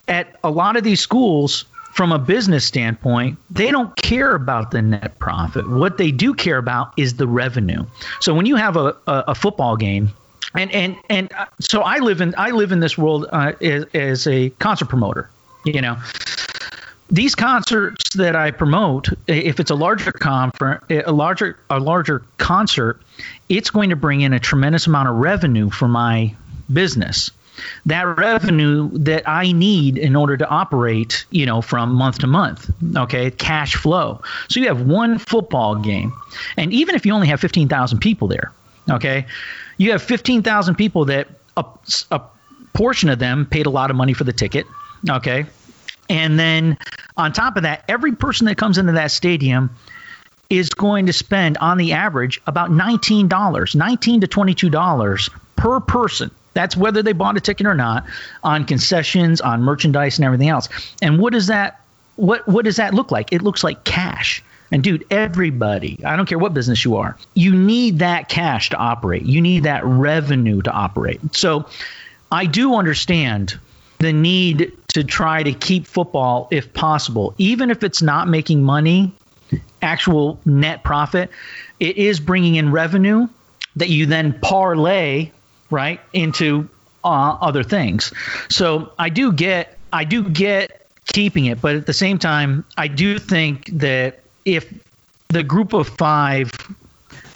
at 0.07 0.37
a 0.43 0.49
lot 0.49 0.75
of 0.75 0.83
these 0.83 0.99
schools 0.99 1.65
from 1.97 2.11
a 2.11 2.19
business 2.19 2.63
standpoint, 2.63 3.39
they 3.49 3.71
don't 3.71 3.95
care 3.95 4.35
about 4.35 4.69
the 4.69 4.83
net 4.83 5.17
profit. 5.17 5.67
What 5.67 5.97
they 5.97 6.11
do 6.11 6.35
care 6.35 6.59
about 6.59 6.93
is 6.95 7.15
the 7.15 7.25
revenue. 7.27 7.87
So 8.21 8.35
when 8.35 8.45
you 8.45 8.55
have 8.55 8.77
a, 8.77 8.95
a, 9.07 9.23
a 9.29 9.35
football 9.35 9.75
game, 9.75 10.13
and 10.53 10.71
and 10.71 10.95
and 11.09 11.33
uh, 11.33 11.47
so 11.59 11.81
I 11.81 11.97
live 11.97 12.21
in 12.21 12.35
I 12.37 12.51
live 12.51 12.71
in 12.71 12.79
this 12.81 12.99
world 12.99 13.25
uh, 13.31 13.53
as, 13.59 13.85
as 13.95 14.27
a 14.27 14.51
concert 14.51 14.89
promoter. 14.89 15.31
You 15.65 15.81
know, 15.81 15.97
these 17.09 17.33
concerts 17.33 18.13
that 18.13 18.35
I 18.35 18.51
promote, 18.51 19.09
if 19.25 19.59
it's 19.59 19.71
a 19.71 19.75
larger 19.75 20.11
conference, 20.11 20.83
a 20.89 21.11
larger 21.11 21.57
a 21.71 21.79
larger 21.79 22.23
concert, 22.37 23.01
it's 23.49 23.71
going 23.71 23.89
to 23.89 23.95
bring 23.95 24.21
in 24.21 24.33
a 24.33 24.39
tremendous 24.39 24.85
amount 24.85 25.09
of 25.09 25.15
revenue 25.15 25.71
for 25.71 25.87
my 25.87 26.35
business 26.71 27.31
that 27.85 28.03
revenue 28.17 28.89
that 28.93 29.27
I 29.27 29.51
need 29.51 29.97
in 29.97 30.15
order 30.15 30.37
to 30.37 30.47
operate, 30.47 31.25
you 31.31 31.45
know, 31.45 31.61
from 31.61 31.93
month 31.93 32.19
to 32.19 32.27
month. 32.27 32.71
Okay, 32.95 33.31
cash 33.31 33.75
flow. 33.75 34.21
So 34.49 34.59
you 34.59 34.67
have 34.67 34.81
one 34.81 35.17
football 35.17 35.75
game, 35.75 36.13
and 36.55 36.71
even 36.73 36.95
if 36.95 37.05
you 37.05 37.13
only 37.13 37.27
have 37.27 37.39
fifteen 37.39 37.67
thousand 37.67 37.99
people 37.99 38.27
there, 38.27 38.51
okay, 38.89 39.25
you 39.77 39.91
have 39.91 40.01
fifteen 40.01 40.43
thousand 40.43 40.75
people 40.75 41.05
that 41.05 41.27
a, 41.55 41.65
a 42.11 42.21
portion 42.73 43.09
of 43.09 43.19
them 43.19 43.45
paid 43.45 43.65
a 43.65 43.71
lot 43.71 43.89
of 43.89 43.95
money 43.95 44.13
for 44.13 44.23
the 44.23 44.33
ticket. 44.33 44.65
Okay, 45.09 45.45
and 46.09 46.39
then 46.39 46.77
on 47.15 47.33
top 47.33 47.57
of 47.57 47.63
that, 47.63 47.83
every 47.87 48.13
person 48.13 48.45
that 48.47 48.57
comes 48.57 48.77
into 48.77 48.93
that 48.93 49.11
stadium 49.11 49.75
is 50.49 50.69
going 50.69 51.07
to 51.07 51.13
spend 51.13 51.57
on 51.57 51.77
the 51.77 51.93
average 51.93 52.41
about 52.47 52.69
$19, 52.71 53.75
19 53.75 54.21
to 54.21 54.27
$22 54.27 55.29
per 55.57 55.79
person 55.81 56.31
that's 56.57 56.75
whether 56.75 57.03
they 57.03 57.13
bought 57.13 57.37
a 57.37 57.39
ticket 57.39 57.67
or 57.67 57.75
not 57.75 58.03
on 58.43 58.65
concessions, 58.65 59.41
on 59.41 59.61
merchandise, 59.61 60.17
and 60.17 60.25
everything 60.25 60.49
else. 60.49 60.69
And 61.03 61.19
what 61.19 61.31
does 61.31 61.47
that 61.47 61.81
what 62.15 62.47
what 62.47 62.65
does 62.65 62.77
that 62.77 62.95
look 62.95 63.11
like? 63.11 63.31
It 63.31 63.43
looks 63.43 63.63
like 63.63 63.83
cash. 63.83 64.43
And 64.71 64.83
dude, 64.83 65.05
everybody, 65.11 66.03
I 66.03 66.17
don't 66.17 66.25
care 66.25 66.39
what 66.39 66.55
business 66.55 66.83
you 66.83 66.97
are, 66.97 67.15
you 67.35 67.53
need 67.55 67.99
that 67.99 68.27
cash 68.27 68.71
to 68.71 68.77
operate. 68.77 69.21
You 69.21 69.39
need 69.39 69.63
that 69.63 69.85
revenue 69.85 70.63
to 70.63 70.71
operate. 70.71 71.35
So 71.35 71.69
I 72.31 72.47
do 72.47 72.73
understand 72.73 73.57
the 73.99 74.11
need 74.11 74.73
to 74.89 75.03
try 75.03 75.43
to 75.43 75.53
keep 75.53 75.85
football 75.85 76.47
if 76.49 76.73
possible, 76.73 77.35
even 77.37 77.69
if 77.69 77.83
it's 77.83 78.01
not 78.01 78.27
making 78.27 78.63
money, 78.63 79.13
actual 79.81 80.39
net 80.43 80.83
profit, 80.83 81.29
it 81.79 81.97
is 81.97 82.19
bringing 82.19 82.55
in 82.55 82.71
revenue 82.71 83.27
that 83.75 83.89
you 83.89 84.07
then 84.07 84.37
parlay 84.39 85.31
right 85.69 85.99
into 86.13 86.69
uh, 87.03 87.37
other 87.41 87.63
things. 87.63 88.13
So 88.49 88.91
I 88.97 89.09
do 89.09 89.31
get 89.31 89.77
I 89.93 90.03
do 90.03 90.23
get 90.29 90.87
keeping 91.07 91.45
it, 91.45 91.61
but 91.61 91.75
at 91.75 91.85
the 91.85 91.93
same 91.93 92.19
time, 92.19 92.65
I 92.77 92.87
do 92.87 93.17
think 93.19 93.67
that 93.79 94.19
if 94.45 94.71
the 95.29 95.43
group 95.43 95.73
of 95.73 95.87
five, 95.87 96.51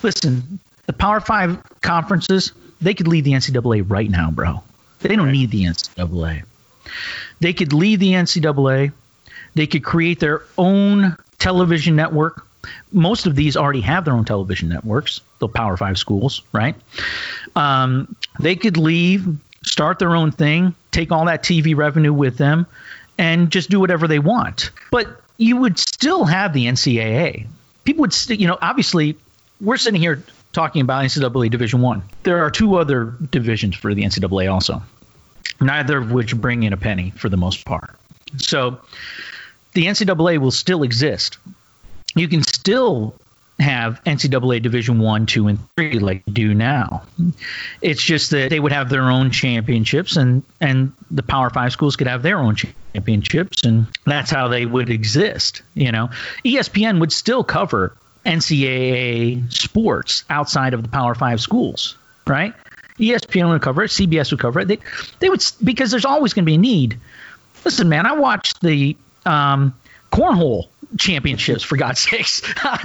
listen, 0.03 0.59
the 0.85 0.93
Power 0.93 1.19
Five 1.19 1.61
conferences, 1.81 2.51
they 2.81 2.93
could 2.93 3.07
lead 3.07 3.23
the 3.23 3.33
NCAA 3.33 3.89
right 3.89 4.09
now, 4.09 4.31
bro. 4.31 4.61
They 4.99 5.15
don't 5.15 5.25
right. 5.25 5.31
need 5.31 5.51
the 5.51 5.63
NCAA. 5.63 6.43
They 7.39 7.53
could 7.53 7.73
lead 7.73 7.99
the 7.99 8.13
NCAA. 8.13 8.91
They 9.55 9.67
could 9.67 9.83
create 9.83 10.19
their 10.19 10.43
own 10.57 11.17
television 11.39 11.95
network 11.95 12.45
most 12.91 13.25
of 13.25 13.35
these 13.35 13.57
already 13.57 13.81
have 13.81 14.05
their 14.05 14.13
own 14.13 14.25
television 14.25 14.69
networks, 14.69 15.21
the 15.39 15.47
Power 15.47 15.77
Five 15.77 15.97
schools, 15.97 16.41
right? 16.53 16.75
Um, 17.55 18.15
they 18.39 18.55
could 18.55 18.77
leave, 18.77 19.27
start 19.63 19.99
their 19.99 20.15
own 20.15 20.31
thing, 20.31 20.75
take 20.91 21.11
all 21.11 21.25
that 21.25 21.43
TV 21.43 21.75
revenue 21.75 22.13
with 22.13 22.37
them, 22.37 22.65
and 23.17 23.51
just 23.51 23.69
do 23.69 23.79
whatever 23.79 24.07
they 24.07 24.19
want. 24.19 24.71
But 24.91 25.07
you 25.37 25.57
would 25.57 25.79
still 25.79 26.25
have 26.25 26.53
the 26.53 26.65
NCAA. 26.67 27.47
People 27.83 28.01
would, 28.01 28.13
st- 28.13 28.39
you 28.39 28.47
know, 28.47 28.57
obviously, 28.61 29.17
we're 29.59 29.77
sitting 29.77 29.99
here 29.99 30.23
talking 30.53 30.81
about 30.81 31.03
NCAA 31.03 31.49
Division 31.49 31.81
One. 31.81 32.03
There 32.23 32.43
are 32.43 32.51
two 32.51 32.75
other 32.75 33.13
divisions 33.31 33.75
for 33.75 33.93
the 33.93 34.03
NCAA 34.03 34.51
also, 34.51 34.83
neither 35.59 35.97
of 35.97 36.11
which 36.11 36.35
bring 36.35 36.63
in 36.63 36.73
a 36.73 36.77
penny 36.77 37.11
for 37.11 37.29
the 37.29 37.37
most 37.37 37.65
part. 37.65 37.95
So 38.37 38.79
the 39.73 39.85
NCAA 39.85 40.37
will 40.39 40.51
still 40.51 40.83
exist. 40.83 41.37
You 42.15 42.27
can 42.27 42.43
still 42.61 43.15
have 43.59 44.03
NCAA 44.03 44.61
Division 44.61 44.99
One, 44.99 45.25
Two, 45.25 45.47
and 45.47 45.59
Three 45.75 45.99
like 45.99 46.23
do 46.31 46.53
now. 46.53 47.03
It's 47.81 48.01
just 48.01 48.31
that 48.31 48.49
they 48.49 48.59
would 48.59 48.71
have 48.71 48.89
their 48.89 49.09
own 49.09 49.31
championships, 49.31 50.15
and 50.15 50.43
and 50.59 50.93
the 51.09 51.23
Power 51.23 51.49
Five 51.49 51.71
schools 51.71 51.95
could 51.95 52.07
have 52.07 52.21
their 52.21 52.39
own 52.39 52.55
championships, 52.55 53.63
and 53.63 53.87
that's 54.05 54.29
how 54.29 54.47
they 54.47 54.65
would 54.65 54.89
exist. 54.89 55.63
You 55.73 55.91
know, 55.91 56.09
ESPN 56.45 56.99
would 56.99 57.11
still 57.11 57.43
cover 57.43 57.95
NCAA 58.25 59.51
sports 59.51 60.23
outside 60.29 60.73
of 60.73 60.83
the 60.83 60.89
Power 60.89 61.15
Five 61.15 61.41
schools, 61.41 61.97
right? 62.27 62.53
ESPN 62.99 63.49
would 63.49 63.61
cover 63.63 63.83
it, 63.83 63.89
CBS 63.89 64.29
would 64.31 64.39
cover 64.39 64.59
it. 64.59 64.67
They, 64.67 64.77
they 65.19 65.29
would 65.29 65.43
because 65.63 65.89
there's 65.89 66.05
always 66.05 66.33
going 66.33 66.45
to 66.45 66.49
be 66.49 66.55
a 66.55 66.59
need. 66.59 66.99
Listen, 67.65 67.89
man, 67.89 68.05
I 68.05 68.13
watched 68.13 68.61
the 68.61 68.95
um, 69.25 69.73
cornhole 70.11 70.67
championships 70.97 71.63
for 71.63 71.77
God's 71.77 72.01
sakes 72.01 72.41
on, 72.65 72.79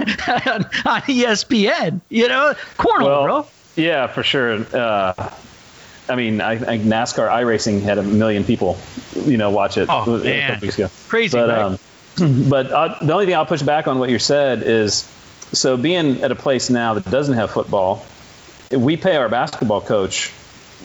on 0.85 1.01
ESPN. 1.01 2.01
You 2.09 2.27
know, 2.27 2.53
cornhole, 2.77 3.05
well, 3.05 3.23
bro. 3.23 3.47
Yeah, 3.75 4.07
for 4.07 4.23
sure. 4.23 4.65
Uh, 4.73 5.31
I 6.09 6.15
mean, 6.15 6.41
I, 6.41 6.53
I 6.53 6.77
NASCAR 6.77 7.29
iRacing 7.29 7.81
had 7.81 7.97
a 7.97 8.03
million 8.03 8.43
people, 8.43 8.77
you 9.15 9.37
know, 9.37 9.51
watch 9.51 9.77
it. 9.77 9.87
Oh 9.89 10.17
man, 10.23 10.59
crazy! 11.07 11.37
But, 11.37 11.49
um, 11.49 11.79
but 12.49 12.71
uh, 12.71 12.97
the 13.01 13.13
only 13.13 13.25
thing 13.25 13.35
I'll 13.35 13.45
push 13.45 13.61
back 13.61 13.87
on 13.87 13.99
what 13.99 14.09
you 14.09 14.19
said 14.19 14.63
is, 14.63 15.03
so 15.51 15.77
being 15.77 16.21
at 16.21 16.31
a 16.31 16.35
place 16.35 16.69
now 16.69 16.93
that 16.93 17.09
doesn't 17.09 17.35
have 17.35 17.51
football, 17.51 18.05
we 18.71 18.97
pay 18.97 19.17
our 19.17 19.29
basketball 19.29 19.81
coach. 19.81 20.31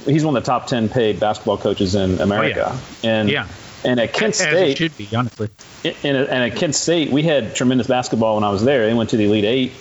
He's 0.04 0.24
one 0.24 0.36
of 0.36 0.42
the 0.42 0.46
top 0.46 0.66
ten 0.66 0.88
paid 0.88 1.20
basketball 1.20 1.58
coaches 1.58 1.94
in 1.94 2.20
America, 2.20 2.72
oh, 2.72 2.82
yeah. 3.02 3.10
and 3.10 3.30
yeah. 3.30 3.46
And 3.84 3.98
at 3.98 4.12
Kent 4.12 4.34
State, 4.34 4.78
should 4.78 4.96
be 4.96 5.08
honestly. 5.14 5.48
And 6.04 6.16
at 6.16 6.56
Kent 6.56 6.74
State, 6.74 7.10
we 7.10 7.22
had 7.22 7.54
tremendous 7.54 7.86
basketball 7.86 8.36
when 8.36 8.44
I 8.44 8.50
was 8.50 8.64
there. 8.64 8.86
They 8.86 8.94
went 8.94 9.10
to 9.10 9.16
the 9.16 9.24
Elite 9.24 9.44
Eight, 9.44 9.72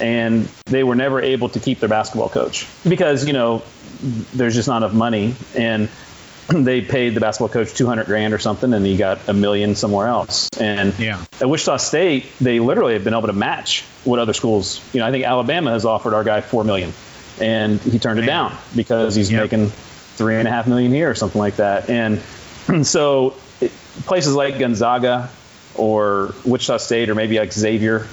and 0.00 0.48
they 0.66 0.84
were 0.84 0.94
never 0.94 1.20
able 1.20 1.48
to 1.50 1.60
keep 1.60 1.80
their 1.80 1.88
basketball 1.88 2.28
coach 2.28 2.66
because 2.86 3.26
you 3.26 3.32
know 3.32 3.62
there's 4.34 4.54
just 4.54 4.68
not 4.68 4.78
enough 4.78 4.92
money, 4.92 5.34
and 5.56 5.88
they 6.48 6.80
paid 6.80 7.14
the 7.14 7.20
basketball 7.20 7.48
coach 7.48 7.74
200 7.74 8.06
grand 8.06 8.34
or 8.34 8.38
something, 8.38 8.72
and 8.72 8.84
he 8.84 8.96
got 8.96 9.28
a 9.28 9.32
million 9.32 9.74
somewhere 9.74 10.08
else. 10.08 10.48
And 10.58 10.98
yeah. 10.98 11.24
at 11.40 11.48
Wichita 11.48 11.78
State, 11.78 12.26
they 12.40 12.60
literally 12.60 12.94
have 12.94 13.04
been 13.04 13.14
able 13.14 13.28
to 13.28 13.32
match 13.32 13.82
what 14.04 14.18
other 14.18 14.32
schools. 14.32 14.82
You 14.94 15.00
know, 15.00 15.06
I 15.06 15.10
think 15.10 15.24
Alabama 15.24 15.70
has 15.70 15.84
offered 15.84 16.14
our 16.14 16.24
guy 16.24 16.40
four 16.40 16.64
million, 16.64 16.92
and 17.40 17.80
he 17.80 17.98
turned 17.98 18.16
Man. 18.20 18.24
it 18.24 18.26
down 18.26 18.56
because 18.76 19.14
he's 19.14 19.30
yep. 19.30 19.44
making 19.44 19.68
three 19.68 20.36
and 20.36 20.48
a 20.48 20.50
half 20.50 20.66
million 20.66 20.92
here 20.92 21.10
or 21.10 21.14
something 21.14 21.38
like 21.38 21.56
that. 21.56 21.88
And 21.88 22.20
so 22.82 23.34
it, 23.60 23.72
places 24.06 24.34
like 24.34 24.58
Gonzaga 24.58 25.30
or 25.74 26.34
Wichita 26.44 26.78
State 26.78 27.08
or 27.08 27.14
maybe 27.14 27.38
like 27.38 27.52
Xavier, 27.52 28.06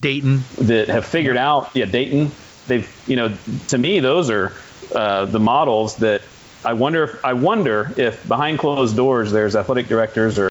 Dayton, 0.00 0.44
that 0.58 0.88
have 0.88 1.04
figured 1.04 1.36
out, 1.36 1.70
yeah, 1.74 1.86
Dayton. 1.86 2.30
They've, 2.66 3.04
you 3.06 3.16
know, 3.16 3.34
to 3.68 3.78
me, 3.78 4.00
those 4.00 4.30
are 4.30 4.52
uh, 4.94 5.26
the 5.26 5.40
models 5.40 5.96
that 5.96 6.22
I 6.64 6.72
wonder. 6.72 7.04
If, 7.04 7.24
I 7.24 7.32
wonder 7.34 7.92
if 7.96 8.26
behind 8.26 8.58
closed 8.58 8.96
doors, 8.96 9.32
there's 9.32 9.56
athletic 9.56 9.86
directors 9.86 10.38
or 10.38 10.50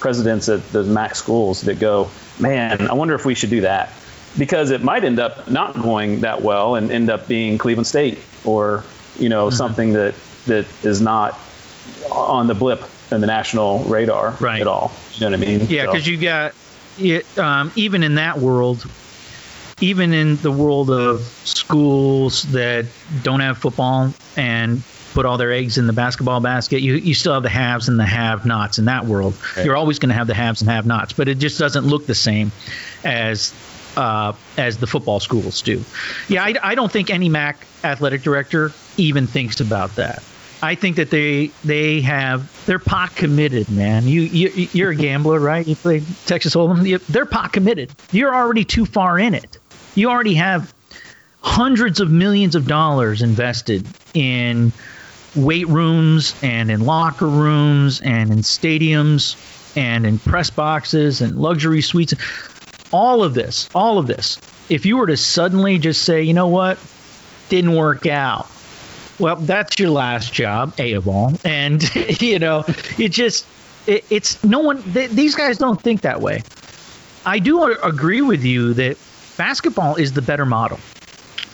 presidents 0.00 0.48
at 0.48 0.66
the 0.70 0.82
MAC 0.84 1.14
schools 1.14 1.62
that 1.62 1.78
go, 1.78 2.10
man, 2.38 2.88
I 2.88 2.92
wonder 2.92 3.14
if 3.14 3.24
we 3.24 3.34
should 3.34 3.50
do 3.50 3.62
that 3.62 3.90
because 4.38 4.70
it 4.70 4.82
might 4.82 5.04
end 5.04 5.18
up 5.18 5.48
not 5.50 5.74
going 5.74 6.20
that 6.20 6.42
well 6.42 6.74
and 6.74 6.90
end 6.90 7.10
up 7.10 7.28
being 7.28 7.58
Cleveland 7.58 7.86
State 7.86 8.18
or 8.44 8.84
you 9.18 9.28
know 9.28 9.46
mm-hmm. 9.46 9.56
something 9.56 9.92
that 9.92 10.14
that 10.46 10.66
is 10.84 11.00
not 11.00 11.38
on 12.10 12.46
the 12.46 12.54
blip 12.54 12.84
in 13.10 13.20
the 13.20 13.26
national 13.26 13.80
radar 13.84 14.36
right. 14.40 14.60
at 14.60 14.66
all. 14.66 14.92
You 15.14 15.20
know 15.20 15.36
what 15.36 15.46
I 15.46 15.46
mean? 15.46 15.66
Yeah, 15.68 15.86
because 15.86 16.04
so. 16.04 16.10
you 16.10 16.18
got 16.18 16.54
it, 16.98 17.38
um, 17.38 17.72
even 17.76 18.02
in 18.02 18.16
that 18.16 18.38
world, 18.38 18.88
even 19.80 20.12
in 20.12 20.36
the 20.36 20.50
world 20.50 20.90
of 20.90 21.20
schools 21.22 22.42
that 22.52 22.86
don't 23.22 23.40
have 23.40 23.58
football 23.58 24.12
and 24.36 24.82
put 25.12 25.26
all 25.26 25.38
their 25.38 25.52
eggs 25.52 25.78
in 25.78 25.86
the 25.86 25.92
basketball 25.92 26.40
basket, 26.40 26.80
you, 26.80 26.94
you 26.94 27.14
still 27.14 27.34
have 27.34 27.42
the 27.42 27.48
haves 27.48 27.88
and 27.88 27.98
the 27.98 28.04
have 28.04 28.44
nots 28.44 28.78
in 28.78 28.86
that 28.86 29.06
world. 29.06 29.34
Okay. 29.52 29.64
You're 29.64 29.76
always 29.76 29.98
going 29.98 30.08
to 30.08 30.14
have 30.14 30.26
the 30.26 30.34
haves 30.34 30.60
and 30.60 30.70
have 30.70 30.86
nots, 30.86 31.12
but 31.12 31.28
it 31.28 31.36
just 31.36 31.58
doesn't 31.58 31.86
look 31.86 32.06
the 32.06 32.14
same 32.14 32.50
as 33.04 33.54
uh, 33.96 34.32
as 34.58 34.78
the 34.78 34.88
football 34.88 35.20
schools 35.20 35.62
do. 35.62 35.84
Yeah, 36.28 36.42
I, 36.42 36.54
I 36.62 36.74
don't 36.74 36.90
think 36.90 37.10
any 37.10 37.28
MAC 37.28 37.64
athletic 37.84 38.22
director 38.22 38.72
even 38.96 39.28
thinks 39.28 39.60
about 39.60 39.94
that. 39.96 40.22
I 40.64 40.74
think 40.74 40.96
that 40.96 41.10
they 41.10 41.48
they 41.62 42.00
have 42.00 42.64
they're 42.66 42.78
pot 42.78 43.14
committed, 43.14 43.70
man. 43.70 44.08
You 44.08 44.22
you 44.22 44.68
you're 44.72 44.92
a 44.92 44.96
gambler, 44.96 45.38
right? 45.38 45.66
You 45.66 45.76
play 45.76 46.02
Texas 46.24 46.54
Hold'em. 46.54 47.06
They're 47.06 47.26
pot 47.26 47.52
committed. 47.52 47.90
You're 48.12 48.34
already 48.34 48.64
too 48.64 48.86
far 48.86 49.18
in 49.18 49.34
it. 49.34 49.58
You 49.94 50.08
already 50.08 50.34
have 50.34 50.72
hundreds 51.40 52.00
of 52.00 52.10
millions 52.10 52.54
of 52.54 52.66
dollars 52.66 53.20
invested 53.20 53.84
in 54.14 54.72
weight 55.36 55.68
rooms 55.68 56.34
and 56.42 56.70
in 56.70 56.80
locker 56.80 57.28
rooms 57.28 58.00
and 58.00 58.32
in 58.32 58.38
stadiums 58.38 59.36
and 59.76 60.06
in 60.06 60.18
press 60.18 60.48
boxes 60.48 61.20
and 61.20 61.36
luxury 61.36 61.82
suites. 61.82 62.14
All 62.90 63.22
of 63.22 63.34
this, 63.34 63.68
all 63.74 63.98
of 63.98 64.06
this. 64.06 64.38
If 64.70 64.86
you 64.86 64.96
were 64.96 65.08
to 65.08 65.16
suddenly 65.18 65.78
just 65.78 66.02
say, 66.02 66.22
you 66.22 66.32
know 66.32 66.48
what, 66.48 66.78
didn't 67.50 67.74
work 67.74 68.06
out 68.06 68.46
well, 69.18 69.36
that's 69.36 69.78
your 69.78 69.90
last 69.90 70.32
job, 70.32 70.74
A 70.78 70.92
of 70.92 71.08
all. 71.08 71.34
And, 71.44 71.82
you 72.20 72.38
know, 72.38 72.64
it 72.98 73.10
just, 73.10 73.46
it, 73.86 74.04
it's 74.10 74.42
no 74.44 74.60
one, 74.60 74.82
they, 74.86 75.06
these 75.06 75.34
guys 75.34 75.58
don't 75.58 75.80
think 75.82 76.02
that 76.02 76.20
way. 76.20 76.42
I 77.26 77.38
do 77.38 77.62
agree 77.82 78.22
with 78.22 78.44
you 78.44 78.74
that 78.74 78.98
basketball 79.36 79.96
is 79.96 80.12
the 80.12 80.22
better 80.22 80.44
model. 80.44 80.78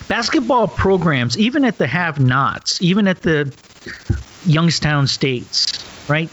Basketball 0.09 0.67
programs, 0.67 1.39
even 1.39 1.65
at 1.65 1.79
the 1.79 1.87
have 1.87 2.19
nots, 2.19 2.83
even 2.83 3.07
at 3.07 3.23
the 3.23 3.53
Youngstown 4.45 5.07
states, 5.07 5.85
right? 6.09 6.29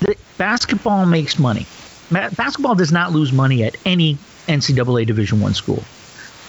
The, 0.00 0.16
basketball 0.36 1.06
makes 1.06 1.38
money. 1.38 1.66
Basketball 2.10 2.74
does 2.74 2.92
not 2.92 3.12
lose 3.12 3.32
money 3.32 3.62
at 3.62 3.76
any 3.86 4.18
NCAA 4.48 5.06
Division 5.06 5.40
One 5.40 5.54
school. 5.54 5.82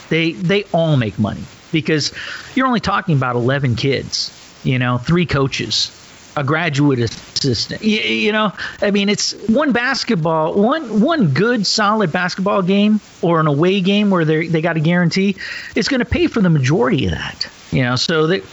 They 0.09 0.33
they 0.33 0.63
all 0.73 0.97
make 0.97 1.17
money 1.17 1.43
because 1.73 2.13
you're 2.55 2.67
only 2.67 2.79
talking 2.79 3.17
about 3.17 3.35
11 3.35 3.75
kids, 3.75 4.31
you 4.63 4.79
know, 4.79 4.97
three 4.97 5.25
coaches, 5.25 5.91
a 6.37 6.43
graduate 6.43 6.99
assistant. 6.99 7.83
You, 7.83 7.99
you, 7.99 8.31
know, 8.31 8.53
I 8.81 8.91
mean, 8.91 9.09
it's 9.09 9.33
one 9.49 9.73
basketball, 9.73 10.53
one 10.53 11.01
one 11.01 11.33
good 11.33 11.67
solid 11.67 12.11
basketball 12.11 12.61
game 12.61 13.01
or 13.21 13.39
an 13.39 13.47
away 13.47 13.81
game 13.81 14.09
where 14.09 14.23
they 14.23 14.47
they 14.47 14.61
got 14.61 14.77
a 14.77 14.79
guarantee. 14.79 15.35
It's 15.75 15.89
going 15.89 15.99
to 15.99 16.05
pay 16.05 16.27
for 16.27 16.41
the 16.41 16.49
majority 16.49 17.05
of 17.05 17.11
that. 17.11 17.49
You 17.71 17.83
know, 17.83 17.95
so 17.95 18.27
that 18.27 18.43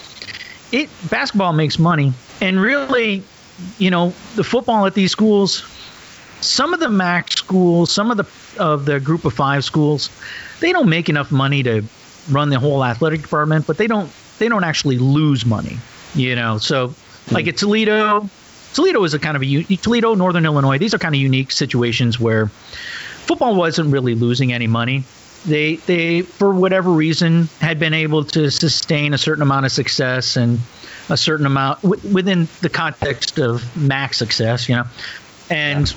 it 0.73 0.91
basketball 1.11 1.53
makes 1.53 1.79
money, 1.79 2.13
and 2.41 2.61
really, 2.61 3.23
you 3.79 3.91
know, 3.91 4.15
the 4.35 4.45
football 4.45 4.87
at 4.87 4.95
these 4.95 5.13
schools. 5.13 5.65
Some 6.43 6.73
of 6.73 6.81
the 6.81 6.89
MAC 6.89 7.33
schools, 7.33 7.93
some 7.93 8.11
of 8.11 8.17
the 8.17 8.27
of 8.59 8.87
the 8.87 8.99
group 8.99 9.27
of 9.27 9.35
five 9.35 9.63
schools, 9.63 10.09
they 10.61 10.73
don't 10.73 10.89
make 10.89 11.11
enough 11.11 11.31
money 11.31 11.63
to 11.63 11.85
run 12.31 12.51
the 12.51 12.59
whole 12.59 12.85
athletic 12.85 13.23
department, 13.23 13.67
but 13.67 13.77
they 13.77 13.87
don't 13.87 14.11
they 14.39 14.49
don't 14.49 14.65
actually 14.65 14.99
lose 14.99 15.45
money, 15.45 15.79
you 16.15 16.35
know. 16.35 16.59
So 16.59 16.95
like 17.31 17.45
hmm. 17.45 17.51
at 17.51 17.57
Toledo, 17.57 18.29
Toledo 18.75 19.05
is 19.05 19.15
a 19.15 19.19
kind 19.19 19.37
of 19.37 19.43
a 19.43 19.77
Toledo, 19.77 20.15
Northern 20.15 20.45
Illinois. 20.45 20.79
These 20.79 20.95
are 20.95 20.99
kind 20.99 21.15
of 21.15 21.21
unique 21.21 21.51
situations 21.51 22.19
where 22.19 22.47
football 22.47 23.55
wasn't 23.55 23.93
really 23.93 24.15
losing 24.15 24.53
any 24.53 24.67
money. 24.67 25.05
They 25.47 25.77
they 25.77 26.23
for 26.23 26.55
whatever 26.55 26.91
reason 26.91 27.49
had 27.61 27.79
been 27.79 27.95
able 27.95 28.25
to 28.25 28.51
sustain 28.51 29.15
a 29.15 29.19
certain 29.19 29.43
amount 29.43 29.67
of 29.67 29.73
success 29.73 30.37
and 30.37 30.61
a 31.09 31.17
certain 31.17 31.47
amount 31.47 31.81
w- 31.83 32.13
within 32.13 32.47
the 32.61 32.69
context 32.69 33.39
of 33.39 33.77
MAC's 33.77 34.19
success, 34.19 34.69
you 34.69 34.77
know, 34.77 34.85
and. 35.49 35.91
Yeah 35.91 35.97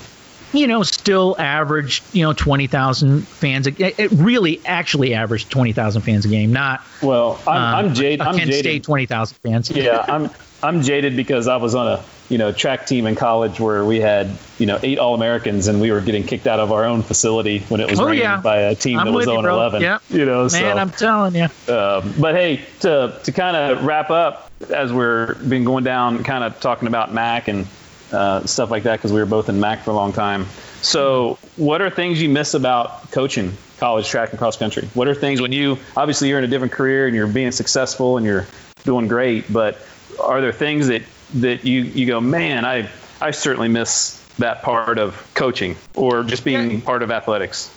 you 0.53 0.67
know, 0.67 0.83
still 0.83 1.35
averaged, 1.37 2.03
you 2.13 2.23
know, 2.23 2.33
20,000 2.33 3.27
fans. 3.27 3.67
It, 3.67 3.79
it 3.79 4.11
really 4.11 4.61
actually 4.65 5.13
averaged 5.13 5.49
20,000 5.49 6.01
fans 6.01 6.25
a 6.25 6.27
game, 6.29 6.53
not. 6.53 6.81
Well, 7.01 7.39
I'm, 7.47 7.85
I'm 7.85 7.91
uh, 7.91 7.93
jaded. 7.93 8.21
I'm 8.21 8.35
Kent 8.35 8.51
jaded. 8.51 8.63
State 8.63 8.83
20,000 8.83 9.37
fans. 9.37 9.71
yeah, 9.71 10.05
I'm, 10.07 10.29
I'm 10.61 10.81
jaded 10.81 11.15
because 11.15 11.47
I 11.47 11.57
was 11.57 11.75
on 11.75 11.87
a, 11.87 12.03
you 12.29 12.37
know, 12.37 12.51
track 12.51 12.87
team 12.87 13.05
in 13.05 13.15
college 13.15 13.59
where 13.59 13.83
we 13.83 13.99
had, 13.99 14.31
you 14.57 14.65
know, 14.65 14.79
eight 14.81 14.99
All 14.99 15.13
Americans 15.15 15.67
and 15.67 15.81
we 15.81 15.91
were 15.91 16.01
getting 16.01 16.23
kicked 16.23 16.47
out 16.47 16.59
of 16.59 16.71
our 16.71 16.85
own 16.85 17.01
facility 17.01 17.59
when 17.67 17.81
it 17.81 17.89
was 17.89 17.99
oh, 17.99 18.11
yeah. 18.11 18.39
by 18.39 18.57
a 18.57 18.75
team 18.75 18.99
I'm 18.99 19.07
that 19.07 19.11
was 19.11 19.25
0 19.25 19.39
11. 19.39 19.81
Yeah. 19.81 19.99
You 20.09 20.25
know, 20.25 20.41
Man, 20.43 20.49
so, 20.49 20.69
I'm 20.69 20.91
telling 20.91 21.35
you. 21.35 21.43
Um, 21.73 22.13
but 22.19 22.35
hey, 22.35 22.61
to, 22.81 23.19
to 23.23 23.31
kind 23.31 23.57
of 23.57 23.83
wrap 23.83 24.09
up, 24.09 24.51
as 24.69 24.93
we're 24.93 25.35
been 25.35 25.65
going 25.65 25.83
down, 25.83 26.23
kind 26.23 26.43
of 26.43 26.59
talking 26.61 26.87
about 26.87 27.13
Mac 27.13 27.49
and 27.49 27.67
uh, 28.13 28.45
stuff 28.45 28.71
like 28.71 28.83
that, 28.83 28.97
because 28.97 29.11
we 29.11 29.19
were 29.19 29.25
both 29.25 29.49
in 29.49 29.59
Mac 29.59 29.83
for 29.83 29.91
a 29.91 29.95
long 29.95 30.13
time. 30.13 30.45
So, 30.81 31.37
what 31.55 31.81
are 31.81 31.89
things 31.89 32.21
you 32.21 32.29
miss 32.29 32.53
about 32.53 33.11
coaching 33.11 33.53
college 33.77 34.07
track 34.07 34.29
and 34.29 34.39
cross 34.39 34.57
country? 34.57 34.87
What 34.93 35.07
are 35.07 35.15
things 35.15 35.41
when 35.41 35.51
you 35.51 35.77
obviously 35.95 36.29
you're 36.29 36.39
in 36.39 36.45
a 36.45 36.47
different 36.47 36.73
career 36.73 37.07
and 37.07 37.15
you're 37.15 37.27
being 37.27 37.51
successful 37.51 38.17
and 38.17 38.25
you're 38.25 38.45
doing 38.83 39.07
great, 39.07 39.51
but 39.51 39.77
are 40.21 40.41
there 40.41 40.51
things 40.51 40.87
that 40.87 41.03
that 41.35 41.65
you 41.65 41.81
you 41.81 42.05
go, 42.05 42.21
man, 42.21 42.65
I 42.65 42.89
I 43.21 43.31
certainly 43.31 43.69
miss 43.69 44.19
that 44.39 44.61
part 44.61 44.97
of 44.97 45.31
coaching 45.33 45.77
or 45.95 46.23
just 46.23 46.43
being 46.43 46.71
yeah. 46.71 46.79
part 46.81 47.03
of 47.03 47.11
athletics? 47.11 47.73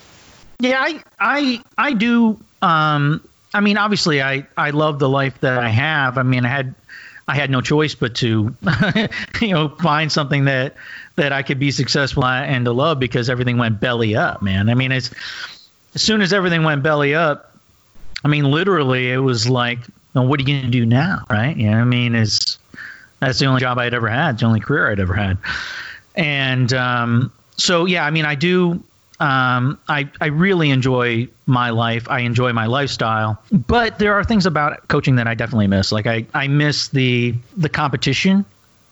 Yeah, 0.60 0.78
I 0.80 1.02
I 1.18 1.62
I 1.76 1.92
do. 1.92 2.38
Um, 2.62 3.22
I 3.54 3.60
mean, 3.60 3.78
obviously, 3.78 4.22
I 4.22 4.46
I 4.56 4.70
love 4.70 4.98
the 4.98 5.08
life 5.08 5.40
that 5.40 5.58
I 5.58 5.68
have. 5.68 6.18
I 6.18 6.22
mean, 6.22 6.44
I 6.44 6.48
had 6.48 6.74
I 7.28 7.34
had 7.34 7.50
no 7.50 7.60
choice 7.60 7.94
but 7.94 8.14
to, 8.16 8.54
you 9.40 9.48
know, 9.48 9.68
find 9.68 10.10
something 10.12 10.44
that 10.44 10.76
that 11.16 11.32
I 11.32 11.42
could 11.42 11.58
be 11.58 11.70
successful 11.70 12.24
at 12.24 12.48
and 12.48 12.64
to 12.66 12.72
love 12.72 13.00
because 13.00 13.28
everything 13.28 13.58
went 13.58 13.80
belly 13.80 14.14
up, 14.14 14.42
man. 14.42 14.68
I 14.68 14.74
mean, 14.74 14.92
it's 14.92 15.10
as 15.94 16.02
soon 16.02 16.20
as 16.20 16.32
everything 16.32 16.62
went 16.62 16.82
belly 16.82 17.14
up. 17.14 17.56
I 18.24 18.28
mean, 18.28 18.44
literally, 18.44 19.10
it 19.10 19.18
was 19.18 19.48
like, 19.48 19.78
well, 20.14 20.26
what 20.26 20.38
are 20.38 20.42
you 20.42 20.46
going 20.48 20.62
to 20.62 20.70
do 20.70 20.86
now, 20.86 21.24
right? 21.30 21.56
Yeah, 21.56 21.80
I 21.80 21.84
mean, 21.84 22.14
it's 22.14 22.58
that's 23.20 23.38
the 23.38 23.46
only 23.46 23.60
job 23.60 23.78
I'd 23.78 23.94
ever 23.94 24.08
had, 24.08 24.34
it's 24.34 24.40
the 24.40 24.46
only 24.46 24.60
career 24.60 24.90
I'd 24.90 25.00
ever 25.00 25.14
had, 25.14 25.38
and 26.14 26.72
um, 26.72 27.32
so 27.56 27.86
yeah, 27.86 28.04
I 28.04 28.10
mean, 28.10 28.24
I 28.24 28.34
do 28.34 28.82
um, 29.20 29.78
I, 29.88 30.10
I 30.20 30.26
really 30.26 30.70
enjoy 30.70 31.28
my 31.46 31.70
life. 31.70 32.08
I 32.08 32.20
enjoy 32.20 32.52
my 32.52 32.66
lifestyle, 32.66 33.42
but 33.50 33.98
there 33.98 34.14
are 34.14 34.24
things 34.24 34.46
about 34.46 34.88
coaching 34.88 35.16
that 35.16 35.26
I 35.26 35.34
definitely 35.34 35.68
miss. 35.68 35.90
Like 35.92 36.06
I, 36.06 36.26
I 36.34 36.48
miss 36.48 36.88
the 36.88 37.34
the 37.56 37.68
competition, 37.68 38.44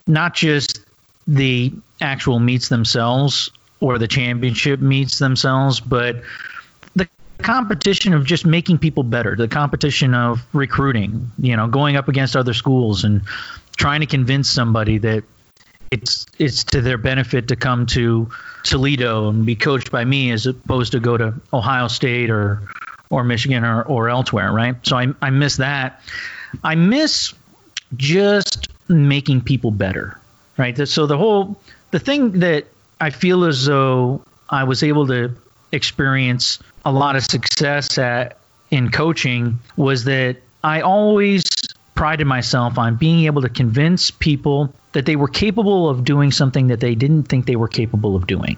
not 0.06 0.34
just 0.34 0.80
the 1.26 1.72
actual 2.00 2.38
meets 2.40 2.68
themselves 2.68 3.50
or 3.80 3.98
the 3.98 4.08
championship 4.08 4.80
meets 4.80 5.18
themselves, 5.18 5.80
but 5.80 6.22
the 6.96 7.08
competition 7.38 8.14
of 8.14 8.24
just 8.24 8.46
making 8.46 8.78
people 8.78 9.02
better, 9.02 9.36
the 9.36 9.48
competition 9.48 10.14
of 10.14 10.42
recruiting, 10.54 11.30
you 11.38 11.56
know, 11.56 11.66
going 11.66 11.96
up 11.96 12.08
against 12.08 12.36
other 12.36 12.54
schools 12.54 13.04
and 13.04 13.22
trying 13.76 14.00
to 14.00 14.06
convince 14.06 14.50
somebody 14.50 14.98
that 14.98 15.24
it's 15.94 16.26
it's 16.38 16.64
to 16.64 16.80
their 16.80 16.98
benefit 16.98 17.48
to 17.48 17.56
come 17.56 17.86
to 17.86 18.28
Toledo 18.64 19.28
and 19.28 19.46
be 19.46 19.56
coached 19.56 19.90
by 19.90 20.04
me 20.04 20.30
as 20.32 20.46
opposed 20.46 20.92
to 20.92 21.00
go 21.00 21.16
to 21.16 21.34
Ohio 21.52 21.88
State 21.88 22.30
or 22.30 22.62
or 23.10 23.22
Michigan 23.24 23.64
or, 23.64 23.82
or 23.82 24.08
elsewhere, 24.08 24.52
right? 24.52 24.76
So 24.82 24.96
I 24.96 25.08
I 25.22 25.30
miss 25.30 25.56
that. 25.56 26.00
I 26.62 26.74
miss 26.74 27.32
just 27.96 28.68
making 28.88 29.42
people 29.42 29.70
better, 29.70 30.18
right? 30.56 30.76
So 30.88 31.06
the 31.06 31.16
whole 31.16 31.60
the 31.90 31.98
thing 31.98 32.40
that 32.40 32.66
I 33.00 33.10
feel 33.10 33.44
as 33.44 33.66
though 33.66 34.22
I 34.50 34.64
was 34.64 34.82
able 34.82 35.06
to 35.08 35.34
experience 35.72 36.58
a 36.84 36.92
lot 36.92 37.16
of 37.16 37.24
success 37.24 37.98
at 37.98 38.38
in 38.70 38.90
coaching 38.90 39.58
was 39.76 40.04
that 40.04 40.36
I 40.62 40.80
always 40.80 41.44
prided 41.94 42.26
myself 42.26 42.78
on 42.78 42.96
being 42.96 43.24
able 43.26 43.42
to 43.42 43.48
convince 43.48 44.10
people 44.10 44.72
that 44.92 45.06
they 45.06 45.16
were 45.16 45.28
capable 45.28 45.88
of 45.88 46.04
doing 46.04 46.30
something 46.30 46.68
that 46.68 46.80
they 46.80 46.94
didn't 46.94 47.24
think 47.24 47.46
they 47.46 47.56
were 47.56 47.68
capable 47.68 48.16
of 48.16 48.26
doing. 48.26 48.56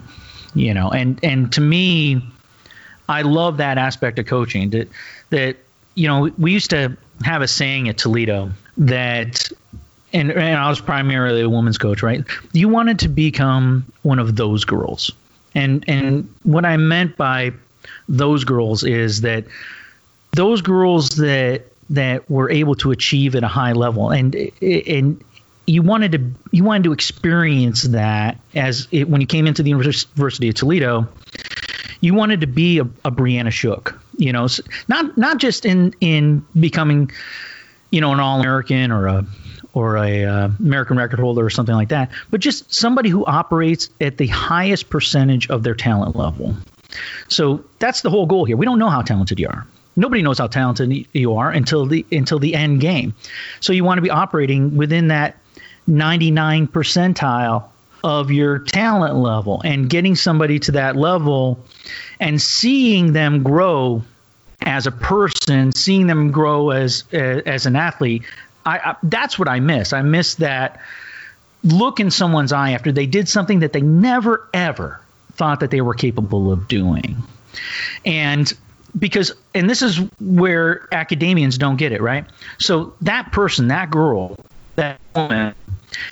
You 0.53 0.73
know, 0.73 0.89
and 0.89 1.19
and 1.23 1.51
to 1.53 1.61
me, 1.61 2.21
I 3.07 3.21
love 3.21 3.57
that 3.57 3.77
aspect 3.77 4.17
of 4.19 4.25
coaching. 4.25 4.71
That 4.71 4.89
that 5.29 5.57
you 5.95 6.07
know, 6.07 6.31
we 6.37 6.51
used 6.51 6.69
to 6.71 6.97
have 7.23 7.41
a 7.41 7.47
saying 7.47 7.89
at 7.89 7.97
Toledo 7.97 8.51
that 8.77 9.51
and, 10.13 10.31
and 10.31 10.57
I 10.57 10.69
was 10.69 10.79
primarily 10.79 11.41
a 11.41 11.49
women's 11.49 11.77
coach, 11.77 12.01
right? 12.01 12.23
You 12.53 12.69
wanted 12.69 12.99
to 12.99 13.09
become 13.09 13.91
one 14.03 14.19
of 14.19 14.35
those 14.35 14.63
girls. 14.63 15.11
And 15.53 15.83
and 15.87 16.33
what 16.43 16.65
I 16.65 16.77
meant 16.77 17.17
by 17.17 17.51
those 18.07 18.43
girls 18.43 18.83
is 18.83 19.21
that 19.21 19.45
those 20.31 20.61
girls 20.61 21.09
that 21.09 21.65
that 21.89 22.29
were 22.29 22.49
able 22.49 22.75
to 22.75 22.91
achieve 22.91 23.35
at 23.35 23.43
a 23.43 23.47
high 23.47 23.73
level. 23.73 24.11
And 24.11 24.35
and 24.61 25.23
you 25.67 25.81
wanted 25.81 26.13
to 26.13 26.31
you 26.51 26.63
wanted 26.63 26.85
to 26.85 26.93
experience 26.93 27.83
that 27.83 28.39
as 28.55 28.87
it, 28.91 29.09
when 29.09 29.21
you 29.21 29.27
came 29.27 29.45
into 29.45 29.61
the 29.61 29.69
University 29.69 30.49
of 30.49 30.55
Toledo 30.55 31.09
you 31.99 32.13
wanted 32.13 32.41
to 32.41 32.47
be 32.47 32.79
a, 32.79 32.83
a 32.83 33.11
Brianna 33.11 33.51
Shook 33.51 33.99
you 34.17 34.31
know? 34.31 34.47
Not 34.87 35.17
not 35.17 35.37
just 35.37 35.65
in 35.65 35.93
in 35.99 36.45
becoming 36.57 37.11
you 37.91 38.01
know 38.01 38.13
an 38.13 38.19
all 38.19 38.39
American 38.39 38.91
or 38.91 39.07
a 39.07 39.25
or 39.73 39.97
a 39.97 40.23
uh, 40.23 40.49
American 40.59 40.97
record 40.97 41.19
holder 41.19 41.45
or 41.45 41.49
something 41.49 41.75
like 41.75 41.89
that 41.89 42.11
but 42.31 42.39
just 42.39 42.73
somebody 42.73 43.09
who 43.09 43.25
operates 43.25 43.89
at 44.01 44.17
the 44.17 44.27
highest 44.27 44.89
percentage 44.89 45.49
of 45.49 45.63
their 45.63 45.75
talent 45.75 46.15
level. 46.15 46.55
So 47.27 47.65
that's 47.79 48.01
the 48.01 48.09
whole 48.09 48.25
goal 48.25 48.45
here. 48.45 48.55
We 48.55 48.65
don't 48.65 48.79
know 48.79 48.89
how 48.89 49.01
talented 49.01 49.39
you 49.39 49.49
are 49.49 49.67
nobody 49.97 50.21
knows 50.21 50.37
how 50.37 50.47
talented 50.47 51.05
you 51.11 51.35
are 51.35 51.49
until 51.49 51.85
the 51.85 52.05
until 52.11 52.39
the 52.39 52.55
end 52.55 52.79
game. 52.79 53.13
So 53.59 53.73
you 53.73 53.83
want 53.83 53.97
to 53.97 54.01
be 54.01 54.09
operating 54.09 54.77
within 54.77 55.09
that 55.09 55.35
99 55.87 56.67
percentile 56.67 57.65
of 58.03 58.31
your 58.31 58.59
talent 58.59 59.15
level 59.15 59.61
and 59.65 59.89
getting 59.89 60.15
somebody 60.15 60.59
to 60.59 60.73
that 60.73 60.95
level 60.95 61.59
and 62.19 62.41
seeing 62.41 63.11
them 63.11 63.43
grow 63.43 64.03
as 64.61 64.87
a 64.87 64.91
person, 64.91 65.71
seeing 65.73 66.07
them 66.07 66.31
grow 66.31 66.69
as 66.69 67.03
as 67.11 67.65
an 67.65 67.75
athlete. 67.75 68.23
I, 68.65 68.77
I 68.77 68.95
that's 69.03 69.37
what 69.37 69.49
I 69.49 69.59
miss. 69.59 69.91
I 69.91 70.03
miss 70.03 70.35
that 70.35 70.79
look 71.63 71.99
in 71.99 72.11
someone's 72.11 72.53
eye 72.53 72.71
after 72.71 72.91
they 72.91 73.07
did 73.07 73.27
something 73.27 73.59
that 73.59 73.73
they 73.73 73.81
never 73.81 74.47
ever 74.53 75.01
thought 75.33 75.59
that 75.59 75.71
they 75.71 75.81
were 75.81 75.93
capable 75.93 76.51
of 76.51 76.67
doing. 76.67 77.17
And 78.05 78.51
because 78.97 79.31
and 79.53 79.69
this 79.69 79.81
is 79.81 79.97
where 80.19 80.87
academians 80.91 81.57
don't 81.57 81.77
get 81.77 81.91
it 81.91 82.01
right? 82.01 82.25
So 82.59 82.93
that 83.01 83.31
person 83.31 83.67
that 83.67 83.89
girl 83.89 84.37
that 84.75 84.99
woman 85.15 85.55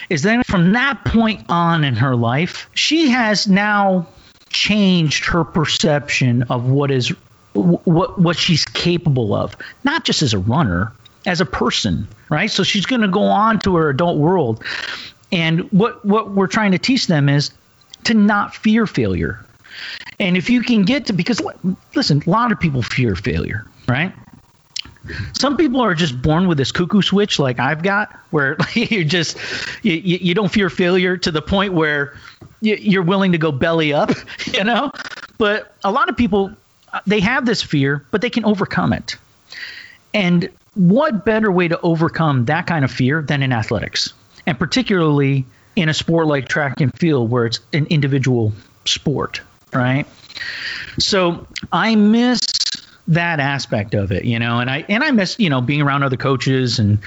is 0.10 0.24
then 0.24 0.44
from 0.44 0.74
that 0.74 1.04
point 1.06 1.46
on 1.50 1.84
in 1.84 1.96
her 1.96 2.16
life 2.16 2.70
she 2.74 3.10
has 3.10 3.48
now 3.48 4.08
changed 4.50 5.26
her 5.26 5.44
perception 5.44 6.44
of 6.44 6.66
what 6.70 6.92
is 6.92 7.10
what 7.54 8.20
what 8.20 8.38
she's 8.38 8.66
capable 8.66 9.34
of 9.34 9.56
not 9.84 10.04
just 10.06 10.22
as 10.22 10.34
a 10.34 10.40
runner 10.40 10.92
as 11.26 11.42
a 11.42 11.46
person 11.46 12.08
right? 12.30 12.50
So 12.50 12.64
she's 12.64 12.86
going 12.86 13.02
to 13.02 13.08
go 13.08 13.24
on 13.24 13.60
to 13.60 13.76
her 13.76 13.90
adult 13.90 14.18
world. 14.18 14.64
And 15.32 15.72
what 15.72 16.04
what 16.06 16.32
we're 16.32 16.48
trying 16.48 16.72
to 16.72 16.78
teach 16.78 17.08
them 17.08 17.30
is 17.30 17.52
to 18.06 18.14
not 18.14 18.56
fear 18.56 18.86
failure 18.86 19.44
and 20.20 20.38
if 20.38 20.50
you 20.50 20.62
can 20.62 20.84
get 20.84 21.08
to, 21.08 21.14
because 21.14 21.42
listen, 21.94 22.24
a 22.26 22.30
lot 22.30 22.52
of 22.52 22.60
people 22.60 22.82
fear 22.82 23.16
failure, 23.16 23.66
right? 23.88 24.14
Some 25.34 25.58
people 25.58 25.82
are 25.82 25.94
just 25.94 26.20
born 26.20 26.48
with 26.48 26.58
this 26.58 26.72
cuckoo 26.72 27.02
switch, 27.02 27.38
like 27.38 27.60
I've 27.60 27.84
got, 27.84 28.12
where 28.32 28.58
you 28.74 29.06
just 29.06 29.38
you, 29.84 29.94
you 29.94 30.34
don't 30.34 30.50
fear 30.50 30.70
failure 30.70 31.18
to 31.18 31.32
the 31.32 31.42
point 31.42 31.74
where 31.74 32.18
you're 32.62 33.04
willing 33.04 33.32
to 33.34 33.38
go 33.38 33.52
belly 33.52 33.94
up, 33.94 34.12
you 34.54 34.64
know. 34.64 34.92
But 35.38 35.76
a 35.84 35.92
lot 35.92 36.10
of 36.10 36.18
people, 36.18 36.52
uh, 36.94 37.02
they 37.06 37.20
have 37.20 37.46
this 37.46 37.62
fear, 37.62 38.06
but 38.12 38.22
they 38.22 38.30
can 38.30 38.46
overcome 38.46 38.94
it. 38.94 39.18
And 40.14 40.50
what 40.76 41.26
better 41.26 41.52
way 41.52 41.68
to 41.68 41.80
overcome 41.82 42.46
that 42.46 42.68
kind 42.68 42.86
of 42.86 42.92
fear 42.92 43.22
than 43.22 43.44
in 43.44 43.52
athletics, 43.52 44.14
and 44.46 44.58
particularly 44.58 45.46
in 45.76 45.90
a 45.90 45.94
sport 45.94 46.28
like 46.28 46.48
track 46.48 46.80
and 46.80 46.98
field, 46.98 47.30
where 47.30 47.46
it's 47.46 47.60
an 47.74 47.86
individual 47.88 48.54
sport, 48.86 49.42
right? 49.76 50.06
So 51.00 51.48
I 51.72 51.96
miss 51.96 52.42
that 53.08 53.40
aspect 53.40 53.94
of 53.94 54.12
it, 54.12 54.26
you 54.26 54.40
know, 54.40 54.60
and 54.60 54.70
I 54.70 54.86
and 54.90 55.04
I 55.04 55.12
miss 55.12 55.38
you 55.40 55.50
know 55.50 55.62
being 55.62 55.82
around 55.82 56.04
other 56.04 56.18
coaches 56.18 56.80
and 56.80 57.00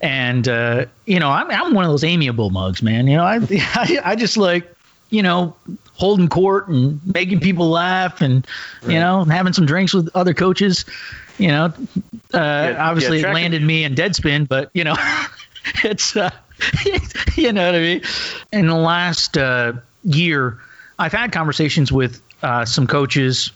and 0.00 0.46
uh, 0.46 0.86
you 1.06 1.18
know 1.18 1.30
I'm 1.30 1.50
I'm 1.50 1.74
one 1.74 1.84
of 1.84 1.90
those 1.90 2.04
amiable 2.04 2.50
mugs, 2.50 2.82
man. 2.82 3.06
You 3.06 3.16
know, 3.16 3.24
I 3.24 3.36
I, 3.50 4.00
I 4.04 4.16
just 4.16 4.36
like 4.36 4.70
you 5.10 5.22
know 5.22 5.56
holding 5.94 6.28
court 6.28 6.68
and 6.68 7.00
making 7.14 7.40
people 7.40 7.70
laugh 7.70 8.20
and 8.20 8.46
right. 8.82 8.92
you 8.92 9.00
know 9.00 9.24
having 9.24 9.52
some 9.52 9.66
drinks 9.66 9.94
with 9.94 10.10
other 10.14 10.34
coaches. 10.34 10.84
You 11.38 11.48
know, 11.48 11.64
uh, 11.64 11.72
yeah, 12.32 12.76
obviously 12.78 13.20
yeah, 13.20 13.30
it 13.30 13.34
landed 13.34 13.62
me 13.62 13.84
in 13.84 13.94
Deadspin, 13.94 14.48
but 14.48 14.70
you 14.74 14.84
know, 14.84 14.96
it's 15.84 16.16
uh, 16.16 16.30
you 17.36 17.52
know 17.52 17.66
what 17.66 17.74
I 17.74 17.80
mean. 17.80 18.02
In 18.52 18.66
the 18.66 18.76
last 18.76 19.36
uh, 19.38 19.74
year, 20.04 20.58
I've 20.98 21.12
had 21.12 21.32
conversations 21.32 21.92
with 21.92 22.22
uh, 22.42 22.64
some 22.64 22.86
coaches 22.86 23.50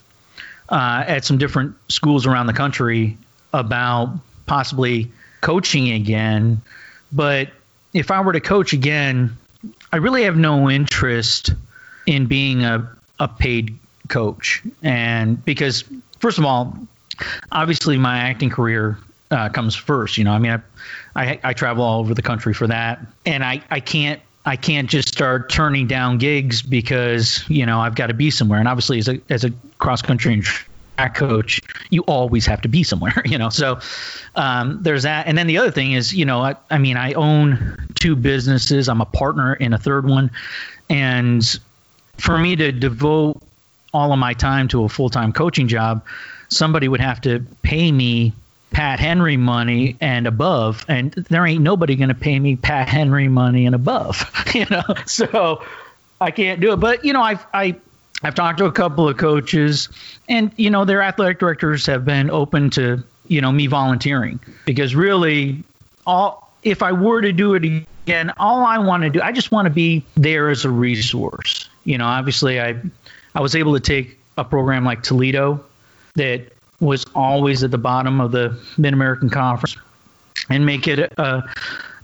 uh, 0.69 1.03
at 1.07 1.25
some 1.25 1.37
different 1.37 1.75
schools 1.89 2.25
around 2.25 2.47
the 2.47 2.53
country 2.53 3.17
about 3.53 4.17
possibly 4.45 5.11
coaching 5.41 5.91
again. 5.91 6.61
But 7.11 7.49
if 7.93 8.11
I 8.11 8.21
were 8.21 8.33
to 8.33 8.39
coach 8.39 8.73
again, 8.73 9.37
I 9.91 9.97
really 9.97 10.23
have 10.23 10.37
no 10.37 10.69
interest 10.69 11.51
in 12.05 12.27
being 12.27 12.63
a, 12.63 12.89
a 13.19 13.27
paid 13.27 13.77
coach. 14.07 14.63
And 14.81 15.43
because, 15.43 15.83
first 16.19 16.37
of 16.37 16.45
all, 16.45 16.77
obviously 17.51 17.97
my 17.97 18.19
acting 18.19 18.49
career 18.49 18.97
uh, 19.29 19.49
comes 19.49 19.75
first. 19.75 20.17
You 20.17 20.23
know, 20.23 20.31
I 20.31 20.39
mean, 20.39 20.51
I, 20.51 20.61
I, 21.15 21.39
I 21.43 21.53
travel 21.53 21.83
all 21.83 21.99
over 21.99 22.13
the 22.13 22.21
country 22.21 22.53
for 22.53 22.67
that, 22.67 22.99
and 23.25 23.43
I, 23.43 23.61
I 23.69 23.79
can't 23.79 24.21
I 24.45 24.55
can't 24.55 24.89
just 24.89 25.07
start 25.07 25.49
turning 25.49 25.87
down 25.87 26.17
gigs 26.17 26.61
because 26.61 27.47
you 27.47 27.65
know 27.65 27.79
I've 27.79 27.95
got 27.95 28.07
to 28.07 28.13
be 28.13 28.31
somewhere. 28.31 28.59
And 28.59 28.67
obviously, 28.67 28.99
as 28.99 29.07
a 29.07 29.21
as 29.29 29.43
a 29.43 29.51
cross 29.77 30.01
country 30.01 30.33
and 30.33 30.43
track 30.43 31.15
coach, 31.15 31.61
you 31.89 32.01
always 32.01 32.45
have 32.47 32.61
to 32.61 32.67
be 32.67 32.83
somewhere. 32.83 33.13
You 33.25 33.37
know, 33.37 33.49
so 33.49 33.79
um, 34.35 34.79
there's 34.81 35.03
that. 35.03 35.27
And 35.27 35.37
then 35.37 35.47
the 35.47 35.57
other 35.57 35.71
thing 35.71 35.93
is, 35.93 36.13
you 36.13 36.25
know, 36.25 36.41
I, 36.41 36.55
I 36.69 36.79
mean, 36.79 36.97
I 36.97 37.13
own 37.13 37.87
two 37.95 38.15
businesses. 38.15 38.89
I'm 38.89 38.99
a 38.99 39.05
partner 39.05 39.53
in 39.53 39.73
a 39.73 39.77
third 39.77 40.05
one, 40.05 40.31
and 40.89 41.43
for 42.17 42.37
me 42.37 42.55
to 42.55 42.71
devote 42.71 43.41
all 43.93 44.11
of 44.11 44.19
my 44.19 44.33
time 44.33 44.67
to 44.69 44.83
a 44.83 44.89
full 44.89 45.09
time 45.09 45.33
coaching 45.33 45.67
job, 45.67 46.03
somebody 46.49 46.87
would 46.87 46.99
have 46.99 47.21
to 47.21 47.45
pay 47.61 47.91
me 47.91 48.33
Pat 48.71 48.99
Henry 48.99 49.37
money 49.37 49.97
and 49.99 50.25
above, 50.25 50.85
and 50.87 51.11
there 51.11 51.45
ain't 51.45 51.61
nobody 51.61 51.95
going 51.95 52.09
to 52.09 52.15
pay 52.15 52.39
me 52.39 52.55
Pat 52.55 52.87
Henry 52.87 53.27
money 53.27 53.65
and 53.65 53.75
above, 53.75 54.29
you 54.55 54.65
know. 54.69 54.83
So 55.05 55.63
I 56.19 56.31
can't 56.31 56.61
do 56.61 56.73
it. 56.73 56.77
But 56.77 57.03
you 57.05 57.13
know, 57.13 57.21
I've 57.21 57.45
I 57.53 57.75
I've 58.23 58.35
talked 58.35 58.59
to 58.59 58.65
a 58.65 58.71
couple 58.71 59.07
of 59.09 59.17
coaches, 59.17 59.89
and 60.29 60.51
you 60.55 60.69
know, 60.69 60.85
their 60.85 61.01
athletic 61.01 61.39
directors 61.39 61.85
have 61.87 62.05
been 62.05 62.29
open 62.29 62.69
to 62.71 63.03
you 63.27 63.41
know 63.41 63.51
me 63.51 63.67
volunteering 63.67 64.39
because 64.65 64.95
really, 64.95 65.63
all 66.05 66.51
if 66.63 66.81
I 66.81 66.91
were 66.91 67.21
to 67.21 67.33
do 67.33 67.55
it 67.55 67.65
again, 67.65 68.31
all 68.37 68.63
I 68.63 68.77
want 68.77 69.03
to 69.03 69.09
do, 69.09 69.21
I 69.21 69.31
just 69.31 69.51
want 69.51 69.65
to 69.65 69.69
be 69.71 70.05
there 70.15 70.49
as 70.49 70.63
a 70.63 70.69
resource. 70.69 71.67
You 71.83 71.97
know, 71.97 72.05
obviously, 72.05 72.61
I 72.61 72.79
I 73.35 73.41
was 73.41 73.55
able 73.55 73.73
to 73.73 73.79
take 73.79 74.17
a 74.37 74.45
program 74.45 74.85
like 74.85 75.03
Toledo 75.03 75.63
that 76.15 76.53
was 76.81 77.05
always 77.15 77.63
at 77.63 77.71
the 77.71 77.77
bottom 77.77 78.19
of 78.19 78.31
the 78.31 78.57
Mid 78.77 78.93
American 78.93 79.29
Conference 79.29 79.77
and 80.49 80.65
make 80.65 80.87
it 80.87 80.99
a, 80.99 81.43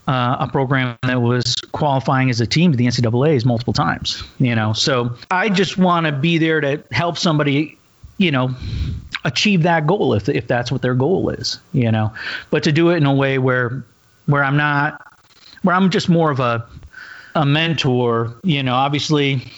a, 0.07 0.11
a, 0.11 0.49
program 0.51 0.97
that 1.01 1.21
was 1.21 1.55
qualifying 1.71 2.29
as 2.29 2.39
a 2.39 2.47
team 2.47 2.71
to 2.71 2.77
the 2.77 2.85
NCAA's 2.85 3.43
multiple 3.43 3.73
times. 3.73 4.23
You 4.39 4.55
know, 4.55 4.73
so 4.73 5.15
I 5.31 5.49
just 5.49 5.77
want 5.77 6.05
to 6.05 6.11
be 6.11 6.37
there 6.37 6.61
to 6.61 6.83
help 6.91 7.17
somebody, 7.17 7.77
you 8.17 8.31
know, 8.31 8.55
achieve 9.25 9.63
that 9.63 9.87
goal 9.87 10.13
if 10.13 10.29
if 10.29 10.47
that's 10.47 10.71
what 10.71 10.81
their 10.81 10.95
goal 10.95 11.29
is. 11.29 11.59
You 11.73 11.91
know, 11.91 12.13
but 12.51 12.63
to 12.63 12.71
do 12.71 12.91
it 12.91 12.97
in 12.97 13.05
a 13.05 13.13
way 13.13 13.39
where 13.39 13.83
where 14.27 14.43
I'm 14.43 14.57
not 14.57 15.01
where 15.63 15.75
I'm 15.75 15.89
just 15.89 16.07
more 16.07 16.29
of 16.29 16.39
a 16.39 16.65
a 17.35 17.45
mentor. 17.45 18.35
You 18.43 18.61
know, 18.61 18.75
obviously 18.75 19.51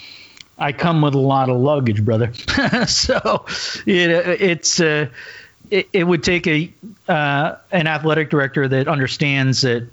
I 0.59 0.73
come 0.73 1.01
with 1.01 1.13
a 1.13 1.19
lot 1.19 1.49
of 1.49 1.57
luggage, 1.57 2.03
brother. 2.03 2.33
so 2.87 3.45
it, 3.85 4.41
it's 4.41 4.79
uh, 4.79 5.07
it, 5.69 5.87
it, 5.93 6.03
would 6.03 6.23
take 6.23 6.47
a 6.47 6.71
uh, 7.07 7.55
an 7.71 7.87
athletic 7.87 8.29
director 8.29 8.67
that 8.67 8.87
understands 8.87 9.61
that 9.61 9.87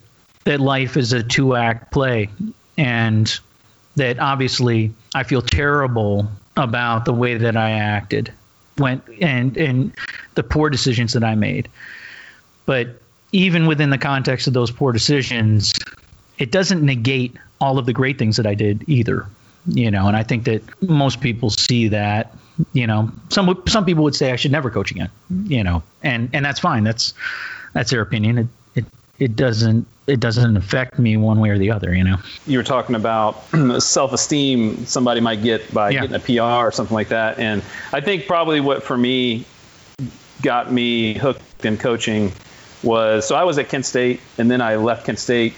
that 0.45 0.61
life 0.61 0.97
is 0.97 1.13
a 1.13 1.23
two 1.23 1.55
act 1.55 1.93
play, 1.93 2.29
and 2.77 3.39
that 3.95 4.19
obviously 4.19 4.93
I 5.15 5.23
feel 5.23 5.43
terrible 5.43 6.29
about 6.57 7.05
the 7.05 7.13
way 7.13 7.37
that 7.37 7.57
I 7.57 7.71
acted, 7.73 8.33
went 8.77 9.05
and 9.21 9.57
and 9.57 9.93
the 10.35 10.43
poor 10.43 10.69
decisions 10.69 11.13
that 11.13 11.23
I 11.23 11.37
made. 11.37 11.69
But 12.65 13.01
even 13.31 13.67
within 13.67 13.91
the 13.91 13.99
context 13.99 14.49
of 14.49 14.53
those 14.53 14.73
poor 14.73 14.93
decisions, 14.93 15.73
it 16.39 16.51
doesn't 16.51 16.83
negate 16.83 17.37
all 17.61 17.79
of 17.79 17.87
the 17.87 17.93
great 17.93 18.19
things 18.19 18.37
that 18.37 18.47
I 18.47 18.55
did 18.55 18.85
either 18.89 19.27
you 19.67 19.91
know, 19.91 20.07
and 20.07 20.17
I 20.17 20.23
think 20.23 20.45
that 20.45 20.63
most 20.83 21.21
people 21.21 21.51
see 21.51 21.89
that. 21.89 22.35
You 22.73 22.87
know, 22.87 23.13
some 23.29 23.63
some 23.67 23.85
people 23.85 24.05
would 24.05 24.15
say 24.15 24.33
I 24.33 24.37
should 24.37 24.53
never 24.53 24.71
coach 24.71 24.91
again. 24.91 25.11
You 25.45 25.63
know, 25.63 25.83
and 26.03 26.31
and 26.33 26.45
that's 26.45 26.61
fine. 26.61 26.85
That's 26.85 27.13
that's 27.75 27.91
their 27.91 28.01
opinion. 28.01 28.39
It 28.39 28.47
it 28.75 28.85
it 29.19 29.37
doesn't 29.37 29.87
it 30.07 30.21
doesn't 30.21 30.57
affect 30.57 30.99
me 30.99 31.17
one 31.17 31.41
way 31.41 31.51
or 31.51 31.59
the 31.59 31.71
other. 31.71 31.95
You 31.95 32.05
know. 32.05 32.17
You 32.47 32.59
were 32.59 32.65
talking 32.65 32.97
about 32.97 33.45
self 33.79 34.13
esteem 34.13 34.87
somebody 34.87 35.21
might 35.21 35.43
get 35.43 35.73
by 35.75 35.91
yeah. 35.91 36.07
getting 36.07 36.17
a 36.17 36.21
PR 36.21 36.67
or 36.67 36.73
something 36.73 36.95
like 36.95 37.09
that, 37.09 37.39
and 37.39 37.63
I 37.93 38.01
think 38.01 38.27
probably 38.27 38.61
what 38.61 38.83
for 38.83 38.97
me 38.97 39.45
got 40.43 40.73
me 40.73 41.15
hooked 41.15 41.65
in 41.65 41.77
coaching 41.77 42.33
was 42.83 43.27
so 43.27 43.35
I 43.35 43.45
was 43.45 43.59
at 43.59 43.69
Kent 43.69 43.87
State 43.87 44.21
and 44.39 44.51
then 44.51 44.61
I 44.61 44.77
left 44.77 45.07
Kent 45.07 45.19
State 45.19 45.55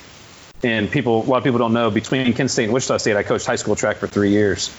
and 0.62 0.90
people, 0.90 1.22
a 1.22 1.26
lot 1.26 1.38
of 1.38 1.44
people 1.44 1.59
don't 1.59 1.72
know, 1.72 1.90
between 1.90 2.32
Kent 2.32 2.50
State 2.50 2.64
and 2.64 2.72
Wichita 2.72 2.98
State, 2.98 3.16
I 3.16 3.22
coached 3.22 3.46
high 3.46 3.56
school 3.56 3.76
track 3.76 3.96
for 3.96 4.06
three 4.06 4.30
years. 4.30 4.74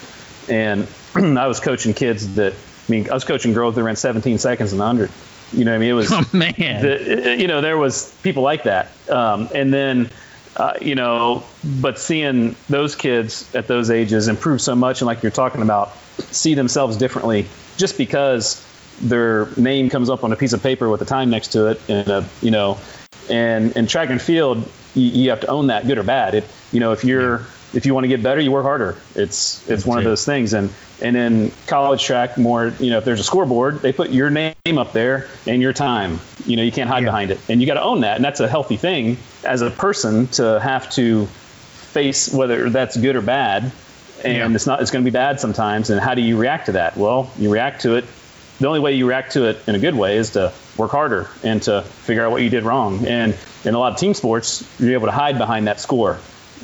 And 0.49 0.88
I 1.15 1.47
was 1.47 1.59
coaching 1.59 1.93
kids 1.93 2.36
that, 2.36 2.53
I 2.53 2.91
mean, 2.91 3.09
I 3.09 3.13
was 3.13 3.23
coaching 3.23 3.53
girls 3.53 3.75
that 3.75 3.84
ran 3.84 3.95
17 3.95 4.38
seconds 4.39 4.71
in 4.71 4.77
the 4.77 4.84
100. 4.84 5.11
You 5.53 5.65
know, 5.65 5.75
I 5.75 5.77
mean, 5.77 5.89
it 5.89 5.93
was, 5.93 6.11
oh, 6.11 6.23
man. 6.34 6.53
The, 6.57 7.38
you 7.39 7.47
know, 7.47 7.61
there 7.61 7.77
was 7.77 8.13
people 8.23 8.43
like 8.43 8.63
that. 8.63 8.91
Um, 9.09 9.49
and 9.53 9.73
then, 9.73 10.09
uh, 10.57 10.73
you 10.82 10.95
know, 10.95 11.43
but 11.63 11.97
seeing 11.97 12.55
those 12.67 12.95
kids 12.95 13.53
at 13.55 13.67
those 13.67 13.89
ages 13.89 14.27
improve 14.27 14.61
so 14.61 14.75
much, 14.75 15.01
and 15.01 15.07
like 15.07 15.23
you're 15.23 15.32
talking 15.32 15.61
about, 15.61 15.95
see 16.32 16.53
themselves 16.53 16.97
differently 16.97 17.47
just 17.77 17.97
because 17.97 18.65
their 19.01 19.47
name 19.55 19.89
comes 19.89 20.09
up 20.09 20.25
on 20.25 20.34
a 20.34 20.36
piece 20.36 20.51
of 20.51 20.61
paper 20.61 20.89
with 20.89 21.01
a 21.01 21.05
time 21.05 21.30
next 21.30 21.49
to 21.49 21.67
it, 21.67 21.82
and 21.88 22.09
a, 22.09 22.30
you 22.41 22.51
know, 22.51 22.77
and 23.30 23.75
in 23.75 23.88
track 23.88 24.09
and 24.09 24.21
field, 24.21 24.69
you, 24.95 25.05
you, 25.05 25.30
have 25.30 25.41
to 25.41 25.47
own 25.47 25.67
that, 25.67 25.88
good 25.88 25.97
or 25.97 26.03
bad. 26.03 26.36
It, 26.36 26.45
you 26.71 26.80
know, 26.80 26.91
if 26.91 27.03
you're 27.03 27.45
if 27.73 27.86
you 27.86 27.93
want 27.93 28.05
to 28.05 28.07
get 28.07 28.23
better, 28.23 28.41
you 28.41 28.51
work 28.51 28.63
harder. 28.63 28.97
It's 29.15 29.59
it's 29.59 29.67
That's 29.67 29.86
one 29.86 29.97
of 29.99 30.03
those 30.03 30.25
things. 30.25 30.53
And 30.53 30.71
and 31.01 31.15
in 31.15 31.51
college 31.67 32.03
track, 32.03 32.38
more 32.38 32.73
you 32.80 32.89
know, 32.89 32.97
if 32.97 33.05
there's 33.05 33.19
a 33.19 33.23
scoreboard, 33.23 33.82
they 33.82 33.93
put 33.93 34.09
your 34.09 34.30
name 34.30 34.55
up 34.77 34.93
there 34.93 35.27
and 35.45 35.61
your 35.61 35.73
time. 35.73 36.19
You 36.45 36.57
know, 36.57 36.63
you 36.63 36.71
can't 36.71 36.89
hide 36.89 37.03
yeah. 37.03 37.09
behind 37.09 37.32
it, 37.32 37.39
and 37.49 37.61
you 37.61 37.67
got 37.67 37.75
to 37.75 37.84
own 37.84 38.01
that. 38.01 38.15
And 38.15 38.25
that's 38.25 38.39
a 38.39 38.47
healthy 38.47 38.77
thing 38.77 39.17
as 39.43 39.61
a 39.61 39.69
person 39.69 40.27
to 40.27 40.59
have 40.59 40.89
to 40.91 41.25
face 41.27 42.34
whether 42.34 42.69
that's 42.69 42.97
good 42.97 43.15
or 43.15 43.21
bad. 43.21 43.71
And 44.23 44.36
yeah. 44.36 44.55
it's 44.55 44.67
not. 44.67 44.82
It's 44.82 44.91
going 44.91 45.03
to 45.05 45.09
be 45.09 45.13
bad 45.13 45.39
sometimes. 45.39 45.89
And 45.89 46.01
how 46.01 46.15
do 46.15 46.21
you 46.21 46.38
react 46.38 46.65
to 46.65 46.71
that? 46.73 46.97
Well, 46.97 47.32
you 47.38 47.51
react 47.51 47.82
to 47.82 47.95
it 47.95 48.05
the 48.59 48.67
only 48.67 48.80
way 48.80 48.93
you 48.93 49.07
react 49.07 49.34
to 49.34 49.45
it 49.45 49.57
in 49.67 49.75
a 49.75 49.80
good 49.80 49.95
way 49.95 50.17
is 50.17 50.32
to 50.32 50.51
work 50.80 50.91
harder 50.91 51.30
and 51.43 51.61
to 51.63 51.82
figure 51.82 52.25
out 52.25 52.32
what 52.32 52.41
you 52.41 52.49
did 52.49 52.63
wrong. 52.63 53.05
And 53.05 53.38
in 53.65 53.73
a 53.75 53.80
lot 53.80 53.93
of 53.93 53.99
team 53.99 54.13
sports, 54.13 54.67
you're 54.80 54.93
able 54.93 55.07
to 55.07 55.11
hide 55.11 55.38
behind 55.38 55.67
that 55.67 55.80
score, 55.80 56.15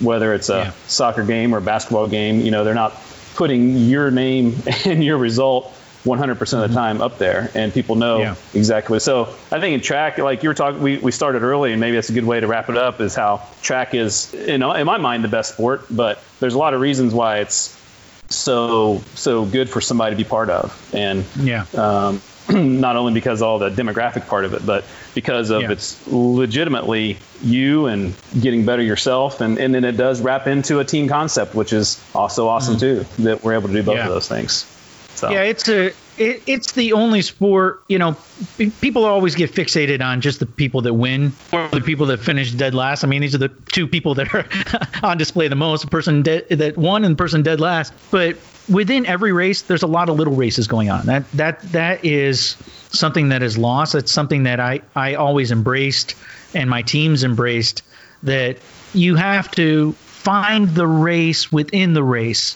whether 0.02 0.34
it's 0.34 0.50
a 0.50 0.58
yeah. 0.58 0.72
soccer 0.88 1.24
game 1.24 1.54
or 1.54 1.60
a 1.60 1.62
basketball 1.62 2.08
game. 2.08 2.40
You 2.40 2.52
know, 2.52 2.64
they're 2.64 2.74
not 2.74 2.94
putting 3.36 3.76
your 3.78 4.10
name 4.10 4.56
and 4.86 5.04
your 5.04 5.18
result 5.18 5.72
100% 6.06 6.32
of 6.32 6.38
the 6.38 6.56
mm-hmm. 6.56 6.74
time 6.74 7.02
up 7.02 7.18
there, 7.18 7.50
and 7.56 7.74
people 7.74 7.96
know 7.96 8.20
yeah. 8.20 8.36
exactly. 8.54 9.00
So 9.00 9.36
I 9.52 9.60
think 9.60 9.74
in 9.74 9.82
track, 9.82 10.20
like 10.20 10.44
you 10.44 10.50
were 10.50 10.56
talking, 10.56 10.82
we, 10.82 10.98
we 11.00 11.12
started 11.12 11.42
early, 11.42 11.72
and 11.72 11.82
maybe 11.82 11.96
that's 11.96 12.10
a 12.10 12.14
good 12.14 12.26
way 12.26 12.40
to 12.40 12.48
wrap 12.48 12.70
it 12.70 12.78
up. 12.78 13.02
Is 13.02 13.16
how 13.16 13.42
track 13.64 13.96
is, 13.96 14.32
know, 14.34 14.72
in 14.74 14.86
my 14.86 14.98
mind, 14.98 15.24
the 15.24 15.30
best 15.30 15.54
sport. 15.54 15.86
But 15.90 16.24
there's 16.40 16.54
a 16.54 16.60
lot 16.60 16.76
of 16.76 16.82
reasons 16.82 17.14
why 17.14 17.40
it's 17.40 17.76
so 18.30 19.02
so 19.16 19.46
good 19.46 19.70
for 19.70 19.82
somebody 19.82 20.16
to 20.16 20.18
be 20.18 20.28
part 20.28 20.50
of, 20.52 20.94
and 20.94 21.26
yeah. 21.40 21.66
Um, 21.74 22.22
not 22.50 22.96
only 22.96 23.14
because 23.14 23.42
all 23.42 23.60
the 23.60 23.70
demographic 23.70 24.28
part 24.28 24.46
of 24.46 24.54
it, 24.54 24.66
but 24.66 24.84
because 25.14 25.50
of 25.50 25.64
yeah. 25.64 25.72
it's 25.72 26.08
legitimately 26.08 27.18
you 27.42 27.88
and 27.88 28.14
getting 28.40 28.66
better 28.66 28.84
yourself, 28.84 29.42
and, 29.42 29.58
and 29.58 29.74
then 29.74 29.84
it 29.84 29.98
does 29.98 30.22
wrap 30.22 30.48
into 30.48 30.80
a 30.80 30.86
team 30.86 31.08
concept, 31.08 31.56
which 31.56 31.74
is 31.74 32.04
also 32.14 32.48
awesome 32.48 32.76
mm. 32.76 32.80
too. 32.80 33.24
That 33.24 33.44
we're 33.44 33.54
able 33.54 33.70
to 33.70 33.74
do 33.74 33.84
both 33.84 33.96
yeah. 33.96 34.08
of 34.08 34.14
those 34.14 34.28
things. 34.28 34.72
So. 35.16 35.32
Yeah, 35.32 35.44
it's 35.44 35.68
a 35.70 35.94
it, 36.18 36.44
it's 36.46 36.74
the 36.74 36.94
only 36.94 37.22
sport. 37.22 37.84
You 37.88 38.00
know, 38.00 38.18
people 38.82 39.06
always 39.06 39.36
get 39.36 39.52
fixated 39.52 40.04
on 40.04 40.22
just 40.22 40.40
the 40.40 40.46
people 40.46 40.82
that 40.82 40.94
win 40.94 41.34
or 41.52 41.68
the 41.70 41.82
people 41.82 42.06
that 42.08 42.20
finish 42.20 42.52
dead 42.52 42.74
last. 42.74 43.04
I 43.04 43.08
mean, 43.08 43.22
these 43.22 43.36
are 43.36 43.40
the 43.40 43.50
two 43.50 43.88
people 43.88 44.16
that 44.16 44.34
are 44.34 44.46
on 45.08 45.18
display 45.18 45.48
the 45.48 45.56
most: 45.56 45.82
the 45.82 45.88
person 45.88 46.22
dead, 46.22 46.48
that 46.50 46.78
won 46.78 47.04
and 47.06 47.14
the 47.14 47.18
person 47.18 47.44
dead 47.44 47.60
last. 47.60 47.94
But 48.12 48.38
within 48.70 49.06
every 49.06 49.32
race, 49.32 49.62
there's 49.64 49.84
a 49.84 49.88
lot 49.88 50.10
of 50.10 50.18
little 50.18 50.36
races 50.36 50.68
going 50.68 50.90
on. 50.90 51.06
That 51.06 51.32
that 51.34 51.62
that 51.72 52.06
is 52.06 52.58
something 52.90 53.30
that 53.30 53.44
is 53.44 53.58
lost. 53.58 53.96
It's 53.96 54.12
something 54.12 54.44
that 54.44 54.60
I 54.60 54.82
I 54.96 55.16
always 55.16 55.52
embraced 55.52 56.16
and 56.54 56.70
my 56.70 56.82
teams 56.82 57.24
embraced. 57.24 57.84
That 58.24 58.58
you 58.94 59.16
have 59.16 59.52
to 59.52 59.92
find 59.94 60.70
the 60.70 60.88
race 60.88 61.52
within 61.52 61.94
the 61.94 62.04
race 62.04 62.56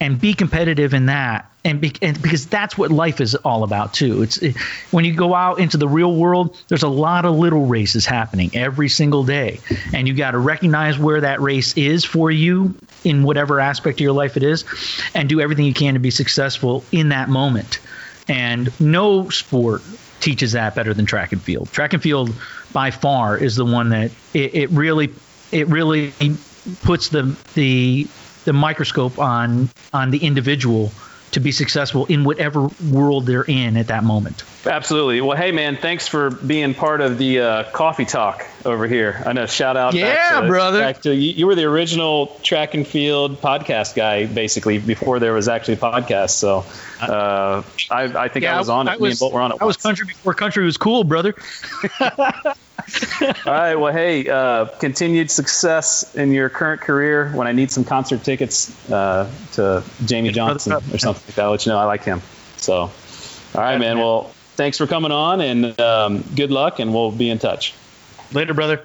and 0.00 0.20
be 0.20 0.34
competitive 0.34 0.94
in 0.94 1.06
that 1.06 1.50
and, 1.64 1.80
be, 1.80 1.92
and, 2.00 2.20
because 2.22 2.46
that's 2.46 2.78
what 2.78 2.90
life 2.90 3.20
is 3.20 3.34
all 3.34 3.64
about 3.64 3.92
too. 3.92 4.22
It's 4.22 4.38
it, 4.38 4.56
when 4.90 5.04
you 5.04 5.14
go 5.14 5.34
out 5.34 5.58
into 5.58 5.76
the 5.76 5.88
real 5.88 6.14
world 6.14 6.56
there's 6.68 6.82
a 6.82 6.88
lot 6.88 7.24
of 7.24 7.36
little 7.36 7.66
races 7.66 8.06
happening 8.06 8.50
every 8.54 8.88
single 8.88 9.24
day. 9.24 9.60
And 9.92 10.06
you 10.06 10.14
got 10.14 10.32
to 10.32 10.38
recognize 10.38 10.98
where 10.98 11.20
that 11.22 11.40
race 11.40 11.76
is 11.76 12.04
for 12.04 12.30
you 12.30 12.74
in 13.04 13.22
whatever 13.22 13.60
aspect 13.60 13.98
of 13.98 14.00
your 14.00 14.12
life 14.12 14.36
it 14.36 14.42
is 14.42 14.64
and 15.14 15.28
do 15.28 15.40
everything 15.40 15.64
you 15.64 15.74
can 15.74 15.94
to 15.94 16.00
be 16.00 16.10
successful 16.10 16.84
in 16.92 17.10
that 17.10 17.28
moment. 17.28 17.80
And 18.28 18.72
no 18.80 19.30
sport 19.30 19.82
teaches 20.20 20.52
that 20.52 20.74
better 20.74 20.94
than 20.94 21.06
track 21.06 21.32
and 21.32 21.40
field. 21.40 21.70
Track 21.72 21.92
and 21.92 22.02
field 22.02 22.34
by 22.72 22.90
far 22.90 23.36
is 23.36 23.56
the 23.56 23.64
one 23.64 23.90
that 23.90 24.10
it, 24.34 24.54
it 24.54 24.70
really 24.70 25.12
it 25.50 25.68
really 25.68 26.12
puts 26.82 27.08
the 27.08 27.36
the 27.54 28.06
the 28.44 28.52
microscope 28.52 29.18
on 29.18 29.68
on 29.92 30.10
the 30.10 30.18
individual 30.18 30.92
to 31.32 31.40
be 31.40 31.52
successful 31.52 32.06
in 32.06 32.24
whatever 32.24 32.68
world 32.90 33.26
they're 33.26 33.44
in 33.44 33.76
at 33.76 33.88
that 33.88 34.02
moment. 34.02 34.44
Absolutely. 34.66 35.20
Well, 35.20 35.36
hey 35.36 35.52
man, 35.52 35.76
thanks 35.76 36.08
for 36.08 36.30
being 36.30 36.74
part 36.74 37.00
of 37.00 37.18
the 37.18 37.40
uh, 37.40 37.70
coffee 37.70 38.04
talk 38.04 38.46
over 38.64 38.86
here. 38.86 39.22
I 39.26 39.32
know. 39.32 39.46
Shout 39.46 39.76
out. 39.76 39.94
Yeah, 39.94 40.04
back 40.04 40.42
to, 40.42 40.48
brother. 40.48 40.80
Back 40.80 41.02
to 41.02 41.14
you, 41.14 41.32
you. 41.32 41.46
were 41.46 41.54
the 41.54 41.64
original 41.64 42.38
track 42.42 42.74
and 42.74 42.86
field 42.86 43.40
podcast 43.40 43.94
guy, 43.94 44.26
basically 44.26 44.78
before 44.78 45.18
there 45.18 45.32
was 45.32 45.48
actually 45.48 45.74
a 45.74 45.78
podcast. 45.78 46.30
So 46.30 46.64
uh, 47.00 47.62
I, 47.90 48.02
I, 48.04 48.28
think 48.28 48.44
yeah, 48.44 48.56
I 48.56 48.58
was 48.58 48.68
on 48.68 48.88
it. 48.88 48.92
I 48.92 48.96
was, 48.96 49.00
Me 49.00 49.10
and 49.10 49.18
Bolt 49.18 49.32
were 49.32 49.40
on 49.40 49.52
it. 49.52 49.58
I 49.60 49.64
was 49.64 49.76
country 49.76 50.06
before 50.06 50.34
country 50.34 50.64
was 50.64 50.76
cool, 50.76 51.04
brother. 51.04 51.34
All 53.22 53.52
right. 53.52 53.74
Well, 53.74 53.92
hey, 53.92 54.28
uh, 54.28 54.66
continued 54.66 55.30
success 55.30 56.14
in 56.14 56.32
your 56.32 56.48
current 56.48 56.80
career. 56.80 57.30
When 57.32 57.46
I 57.46 57.52
need 57.52 57.70
some 57.70 57.84
concert 57.84 58.24
tickets 58.24 58.90
uh, 58.90 59.30
to 59.52 59.82
Jamey 60.04 60.32
Johnson 60.32 60.72
or 60.72 60.98
something 60.98 61.22
like 61.26 61.34
that, 61.34 61.44
I'll 61.44 61.50
let 61.50 61.66
you 61.66 61.72
know 61.72 61.78
I 61.78 61.84
like 61.84 62.04
him. 62.04 62.22
So, 62.56 62.74
all 62.74 62.92
right, 63.54 63.78
man. 63.78 63.98
Well, 63.98 64.24
thanks 64.56 64.78
for 64.78 64.86
coming 64.86 65.12
on 65.12 65.40
and 65.40 65.80
um, 65.80 66.24
good 66.34 66.50
luck, 66.50 66.78
and 66.78 66.92
we'll 66.92 67.12
be 67.12 67.30
in 67.30 67.38
touch. 67.38 67.74
Later, 68.32 68.54
brother. 68.54 68.84